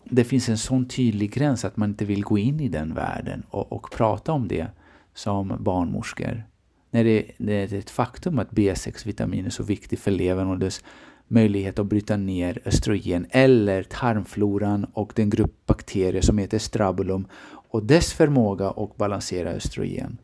det 0.03 0.23
finns 0.23 0.49
en 0.49 0.57
sån 0.57 0.88
tydlig 0.88 1.34
gräns 1.34 1.65
att 1.65 1.78
man 1.78 1.89
inte 1.89 2.05
vill 2.05 2.23
gå 2.23 2.38
in 2.38 2.59
i 2.59 2.69
den 2.69 2.93
världen 2.93 3.43
och, 3.49 3.71
och 3.71 3.91
prata 3.91 4.32
om 4.32 4.47
det 4.47 4.67
som 5.13 5.57
barnmorskor? 5.59 6.43
När 6.91 7.03
det, 7.03 7.32
det 7.38 7.53
är 7.53 7.73
ett 7.73 7.89
faktum 7.89 8.39
att 8.39 8.51
B6-vitamin 8.51 9.45
är 9.45 9.49
så 9.49 9.63
viktigt 9.63 9.99
för 9.99 10.11
levern 10.11 10.47
och 10.47 10.59
dess 10.59 10.84
möjlighet 11.28 11.80
att 11.80 11.86
bryta 11.86 12.17
ner 12.17 12.59
östrogen 12.65 13.25
eller 13.30 13.84
tarmfloran 13.84 14.86
och 14.93 15.13
den 15.15 15.30
grupp 15.30 15.65
bakterier 15.65 16.21
som 16.21 16.38
heter 16.38 16.59
strabulum 16.59 17.28
och 17.69 17.84
dess 17.84 18.13
förmåga 18.13 18.69
att 18.69 18.97
balansera 18.97 19.49
östrogen. 19.49 20.17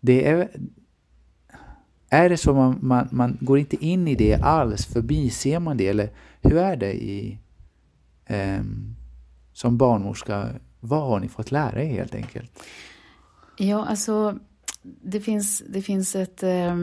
Det 0.00 0.28
är, 0.28 0.48
är 2.08 2.28
det 2.28 2.36
så 2.36 2.54
man, 2.54 2.78
man, 2.82 3.08
man 3.10 3.38
går 3.40 3.58
inte 3.58 3.84
in 3.84 4.08
i 4.08 4.14
det 4.14 4.34
alls, 4.34 4.86
förbiser 4.86 5.58
man 5.58 5.76
det 5.76 5.88
eller 5.88 6.10
hur 6.42 6.56
är 6.56 6.76
det 6.76 6.94
i, 6.94 7.38
eh, 8.26 8.62
som 9.52 9.78
barnmorska? 9.78 10.48
Vad 10.80 11.02
har 11.02 11.20
ni 11.20 11.28
fått 11.28 11.50
lära 11.50 11.82
er 11.82 11.88
helt 11.88 12.14
enkelt? 12.14 12.62
Ja, 13.58 13.84
alltså 13.84 14.38
det 14.82 15.20
finns, 15.20 15.62
det 15.68 15.82
finns 15.82 16.16
ett 16.16 16.42
Eh 16.42 16.74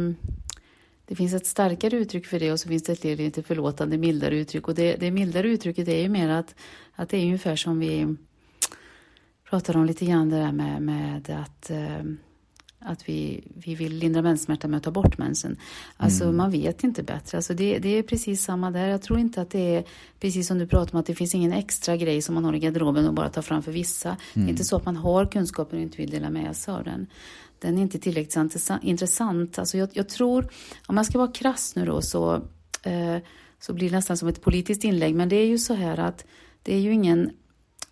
det 1.09 1.15
finns 1.15 1.33
ett 1.33 1.45
starkare 1.45 1.95
uttryck 1.95 2.25
för 2.25 2.39
det 2.39 2.51
och 2.51 2.59
så 2.59 2.69
finns 2.69 2.83
det 2.83 2.91
ett 2.91 3.03
lite 3.03 3.43
förlåtande 3.43 3.97
mildare 3.97 4.37
uttryck. 4.37 4.67
Och 4.67 4.75
det, 4.75 4.95
det 4.95 5.11
mildare 5.11 5.47
uttrycket 5.47 5.87
är 5.87 6.01
ju 6.01 6.09
mer 6.09 6.29
att, 6.29 6.55
att 6.95 7.09
det 7.09 7.17
är 7.17 7.25
ungefär 7.25 7.55
som 7.55 7.79
vi 7.79 8.15
pratade 9.49 9.79
om 9.79 9.85
lite 9.85 10.05
grann 10.05 10.29
det 10.29 10.37
där 10.37 10.51
med, 10.51 10.81
med 10.81 11.29
att, 11.29 11.69
eh, 11.69 12.03
att 12.79 13.09
vi, 13.09 13.43
vi 13.55 13.75
vill 13.75 13.95
lindra 13.95 14.21
menssmärta 14.21 14.67
med 14.67 14.77
att 14.77 14.83
ta 14.83 14.91
bort 14.91 15.17
mensen. 15.17 15.57
Alltså 15.97 16.23
mm. 16.23 16.37
man 16.37 16.51
vet 16.51 16.83
inte 16.83 17.03
bättre. 17.03 17.37
Alltså 17.37 17.53
det, 17.53 17.79
det 17.79 17.89
är 17.89 18.03
precis 18.03 18.43
samma 18.43 18.71
där. 18.71 18.87
Jag 18.87 19.01
tror 19.01 19.19
inte 19.19 19.41
att 19.41 19.49
det 19.49 19.75
är 19.75 19.83
precis 20.19 20.47
som 20.47 20.57
du 20.57 20.67
pratar 20.67 20.93
om 20.93 20.99
att 20.99 21.05
det 21.05 21.15
finns 21.15 21.35
ingen 21.35 21.53
extra 21.53 21.97
grej 21.97 22.21
som 22.21 22.35
man 22.35 22.45
har 22.45 22.55
i 22.55 22.59
garderoben 22.59 23.07
och 23.07 23.13
bara 23.13 23.29
tar 23.29 23.41
fram 23.41 23.63
för 23.63 23.71
vissa. 23.71 24.09
Mm. 24.09 24.19
Det 24.33 24.39
är 24.39 24.41
mm. 24.41 24.49
inte 24.49 24.63
så 24.63 24.75
att 24.75 24.85
man 24.85 24.95
har 24.95 25.25
kunskapen 25.25 25.77
och 25.77 25.83
inte 25.83 25.97
vill 25.97 26.09
dela 26.09 26.29
med 26.29 26.55
sig 26.55 26.73
av 26.73 26.83
den 26.83 27.07
den 27.59 27.77
är 27.77 27.81
inte 27.81 27.99
tillräckligt 27.99 28.67
intressant. 28.81 29.59
Alltså 29.59 29.77
jag, 29.77 29.89
jag 29.93 30.09
tror, 30.09 30.47
om 30.87 30.95
man 30.95 31.05
ska 31.05 31.17
vara 31.17 31.31
krass 31.31 31.75
nu 31.75 31.85
då, 31.85 32.01
så, 32.01 32.33
eh, 32.83 33.17
så 33.59 33.73
blir 33.73 33.89
det 33.89 33.95
nästan 33.95 34.17
som 34.17 34.27
ett 34.27 34.41
politiskt 34.41 34.83
inlägg. 34.83 35.15
Men 35.15 35.29
det 35.29 35.35
är 35.35 35.47
ju 35.47 35.57
så 35.57 35.73
här 35.73 35.97
att 35.97 36.25
det 36.63 36.75
är 36.75 36.79
ju 36.79 36.93
ingen, 36.93 37.31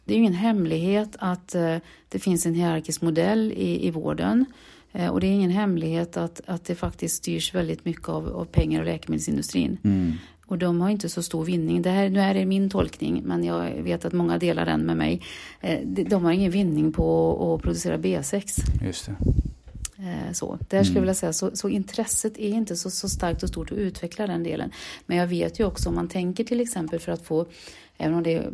det 0.05 0.13
är 0.13 0.18
ingen 0.18 0.34
hemlighet 0.34 1.15
att 1.20 1.55
eh, 1.55 1.78
det 2.09 2.20
finns 2.20 2.45
en 2.45 2.53
hierarkisk 2.53 3.01
modell 3.01 3.51
i, 3.51 3.88
i 3.88 3.91
vården. 3.91 4.45
Eh, 4.91 5.09
och 5.09 5.20
det 5.20 5.28
är 5.28 5.32
ingen 5.32 5.51
hemlighet 5.51 6.18
att, 6.18 6.41
att 6.45 6.65
det 6.65 6.76
faktiskt 6.76 7.15
styrs 7.15 7.55
väldigt 7.55 7.86
mycket 7.86 8.09
av, 8.09 8.28
av 8.28 8.45
pengar 8.45 8.80
och 8.80 8.86
läkemedelsindustrin. 8.86 9.78
Mm. 9.84 10.13
Och 10.47 10.57
de 10.57 10.82
har 10.82 10.89
inte 10.89 11.09
så 11.09 11.24
stor 11.24 11.45
vinning. 11.45 11.82
Det 11.82 11.89
här, 11.89 12.09
nu 12.09 12.20
är 12.20 12.34
det 12.34 12.45
min 12.45 12.70
tolkning, 12.70 13.22
men 13.26 13.43
jag 13.43 13.72
vet 13.72 14.05
att 14.05 14.13
många 14.13 14.38
delar 14.38 14.65
den 14.65 14.82
med 14.82 14.97
mig. 14.97 15.22
Eh, 15.61 15.80
de, 15.86 16.03
de 16.03 16.24
har 16.24 16.32
ingen 16.32 16.51
vinning 16.51 16.91
på 16.91 17.55
att 17.55 17.63
producera 17.63 17.97
B6. 17.97 18.43
Just 18.86 19.05
det. 19.05 19.15
Eh, 20.00 20.32
Så, 20.34 20.58
där 20.70 20.84
skulle 20.84 20.98
jag 20.98 21.02
vilja 21.02 21.14
säga, 21.14 21.34
så, 21.34 21.56
så 21.56 21.70
intresset 21.70 22.38
är 22.38 22.50
inte 22.50 22.76
så, 22.76 22.89
så 22.89 23.10
starkt 23.10 23.43
och 23.43 23.50
stort 23.50 23.72
att 23.72 23.78
utveckla 23.78 24.28
den 24.28 24.43
delen. 24.43 24.72
Men 25.06 25.18
jag 25.18 25.28
vet 25.28 25.60
ju 25.60 25.66
också 25.66 25.89
om 25.89 25.95
man 25.95 26.08
tänker 26.08 26.43
till 26.43 26.62
exempel 26.62 27.00
för 27.00 27.12
att 27.12 27.22
få, 27.22 27.45
även 27.98 28.14
om 28.18 28.24
det 28.24 28.34
är 28.34 28.52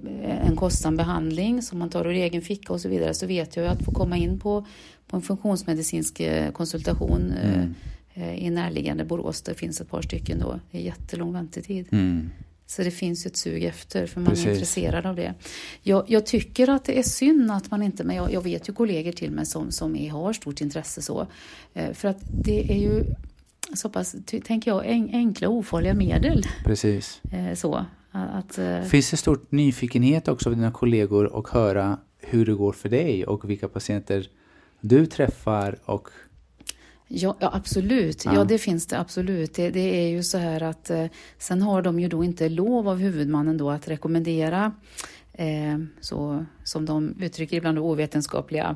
en 0.48 0.56
kostsam 0.56 0.98
behandling 0.98 1.62
som 1.62 1.80
man 1.80 1.90
tar 1.90 2.06
ur 2.08 2.14
egen 2.14 2.42
ficka 2.42 2.74
och 2.74 2.82
så 2.82 2.90
vidare, 2.90 3.14
så 3.14 3.26
vet 3.28 3.56
jag 3.56 3.66
ju 3.66 3.72
att 3.72 3.84
få 3.86 3.92
komma 3.92 4.18
in 4.18 4.40
på, 4.40 4.66
på 5.08 5.16
en 5.16 5.22
funktionsmedicinsk 5.22 6.20
eh, 6.20 6.52
konsultation 6.52 7.34
eh, 7.44 7.54
Mm. 7.54 7.74
eh, 8.14 8.46
i 8.46 8.50
närliggande 8.50 9.06
Borås, 9.06 9.42
det 9.42 9.54
finns 9.54 9.82
ett 9.82 9.90
par 9.90 10.02
stycken 10.02 10.40
då, 10.40 10.60
det 10.72 10.78
är 10.78 10.82
jättelång 10.82 11.34
väntetid. 11.34 11.88
Mm. 11.92 12.30
Så 12.76 12.84
det 12.84 12.92
finns 12.92 13.26
ju 13.26 13.28
ett 13.28 13.38
sug 13.38 13.64
efter, 13.64 14.08
för 14.08 14.20
man 14.20 14.30
Precis. 14.30 14.46
är 14.46 14.52
intresserad 14.52 15.06
av 15.06 15.16
det. 15.16 15.34
Jag, 15.82 16.04
jag 16.08 16.26
tycker 16.26 16.70
att 16.70 16.86
det 16.86 17.00
är 17.00 17.04
synd 17.04 17.52
att 17.52 17.72
man 17.72 17.84
inte, 17.84 18.04
men 18.04 18.16
jag, 18.16 18.34
jag 18.34 18.42
vet 18.42 18.70
ju 18.70 18.74
kollegor 18.74 19.12
till 19.12 19.32
mig 19.32 19.46
som, 19.46 19.72
som 19.72 19.96
är, 19.96 20.10
har 20.10 20.34
stort 20.34 20.62
intresse 20.62 21.02
så. 21.02 21.28
Eh, 21.74 21.94
för 21.94 22.08
att 22.08 22.18
det 22.44 22.72
är 22.72 22.78
ju 22.78 23.04
så 23.74 23.90
pass, 23.90 24.16
tänker 24.46 24.72
jag, 24.72 24.86
en, 24.86 25.10
enkla 25.14 25.50
och 25.50 25.56
ofarliga 25.56 25.94
medel. 25.94 26.44
Precis. 26.64 27.22
Eh, 27.32 27.56
så, 27.56 27.86
att, 28.12 28.58
eh, 28.58 28.82
Finns 28.82 29.12
det 29.12 29.18
stor 29.18 29.40
nyfikenhet 29.50 30.28
också 30.28 30.50
av 30.50 30.56
dina 30.56 30.72
kollegor 30.72 31.26
och 31.26 31.50
höra 31.50 31.98
hur 32.20 32.46
det 32.46 32.54
går 32.54 32.74
för 32.74 32.90
dig 32.90 33.26
och 33.26 33.50
vilka 33.50 33.68
patienter 33.68 34.28
du 34.80 35.06
träffar 35.06 35.78
och 35.86 36.10
Ja, 37.16 37.38
ja 37.40 37.50
absolut. 37.54 38.26
Ja. 38.26 38.34
Ja. 38.34 38.44
det 38.44 38.58
finns 38.58 38.88
det 38.88 39.00
absolut. 39.00 39.56
Det, 39.56 39.70
det 39.70 39.80
är 39.80 40.08
ju 40.08 40.24
så 40.24 40.38
här 40.38 40.64
att 40.64 40.90
eh, 40.90 41.06
sen 41.38 41.62
har 41.62 41.82
de 41.82 42.00
ju 42.00 42.08
då 42.08 42.24
inte 42.24 42.50
lov 42.50 42.90
av 42.90 42.98
huvudmannen 42.98 43.58
då 43.58 43.70
att 43.70 43.88
rekommendera 43.88 44.74
eh, 45.34 45.78
så 46.02 46.46
som 46.64 46.86
de 46.86 47.16
uttrycker 47.20 47.58
ibland 47.58 47.80
ovetenskapliga 47.80 48.76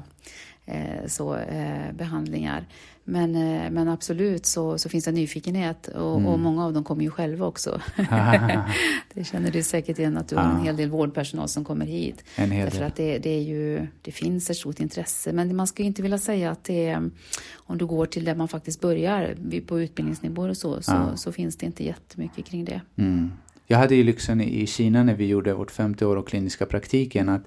eh, 0.65 1.07
så, 1.07 1.35
eh, 1.35 1.93
behandlingar. 1.93 2.67
Men, 3.09 3.35
eh, 3.35 3.71
men 3.71 3.87
absolut 3.87 4.45
så, 4.45 4.77
så 4.77 4.89
finns 4.89 5.05
det 5.05 5.11
nyfikenhet 5.11 5.87
och, 5.87 6.15
och 6.15 6.39
många 6.39 6.65
av 6.65 6.73
dem 6.73 6.83
kommer 6.83 7.03
ju 7.03 7.09
själva 7.09 7.45
också. 7.45 7.81
det 9.13 9.23
känner 9.23 9.51
du 9.51 9.63
säkert 9.63 9.99
igen 9.99 10.17
att 10.17 10.27
du 10.27 10.35
har 10.35 10.43
en 10.43 10.61
hel 10.65 10.75
del 10.77 10.89
vårdpersonal 10.89 11.47
som 11.47 11.65
kommer 11.65 11.85
hit. 11.85 12.23
en 12.35 12.51
hel 12.51 12.63
Därför 12.65 12.77
del. 12.79 12.87
att 12.87 12.95
det, 12.95 13.17
det, 13.17 13.29
är 13.29 13.41
ju, 13.41 13.87
det 14.01 14.11
finns 14.11 14.49
ett 14.49 14.57
stort 14.57 14.79
intresse. 14.79 15.33
Men 15.33 15.55
man 15.55 15.67
ska 15.67 15.83
ju 15.83 15.87
inte 15.87 16.01
vilja 16.01 16.17
säga 16.17 16.51
att 16.51 16.63
det 16.63 16.87
är, 16.87 17.09
om 17.55 17.77
du 17.77 17.85
går 17.85 18.05
till 18.05 18.25
där 18.25 18.35
man 18.35 18.47
faktiskt 18.47 18.81
börjar 18.81 19.35
på 19.67 19.81
utbildningsnivå 19.81 20.41
och 20.41 20.57
så, 20.57 20.81
så, 20.81 20.91
Ja. 20.91 21.17
så 21.17 21.31
finns 21.31 21.55
det 21.55 21.65
inte 21.65 21.83
jättemycket 21.83 22.45
kring 22.45 22.65
det. 22.65 22.81
Mm. 22.95 23.31
Jag 23.67 23.77
hade 23.77 23.95
ju 23.95 24.03
lyxen 24.03 24.41
i 24.41 24.67
Kina 24.67 25.03
när 25.03 25.13
vi 25.15 25.25
gjorde 25.27 25.53
vårt 25.53 25.71
femte 25.71 26.05
år 26.05 26.15
av 26.17 26.23
kliniska 26.23 26.65
praktiken 26.65 27.29
att 27.29 27.41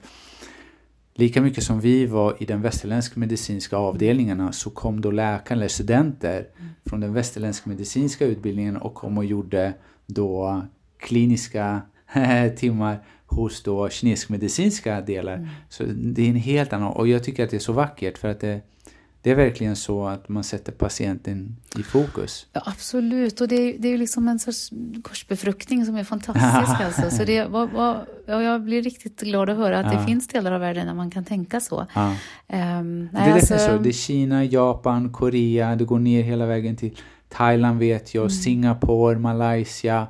lika 1.20 1.42
mycket 1.42 1.64
som 1.64 1.80
vi 1.80 2.06
var 2.06 2.36
i 2.38 2.44
den 2.44 2.62
västerländska 2.62 3.20
medicinska 3.20 3.76
avdelningarna 3.76 4.52
så 4.52 4.70
kom 4.70 5.00
då 5.00 5.10
läkare 5.10 5.58
eller 5.58 5.68
studenter 5.68 6.46
från 6.86 7.00
den 7.00 7.12
västerländska 7.12 7.70
medicinska 7.70 8.24
utbildningen 8.24 8.76
och 8.76 8.94
kom 8.94 9.18
och 9.18 9.24
gjorde 9.24 9.74
då 10.06 10.62
kliniska 10.98 11.82
timmar 12.56 13.04
hos 13.26 13.62
då 13.62 13.88
kinesisk-medicinska 13.88 15.00
delar. 15.00 15.48
Så 15.68 15.84
det 15.86 16.22
är 16.22 16.28
en 16.28 16.36
helt 16.36 16.72
annan, 16.72 16.92
och 16.92 17.08
jag 17.08 17.24
tycker 17.24 17.44
att 17.44 17.50
det 17.50 17.56
är 17.56 17.58
så 17.58 17.72
vackert 17.72 18.18
för 18.18 18.28
att 18.28 18.40
det, 18.40 18.60
det 19.22 19.30
är 19.30 19.34
verkligen 19.34 19.76
så 19.76 20.06
att 20.06 20.28
man 20.28 20.44
sätter 20.44 20.72
patienten 20.72 21.56
i 21.78 21.82
fokus. 21.82 22.46
Ja, 22.52 22.62
absolut, 22.64 23.40
och 23.40 23.48
det 23.48 23.56
är, 23.56 23.78
det 23.78 23.88
är 23.88 23.92
ju 23.92 23.98
liksom 23.98 24.28
en 24.28 24.38
sorts 24.38 24.70
korsbefruktning 25.02 25.86
som 25.86 25.96
är 25.96 26.04
fantastisk. 26.04 26.80
alltså. 26.84 27.16
Så 27.16 27.24
det, 27.24 27.44
var, 27.44 27.66
var, 27.66 28.06
ja, 28.26 28.42
jag 28.42 28.62
blir 28.62 28.82
riktigt 28.82 29.20
glad 29.20 29.50
att 29.50 29.56
höra 29.56 29.78
att 29.80 29.92
Ja. 29.92 29.98
det 30.00 30.06
finns 30.06 30.28
delar 30.28 30.52
av 30.52 30.60
världen 30.60 30.86
där 30.86 30.94
man 30.94 31.10
kan 31.10 31.24
tänka 31.24 31.60
så. 31.60 31.86
Ja. 31.94 32.16
Det 32.46 32.82
nej, 32.82 33.08
är 33.12 33.32
alltså, 33.32 33.58
så. 33.58 33.78
Det 33.78 33.88
är 33.88 33.92
Kina, 33.92 34.44
Japan, 34.44 35.12
Korea, 35.12 35.76
det 35.76 35.84
går 35.84 35.98
ner 35.98 36.22
hela 36.22 36.46
vägen 36.46 36.76
till 36.76 36.96
Thailand 37.28 37.78
vet 37.78 38.14
jag, 38.14 38.32
Singapore, 38.32 39.18
Malaysia. 39.18 40.06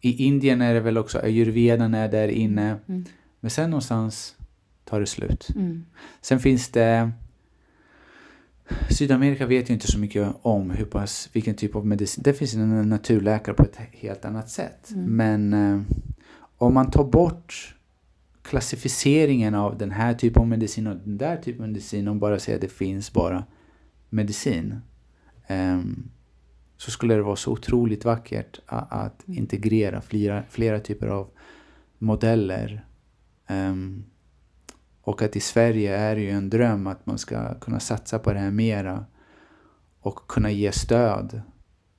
I 0.00 0.24
Indien 0.26 0.62
är 0.62 0.74
det 0.74 0.80
väl 0.80 0.98
också, 0.98 1.18
ayurvedan 1.18 1.94
är 1.94 2.08
där 2.08 2.28
inne. 2.28 2.76
Mm. 2.88 3.04
Men 3.40 3.50
sen 3.50 3.70
någonstans 3.70 4.36
tar 4.84 5.00
det 5.00 5.06
slut. 5.06 5.48
Mm. 5.54 5.84
Sen 6.20 6.40
finns 6.40 6.68
det 6.68 7.10
Sydamerika 8.90 9.46
vet 9.46 9.68
jag 9.68 9.76
inte 9.76 9.86
så 9.92 9.98
mycket 9.98 10.32
om 10.42 10.70
hur 10.70 10.84
pass, 10.84 11.28
vilken 11.32 11.54
typ 11.54 11.76
av 11.76 11.86
medicin. 11.86 12.22
Det 12.24 12.32
finns 12.32 12.54
en 12.54 12.88
naturläkare 12.88 13.54
på 13.54 13.62
ett 13.62 13.76
helt 13.92 14.24
annat 14.24 14.50
sätt. 14.50 14.90
Mm. 14.90 15.16
Men 15.16 15.52
eh, 15.52 15.82
om 16.58 16.74
man 16.74 16.90
tar 16.90 17.04
bort 17.04 17.76
klassificeringen 18.42 19.54
av 19.54 19.78
den 19.78 19.90
här 19.90 20.14
typen 20.14 20.42
av 20.42 20.48
medicin 20.48 20.86
och 20.86 20.96
den 20.96 21.18
där 21.18 21.36
typen 21.36 21.62
av 21.62 21.68
medicin 21.68 22.08
och 22.08 22.16
bara 22.16 22.38
säger 22.38 22.56
att 22.58 22.62
det 22.62 22.68
finns 22.72 23.12
bara 23.12 23.44
medicin. 24.08 24.80
ehm, 25.46 26.10
så 26.76 26.90
skulle 26.90 27.14
det 27.14 27.22
vara 27.22 27.36
så 27.36 27.52
otroligt 27.52 28.04
vackert 28.04 28.60
att, 28.66 28.92
att 28.92 29.28
Mm. 29.28 29.38
integrera 29.38 30.00
flera, 30.00 30.42
flera 30.50 30.80
typer 30.80 31.06
av 31.06 31.28
modeller. 31.98 32.84
Ehm, 33.46 34.04
och 35.02 35.22
att 35.22 35.36
i 35.36 35.40
Sverige 35.40 35.96
är 35.96 36.16
det 36.16 36.22
ju 36.22 36.30
en 36.30 36.50
dröm 36.50 36.86
att 36.86 37.06
man 37.06 37.18
ska 37.18 37.54
kunna 37.54 37.80
satsa 37.80 38.18
på 38.18 38.32
det 38.32 38.38
här 38.38 38.50
mera 38.50 39.04
och 40.00 40.16
kunna 40.28 40.50
ge 40.50 40.72
stöd 40.72 41.40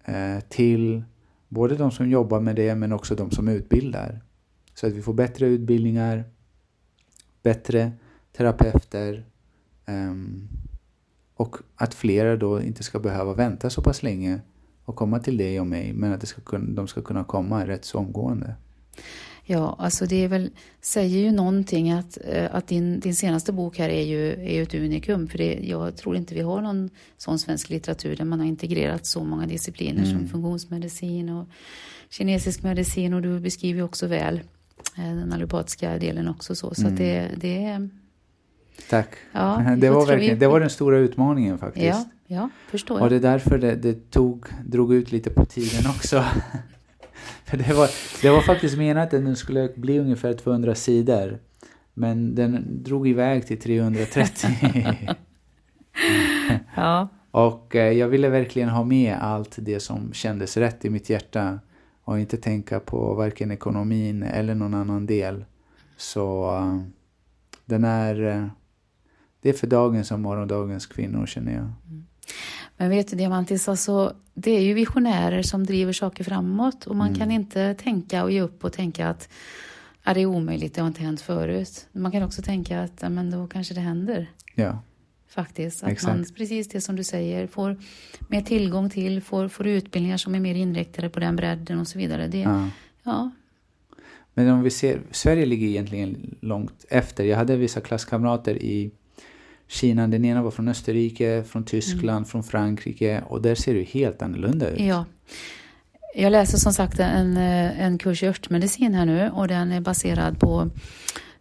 eh, 0.06 0.40
till 0.50 1.04
både 1.48 1.76
de 1.76 1.92
som 1.92 2.10
jobbar 2.10 2.40
med 2.40 2.56
det 2.56 2.76
men 2.76 2.92
också 2.92 3.16
de 3.16 3.32
som 3.32 3.48
utbildar. 3.48 4.22
Så 4.74 4.88
att 4.88 4.94
vi 4.94 5.02
får 5.02 5.14
bättre 5.14 5.46
utbildningar, 5.46 6.24
bättre 7.44 7.92
terapeuter 8.32 9.26
eh, 9.86 10.16
och 11.36 11.58
att 11.76 11.94
flera 11.94 12.38
då 12.38 12.62
inte 12.62 12.84
ska 12.84 13.00
behöva 13.00 13.34
vänta 13.34 13.70
så 13.70 13.82
pass 13.82 14.04
länge 14.04 14.42
och 14.86 14.96
komma 14.96 15.20
till 15.20 15.38
dig 15.38 15.60
och 15.60 15.68
mig 15.68 15.94
men 15.94 16.14
att 16.14 16.22
det 16.22 16.28
ska 16.28 16.42
kunna, 16.42 16.76
de 16.76 16.88
ska 16.88 17.02
kunna 17.02 17.24
komma 17.24 17.68
rätt 17.68 17.86
så 17.86 17.98
omgående. 17.98 18.56
Ja, 19.44 19.76
alltså 19.80 20.06
det 20.06 20.24
är 20.24 20.28
väl, 20.28 20.50
säger 20.82 21.20
ju 21.20 21.32
någonting 21.32 21.92
att, 21.92 22.18
eh, 22.26 22.56
att 22.56 22.68
din, 22.68 23.00
din 23.00 23.16
senaste 23.16 23.52
bok 23.52 23.78
här 23.78 23.90
är 23.90 24.04
ju, 24.04 24.32
är 24.32 24.54
ju 24.54 24.64
ett 24.64 24.74
unikum. 24.74 25.28
För 25.28 25.38
det, 25.38 25.60
jag 25.64 25.96
tror 25.96 26.16
inte 26.16 26.36
vi 26.36 26.42
har 26.42 26.62
någon 26.62 26.90
sån 27.18 27.40
svensk 27.40 27.70
litteratur 27.70 28.16
där 28.16 28.26
man 28.26 28.40
har 28.40 28.48
integrerat 28.48 29.06
så 29.06 29.24
många 29.24 29.48
discipliner 29.48 30.06
som 30.06 30.28
funktionsmedicin 30.28 31.30
och 31.30 31.48
kinesisk 32.10 32.64
medicin 32.64 33.14
och 33.14 33.22
du 33.22 33.40
beskriver 33.40 33.80
ju 33.80 33.84
också 33.84 34.08
väl 34.08 34.42
eh, 34.98 35.16
den 35.16 35.34
allopatiska 35.34 35.98
delen 35.98 36.28
också 36.28 36.56
så. 36.56 36.76
Så 36.76 36.88
att 36.88 36.98
det, 36.98 37.30
det 37.38 37.64
är... 37.64 37.90
Tack. 38.90 39.10
Ja, 39.32 39.64
vi 39.76 39.82
det, 39.82 39.90
var 39.90 40.06
verkligen, 40.06 40.40
det 40.40 40.48
var 40.48 40.60
den 40.60 40.70
stora 40.70 40.98
utmaningen 40.98 41.58
faktiskt. 41.58 41.86
Ja, 41.86 42.06
ja, 42.28 42.50
förstår 42.68 42.96
Och 42.96 43.02
jag. 43.02 43.10
det 43.10 43.16
är 43.16 43.32
därför 43.32 43.58
det, 43.58 43.76
det 43.76 44.12
tog, 44.12 44.46
drog 44.66 44.94
ut 44.94 45.12
lite 45.12 45.30
på 45.30 45.46
tiden 45.46 45.90
också. 45.90 46.24
För 47.46 47.58
det 47.58 47.74
var, 47.74 47.90
det 48.22 48.30
var 48.30 48.42
faktiskt 48.42 48.78
menat 48.78 49.14
att 49.14 49.26
den 49.26 49.36
skulle 49.36 49.70
bli 49.76 50.00
ungefär 50.00 50.34
200 50.34 50.76
sidor. 50.76 51.40
Men 51.94 52.36
den 52.36 52.84
drog 52.84 53.08
iväg 53.08 53.48
till 53.48 53.60
330. 53.60 54.50
Ja, 56.76 57.08
och 57.32 57.76
eh, 57.76 57.92
jag 57.92 58.08
ville 58.08 58.30
verkligen 58.30 58.70
ha 58.70 58.84
med 58.84 59.18
allt 59.22 59.56
det 59.60 59.80
som 59.80 60.14
kändes 60.14 60.58
rätt 60.58 60.86
i 60.86 60.90
mitt 60.90 61.10
hjärta. 61.10 61.60
Och 62.04 62.20
inte 62.20 62.38
tänka 62.38 62.80
på 62.80 63.14
varken 63.14 63.52
ekonomin 63.52 64.24
eller 64.24 64.56
någon 64.56 64.74
annan 64.74 65.06
del. 65.06 65.46
Så 65.98 66.56
eh, 66.56 66.82
den 67.66 67.84
är... 67.84 68.24
eh, 68.24 68.48
det 69.42 69.50
är 69.50 69.54
för 69.54 69.68
dagens 69.68 70.12
och 70.12 70.20
morgondagens 70.20 70.86
kvinnor 70.86 71.26
känner 71.26 71.54
jag. 71.54 71.70
Men 72.82 72.90
vet 72.90 73.08
du 73.08 73.16
Diamantis, 73.18 73.70
alltså, 73.70 74.14
det 74.34 74.52
är 74.52 74.62
ju 74.62 74.74
visionärer 74.74 75.42
som 75.42 75.66
driver 75.66 75.94
saker 75.94 76.24
framåt 76.24 76.88
och 76.88 76.96
man 76.96 77.08
Mm. 77.08 77.20
kan 77.20 77.32
inte 77.32 77.74
tänka 77.74 78.24
och 78.24 78.32
ge 78.32 78.42
upp 78.42 78.64
och 78.64 78.74
tänka 78.74 79.08
att 79.10 79.30
ja, 80.04 80.14
det 80.14 80.22
är 80.22 80.26
omöjligt, 80.26 80.74
det 80.76 80.82
har 80.82 80.88
inte 80.88 81.02
hänt 81.02 81.22
förut. 81.22 81.88
Man 81.92 82.12
kan 82.12 82.24
också 82.24 82.42
tänka 82.42 82.82
att 82.82 83.02
men 83.12 83.32
då 83.32 83.48
kanske 83.48 83.74
det 83.74 83.82
händer 83.82 84.28
Ja, 84.56 84.80
faktiskt. 85.28 85.84
Att 85.84 85.90
Exakt. 85.90 86.18
man, 86.18 86.26
precis 86.38 86.70
det 86.70 86.82
som 86.82 86.96
du 86.96 87.04
säger, 87.04 87.48
får 87.48 87.78
mer 88.28 88.42
tillgång 88.42 88.90
till, 88.90 89.22
får, 89.22 89.48
får 89.48 89.68
utbildningar 89.68 90.18
som 90.18 90.36
är 90.36 90.40
mer 90.40 90.56
inriktade 90.56 91.10
på 91.10 91.20
den 91.20 91.36
bredden 91.36 91.80
och 91.80 91.88
så 91.88 91.98
vidare. 92.00 92.28
Det, 92.28 92.40
ja. 92.40 92.70
ja. 93.04 93.32
Men 94.34 94.50
om 94.50 94.62
vi 94.62 94.70
ser, 94.70 95.02
Sverige 95.12 95.46
ligger 95.46 95.68
egentligen 95.68 96.36
långt 96.42 96.86
efter. 96.90 97.24
Jag 97.24 97.38
hade 97.38 97.56
vissa 97.56 97.82
klasskamrater 97.82 98.56
i 98.56 98.92
Kina. 99.72 100.08
Den 100.08 100.26
ena 100.26 100.44
var 100.44 100.52
från 100.52 100.68
Österrike, 100.68 101.44
från 101.44 101.64
Tyskland, 101.64 102.28
från 102.28 102.44
Frankrike. 102.44 103.24
Och 103.28 103.42
där 103.42 103.56
ser 103.56 103.74
det 103.74 103.84
helt 103.84 104.22
annorlunda 104.22 104.70
ut. 104.70 104.80
Ja. 104.80 105.06
Jag 106.16 106.32
läser 106.32 106.58
som 106.58 106.74
sagt 106.74 107.00
en, 107.00 107.38
eh, 107.38 107.82
en 107.82 107.98
kurs 107.98 108.24
i 108.24 108.28
örtmedicin 108.28 108.94
här 108.94 109.06
nu 109.06 109.30
och 109.30 109.48
den 109.48 109.72
är 109.72 109.82
baserad 109.82 110.40
på 110.40 110.70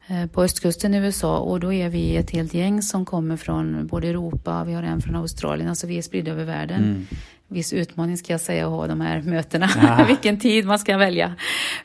eh, 0.08 0.26
på 0.26 0.42
östkusten 0.42 0.94
i 0.94 0.98
USA 0.98 1.38
och 1.38 1.60
då 1.60 1.72
är 1.72 1.88
vi 1.88 2.16
ett 2.16 2.30
helt 2.30 2.54
gäng 2.54 2.82
som 2.82 3.04
kommer 3.04 3.36
från 3.36 3.86
både 3.86 4.08
Europa, 4.08 4.64
vi 4.64 4.72
har 4.72 4.82
en 4.82 5.00
från 5.00 5.16
Australien, 5.16 5.68
alltså 5.68 5.86
vi 5.86 5.98
är 5.98 6.02
spridda 6.02 6.30
över 6.30 6.44
världen. 6.44 6.84
Mm. 6.84 7.06
Viss 7.52 7.72
utmaning 7.72 8.16
ska 8.16 8.32
jag 8.32 8.40
säga 8.40 8.66
att 8.66 8.72
ha 8.72 8.86
de 8.86 9.00
här 9.00 9.22
mötena, 9.22 9.68
ja. 9.82 10.04
vilken 10.08 10.38
tid 10.38 10.66
man 10.66 10.78
ska 10.78 10.96
välja. 10.96 11.34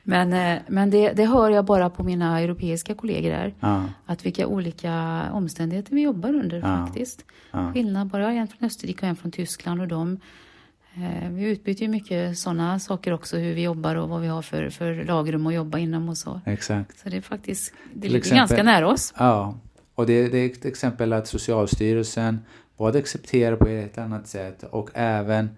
Men, 0.03 0.33
eh, 0.33 0.61
men 0.67 0.89
det, 0.89 1.13
det 1.13 1.25
hör 1.25 1.49
jag 1.49 1.65
bara 1.65 1.89
på 1.89 2.03
mina 2.03 2.39
europeiska 2.39 2.93
kollegor 2.95 3.31
här, 3.31 3.53
ja. 3.59 3.83
att 4.05 4.25
vilka 4.25 4.47
olika 4.47 5.23
omständigheter 5.31 5.95
vi 5.95 6.01
jobbar 6.01 6.29
under 6.29 6.57
ja. 6.57 6.85
faktiskt. 6.85 7.25
Skillnad 7.73 8.07
bara, 8.07 8.31
en 8.31 8.47
från 8.47 8.65
Österrike 8.67 9.05
och 9.05 9.09
en 9.09 9.15
från 9.15 9.31
Tyskland 9.31 9.81
och 9.81 9.87
de 9.87 10.19
Eh, 10.97 11.29
vi 11.29 11.43
utbyter 11.43 11.81
ju 11.81 11.87
mycket 11.87 12.37
sådana 12.37 12.79
saker 12.79 13.13
också, 13.13 13.37
hur 13.37 13.53
vi 13.53 13.63
jobbar 13.63 13.95
och 13.95 14.09
vad 14.09 14.21
vi 14.21 14.27
har 14.27 14.41
för, 14.41 14.69
för 14.69 15.03
lagrum 15.03 15.47
att 15.47 15.53
jobba 15.53 15.77
inom 15.77 16.09
och 16.09 16.17
så. 16.17 16.41
Exakt. 16.45 16.99
Så 16.99 17.09
det 17.09 17.17
är 17.17 17.21
faktiskt, 17.21 17.73
det 17.93 18.07
ligger 18.07 18.17
exempel, 18.17 18.37
ganska 18.37 18.63
nära 18.63 18.87
oss. 18.87 19.13
Ja, 19.17 19.59
och 19.95 20.05
det, 20.05 20.27
det 20.27 20.37
är 20.37 20.45
ett 20.45 20.65
exempel 20.65 21.13
att 21.13 21.27
Socialstyrelsen 21.27 22.39
både 22.77 22.99
accepterar 22.99 23.55
på 23.55 23.67
ett 23.67 23.97
annat 23.97 24.27
sätt 24.27 24.63
och 24.63 24.89
även 24.93 25.49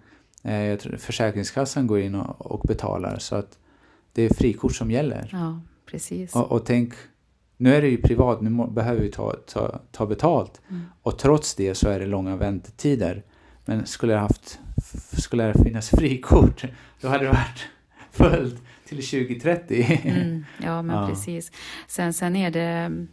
eh, 0.42 0.78
Försäkringskassan 0.98 1.86
går 1.86 2.00
in 2.00 2.14
och, 2.14 2.52
och, 2.52 2.60
betalar 2.60 3.18
så 3.18 3.36
att 3.36 3.58
det 4.12 4.22
är 4.22 4.34
frikort 4.34 4.74
som 4.74 4.90
gäller. 4.90 5.28
Ja, 5.32 5.60
precis. 5.86 6.34
Och, 6.34 6.52
och 6.52 6.66
tänk, 6.66 6.94
nu 7.56 7.74
är 7.74 7.82
det 7.82 7.88
ju 7.88 8.02
privat, 8.02 8.40
nu 8.40 8.50
må, 8.50 8.66
behöver 8.66 9.00
vi 9.00 9.10
ta, 9.10 9.32
ta, 9.32 9.80
ta 9.92 10.06
betalt. 10.06 10.60
Mm. 10.68 10.82
Och 11.02 11.18
trots 11.18 11.54
det 11.54 11.74
så 11.74 11.88
är 11.88 12.00
det 12.00 12.06
långa 12.06 12.36
väntetider. 12.36 13.24
Men 13.64 13.86
skulle 13.86 14.12
jag 14.12 14.20
haft 14.20 14.60
skulle 15.12 15.44
det 15.44 15.64
finnas 15.64 15.90
frikort, 15.90 16.64
då 17.00 17.08
hade 17.08 17.24
det 17.24 17.30
varit 17.30 17.66
fullt 18.10 18.62
till 18.84 18.96
2030. 18.96 20.00
Mm, 20.04 20.44
ja, 20.62 20.82
men 20.82 20.96
ja. 20.96 21.08
precis. 21.08 21.52
Sen, 21.88 22.12
sen 22.12 22.36
är 22.36 22.50
det, 22.50 23.06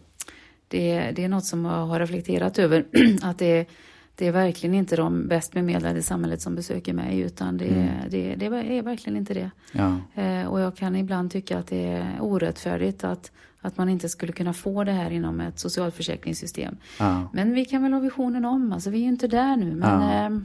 det, 0.68 1.12
det 1.16 1.24
är 1.24 1.30
något 1.30 1.46
som 1.46 1.66
jag 1.66 1.86
har 1.86 2.00
reflekterat 2.00 2.60
över, 2.60 2.86
att 3.22 3.40
det, 3.40 3.70
det 4.16 4.28
är 4.28 4.32
verkligen 4.32 4.76
inte 4.76 4.96
de 4.96 5.28
bäst 5.28 5.54
bemedlade 5.54 6.00
i 6.00 6.04
samhället 6.04 6.42
som 6.42 6.56
besöker 6.56 6.94
mig, 6.94 7.20
utan 7.20 7.58
det, 7.58 7.66
mm. 7.66 7.90
det, 8.10 8.36
det 8.36 8.46
är 8.46 8.82
verkligen 8.82 9.18
inte 9.18 9.34
det. 9.34 9.52
Ja. 9.72 9.98
Eh, 10.22 10.48
och 10.48 10.60
jag 10.60 10.76
kan 10.76 10.96
ibland 10.96 11.32
tycka 11.32 11.58
att 11.58 11.68
det 11.68 11.86
är 11.86 12.18
orättfärdigt 12.22 13.04
att 13.04 13.32
att 13.66 13.78
man 13.78 13.90
inte 13.90 14.10
skulle 14.10 14.32
kunna 14.32 14.54
få 14.54 14.84
det 14.84 14.92
här 14.92 15.12
inom 15.12 15.42
ett 15.42 15.60
socialförsäkringssystem. 15.60 16.78
Ja. 17.00 17.30
Men 17.34 17.54
vi 17.54 17.66
kan 17.66 17.84
väl 17.84 17.94
ha 17.94 18.00
visionen 18.00 18.46
om, 18.46 18.72
alltså 18.72 18.90
vi 18.90 18.98
är 18.98 19.02
ju 19.02 19.08
inte 19.08 19.28
där 19.28 19.58
nu. 19.58 19.76
Men, 19.76 20.02
ja. 20.02 20.26
eh, 20.26 20.40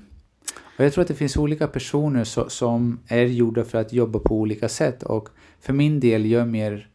och 0.81 0.85
jag 0.85 0.93
tror 0.93 1.03
att 1.03 1.09
det 1.09 1.14
finns 1.14 1.37
olika 1.37 1.66
personer 1.66 2.25
so 2.25 2.49
som 2.49 3.01
är 3.07 3.25
gjorda 3.27 3.64
för 3.64 3.79
att 3.79 3.93
jobba 3.93 4.18
på 4.18 4.39
olika 4.39 4.68
sätt 4.68 5.03
och 5.03 5.29
för 5.61 5.73
min 5.73 6.01
del 6.01 6.27
gör 6.27 6.45
mer 6.45 6.89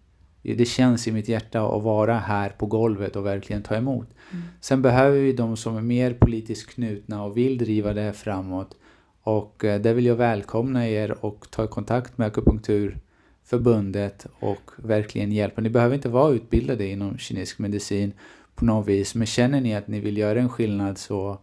det 0.53 0.65
känns 0.65 1.07
i 1.07 1.11
mitt 1.11 1.29
hjärta 1.29 1.61
att 1.61 1.83
vara 1.83 2.17
här 2.17 2.49
på 2.49 2.65
golvet 2.65 3.15
och 3.15 3.25
verkligen 3.25 3.63
ta 3.63 3.75
emot. 3.75 4.07
Mm. 4.31 4.43
Sen 4.61 4.81
behöver 4.81 5.19
vi 5.19 5.33
de 5.33 5.57
som 5.57 5.77
är 5.77 5.81
mer 5.81 6.13
politiskt 6.13 6.69
knutna 6.69 7.23
och 7.23 7.37
vill 7.37 7.57
driva 7.57 7.93
det 7.93 8.01
här 8.01 8.11
framåt. 8.11 8.77
Och 9.23 9.65
eh, 9.65 9.81
där 9.81 9.93
vill 9.93 10.05
jag 10.05 10.15
välkomna 10.15 10.89
er 10.89 11.25
och 11.25 11.47
ta 11.51 11.67
kontakt 11.67 12.17
med 12.17 12.27
akupunkturförbundet 12.27 14.27
och 14.39 14.71
verkligen 14.77 15.31
hjälpa. 15.31 15.61
Ni 15.61 15.69
behöver 15.69 15.95
inte 15.95 16.09
vara 16.09 16.33
utbildade 16.33 16.87
inom 16.87 17.17
kinesisk 17.17 17.59
medicin 17.59 18.13
på 18.55 18.65
något 18.65 18.87
vis, 18.87 19.15
men 19.15 19.27
känner 19.27 19.61
ni 19.61 19.75
att 19.75 19.87
ni 19.87 19.99
vill 19.99 20.17
göra 20.17 20.39
en 20.39 20.49
skillnad 20.49 20.97
så 20.97 21.39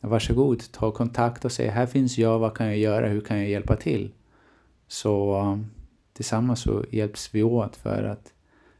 varsågod, 0.00 0.72
ta 0.72 0.90
kontakt 0.90 1.44
och 1.44 1.52
säg 1.52 1.68
här 1.68 1.86
finns 1.86 2.18
jag, 2.18 2.38
vad 2.38 2.56
kan 2.56 2.66
jag 2.66 2.78
göra, 2.78 3.08
hur 3.08 3.20
kan 3.20 3.38
jag 3.38 3.48
hjälpa 3.48 3.76
till? 3.76 4.12
Så 4.88 5.42
um, 5.42 5.66
tillsammans 6.18 6.60
så 6.60 6.84
hjälps 6.90 7.34
vi 7.34 7.42
åt 7.42 7.76
för 7.76 8.04
att 8.04 8.32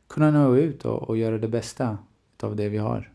kunna 0.09 0.31
nå 0.31 0.57
ut 0.57 0.85
och, 0.85 1.03
och 1.03 1.17
göra 1.17 1.39
det 1.39 1.49
bästa 1.49 1.99
av 2.43 2.57
det 2.57 2.69
vi 2.69 2.79
har. 2.79 3.13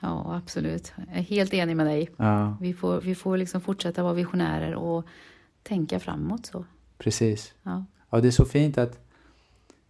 Ja, 0.00 0.36
absolut. 0.36 0.92
Jag 1.08 1.16
är 1.16 1.22
helt 1.22 1.54
enig 1.54 1.76
med 1.76 1.86
dig. 1.86 2.10
Ja. 2.16 2.56
Vi 2.60 2.74
får, 2.74 3.00
vi 3.00 3.14
får 3.14 3.36
liksom 3.36 3.60
fortsätta 3.60 4.02
vara 4.02 4.12
visionärer 4.12 4.74
och 4.74 5.04
tänka 5.62 6.00
framåt. 6.00 6.46
så. 6.46 6.64
Precis. 6.98 7.54
Ja. 7.62 7.84
ja, 8.10 8.20
det 8.20 8.28
är 8.28 8.32
så 8.32 8.44
fint 8.44 8.78
att 8.78 8.98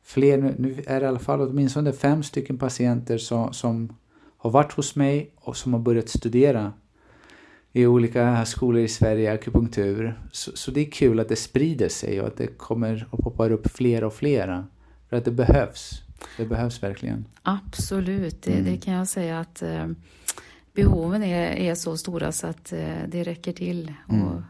fler, 0.02 0.54
nu 0.58 0.84
är 0.86 1.00
det 1.00 1.06
i 1.06 1.08
alla 1.08 1.18
fall 1.18 1.40
åtminstone 1.40 1.92
fem 1.92 2.22
stycken 2.22 2.58
patienter 2.58 3.18
som, 3.18 3.52
som 3.52 3.96
har 4.36 4.50
varit 4.50 4.72
hos 4.72 4.96
mig 4.96 5.30
och 5.34 5.56
som 5.56 5.72
har 5.72 5.80
börjat 5.80 6.08
studera 6.08 6.72
i 7.72 7.86
olika 7.86 8.44
skolor 8.44 8.82
i 8.82 8.88
Sverige, 8.88 9.32
akupunktur. 9.32 10.20
Så, 10.32 10.50
så, 10.54 10.70
det 10.70 10.80
är 10.80 10.90
kul 10.90 11.20
att 11.20 11.28
det 11.28 11.36
sprider 11.36 11.88
sig 11.88 12.20
och 12.20 12.26
att 12.26 12.36
det 12.36 12.46
kommer 12.46 13.06
och 13.10 13.18
poppar 13.18 13.50
upp 13.50 13.70
fler 13.70 14.04
och 14.04 14.14
flera. 14.14 14.66
För 15.08 15.16
att 15.16 15.24
det 15.24 15.30
behövs. 15.30 16.02
Det 16.36 16.46
behövs 16.46 16.82
verkligen. 16.82 17.24
Absolut, 17.42 18.42
det, 18.42 18.52
mm. 18.52 18.64
det 18.64 18.76
kan 18.76 18.94
jag 18.94 19.08
säga 19.08 19.40
att 19.40 19.62
eh, 19.62 19.86
behoven 20.74 21.22
är, 21.22 21.56
är 21.56 21.74
så 21.74 21.96
stora 21.96 22.32
så 22.32 22.46
att 22.46 22.72
eh, 22.72 22.94
det 23.08 23.22
räcker 23.22 23.52
till. 23.52 23.92
Mm. 24.08 24.22
Och, 24.22 24.42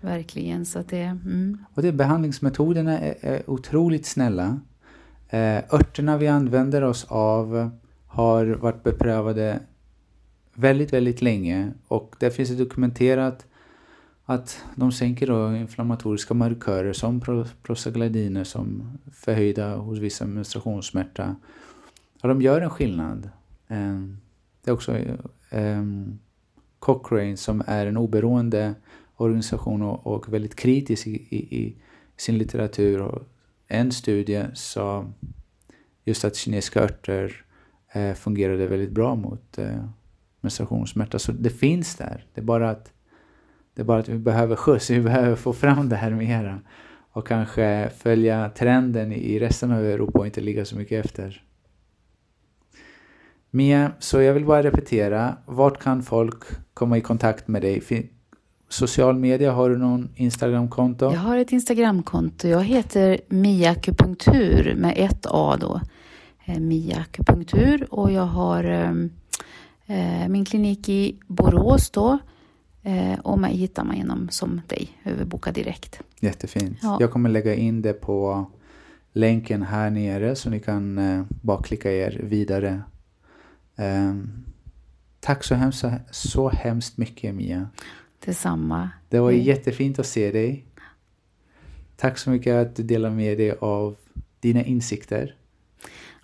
verkligen, 0.00 0.66
så 0.66 0.78
att 0.78 0.88
det... 0.88 1.02
Mm. 1.02 1.64
Och 1.74 1.82
det, 1.82 1.92
behandlingsmetoderna 1.92 2.98
är, 2.98 3.14
är 3.20 3.50
otroligt 3.50 4.06
snälla. 4.06 4.60
Eh, 5.28 5.56
örterna 5.56 6.16
vi 6.16 6.28
använder 6.28 6.82
oss 6.82 7.04
av 7.08 7.70
har 8.06 8.46
varit 8.46 8.82
beprövade 8.82 9.60
väldigt, 10.60 10.92
väldigt 10.92 11.22
länge 11.22 11.72
och 11.88 12.16
där 12.18 12.30
finns 12.30 12.48
det 12.48 12.56
dokumenterat 12.56 13.46
att 14.24 14.64
de 14.74 14.92
sänker 14.92 15.26
då 15.26 15.56
inflammatoriska 15.56 16.34
markörer 16.34 16.92
som 16.92 17.20
prostaglandiner 17.62 18.44
som 18.44 18.98
förhöjda 19.12 19.76
hos 19.76 19.98
vissa 19.98 20.26
menstruationssmärta. 20.26 21.36
Ja, 22.22 22.28
de 22.28 22.42
gör 22.42 22.60
en 22.60 22.70
skillnad. 22.70 23.30
Ehm, 23.68 24.18
det 24.64 24.70
är 24.70 24.74
också 24.74 24.96
ehm, 25.50 26.18
Cochrane 26.78 27.36
som 27.36 27.62
är 27.66 27.86
en 27.86 27.96
oberoende 27.96 28.74
organisation 29.16 29.82
och, 29.82 30.32
väldigt 30.32 30.56
kritisk 30.56 31.06
i, 31.06 31.76
sin 32.16 32.38
litteratur. 32.38 33.22
En 33.66 33.92
studie 33.92 34.44
sa 34.54 35.12
just 36.04 36.24
att 36.24 36.36
kinesiska 36.36 36.82
örter 36.82 37.44
eh, 37.92 38.14
fungerade 38.14 38.66
väldigt 38.66 38.90
bra 38.90 39.14
mot 39.14 39.58
eh, 39.58 39.84
menstruationssmärta. 40.40 41.18
Så 41.18 41.32
det 41.32 41.50
finns 41.50 41.96
där. 41.96 42.24
Det 42.34 42.40
är 42.40 42.44
bara 42.44 42.70
att, 42.70 42.92
det 43.74 43.82
är 43.82 43.86
bara 43.86 43.98
att 43.98 44.08
vi 44.08 44.18
behöver 44.18 44.56
skjuts, 44.56 44.90
vi 44.90 45.00
behöver 45.00 45.36
få 45.36 45.52
fram 45.52 45.88
det 45.88 45.96
här 45.96 46.10
mera. 46.10 46.60
Och 47.12 47.26
kanske 47.26 47.90
följa 47.98 48.50
trenden 48.50 49.12
i 49.12 49.38
resten 49.38 49.72
av 49.72 49.84
Europa 49.84 50.18
och 50.18 50.26
inte 50.26 50.40
ligga 50.40 50.64
så 50.64 50.76
mycket 50.76 51.04
efter. 51.04 51.42
Mia, 53.50 53.92
så 53.98 54.20
jag 54.20 54.34
vill 54.34 54.44
bara 54.44 54.62
repetera. 54.62 55.36
Vart 55.46 55.82
kan 55.82 56.02
folk 56.02 56.44
komma 56.74 56.98
i 56.98 57.00
kontakt 57.00 57.48
med 57.48 57.62
dig? 57.62 57.82
Social 58.68 59.18
media, 59.18 59.52
har 59.52 59.70
du 59.70 59.78
någon 59.78 60.08
Instagramkonto? 60.14 61.04
Jag 61.04 61.20
har 61.20 61.36
ett 61.36 61.52
Instagramkonto. 61.52 62.48
Jag 62.48 62.64
heter 62.64 63.20
miakupunktur 63.28 64.74
med 64.76 64.94
ett 64.96 65.26
A 65.30 65.56
då. 65.60 65.80
Eh, 66.44 66.60
miakupunktur 66.60 67.78
Mia 67.78 67.86
och 67.90 68.12
jag 68.12 68.26
har 68.26 68.64
um 68.64 69.10
min 70.28 70.44
klinik 70.44 70.88
i 70.88 71.18
Borås 71.26 71.90
då 71.90 72.18
eh, 72.82 73.18
och 73.18 73.38
mig 73.38 73.56
hittar 73.56 73.84
man 73.84 73.96
genom 73.96 74.28
som 74.28 74.60
dig 74.66 75.00
över 75.04 75.24
Boka 75.24 75.52
Direkt. 75.52 76.00
Jättefint. 76.20 76.78
Ja. 76.82 76.96
Jag 77.00 77.10
kommer 77.10 77.30
lägga 77.30 77.54
in 77.54 77.82
det 77.82 77.92
på 77.92 78.46
länken 79.12 79.62
här 79.62 79.90
nere 79.90 80.36
så 80.36 80.50
ni 80.50 80.60
kan 80.60 80.98
eh, 80.98 81.24
bara 81.30 81.62
klicka 81.62 81.92
er 81.92 82.20
vidare. 82.22 82.82
Eh, 83.76 84.14
tack 85.20 85.44
så 85.44 85.54
hemskt, 85.54 85.84
så 86.10 86.48
hemskt 86.48 86.96
mycket 86.96 87.34
Mia. 87.34 87.68
Detsamma. 88.24 88.90
Det 89.08 89.20
var 89.20 89.30
jättefint 89.30 89.98
att 89.98 90.06
se 90.06 90.32
dig. 90.32 90.66
Tack 91.96 92.18
så 92.18 92.30
mycket 92.30 92.54
att 92.54 92.76
du 92.76 92.82
delar 92.82 93.10
med 93.10 93.38
dig 93.38 93.54
av 93.60 93.96
dina 94.40 94.64
insikter. 94.64 95.34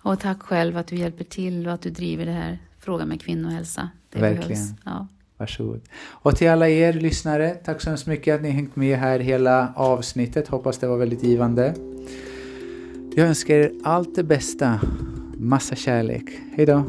Och 0.03 0.19
tack 0.19 0.41
själv 0.41 0.77
att 0.77 0.87
du 0.87 0.95
hjälper 0.95 1.23
till 1.23 1.67
och 1.67 1.73
att 1.73 1.81
du 1.81 1.89
driver 1.89 2.25
det 2.25 2.31
här 2.31 2.59
frågan 2.87 3.07
med 3.07 3.21
kvinnohälsa. 3.21 3.89
Det 4.09 4.19
Verkligen. 4.19 4.47
Behövs. 4.47 4.73
Ja. 4.85 5.07
Varsågod. 5.37 5.81
Och 6.05 6.35
till 6.35 6.49
alla 6.49 6.69
er 6.69 6.93
lyssnare, 6.93 7.49
tack 7.49 7.81
så 7.81 7.89
hemskt 7.89 8.07
mycket 8.07 8.35
att 8.35 8.41
ni 8.41 8.49
hängt 8.49 8.75
med 8.75 8.97
här 8.97 9.19
hela 9.19 9.73
avsnittet. 9.75 10.47
Hoppas 10.47 10.77
det 10.77 10.87
var 10.87 10.97
väldigt 10.97 11.23
givande. 11.23 11.73
Jag 13.15 13.27
önskar 13.27 13.55
er 13.55 13.71
allt 13.83 14.15
det 14.15 14.23
bästa. 14.23 14.79
Massa 15.37 15.75
kärlek. 15.75 16.23
Hejdå. 16.55 16.83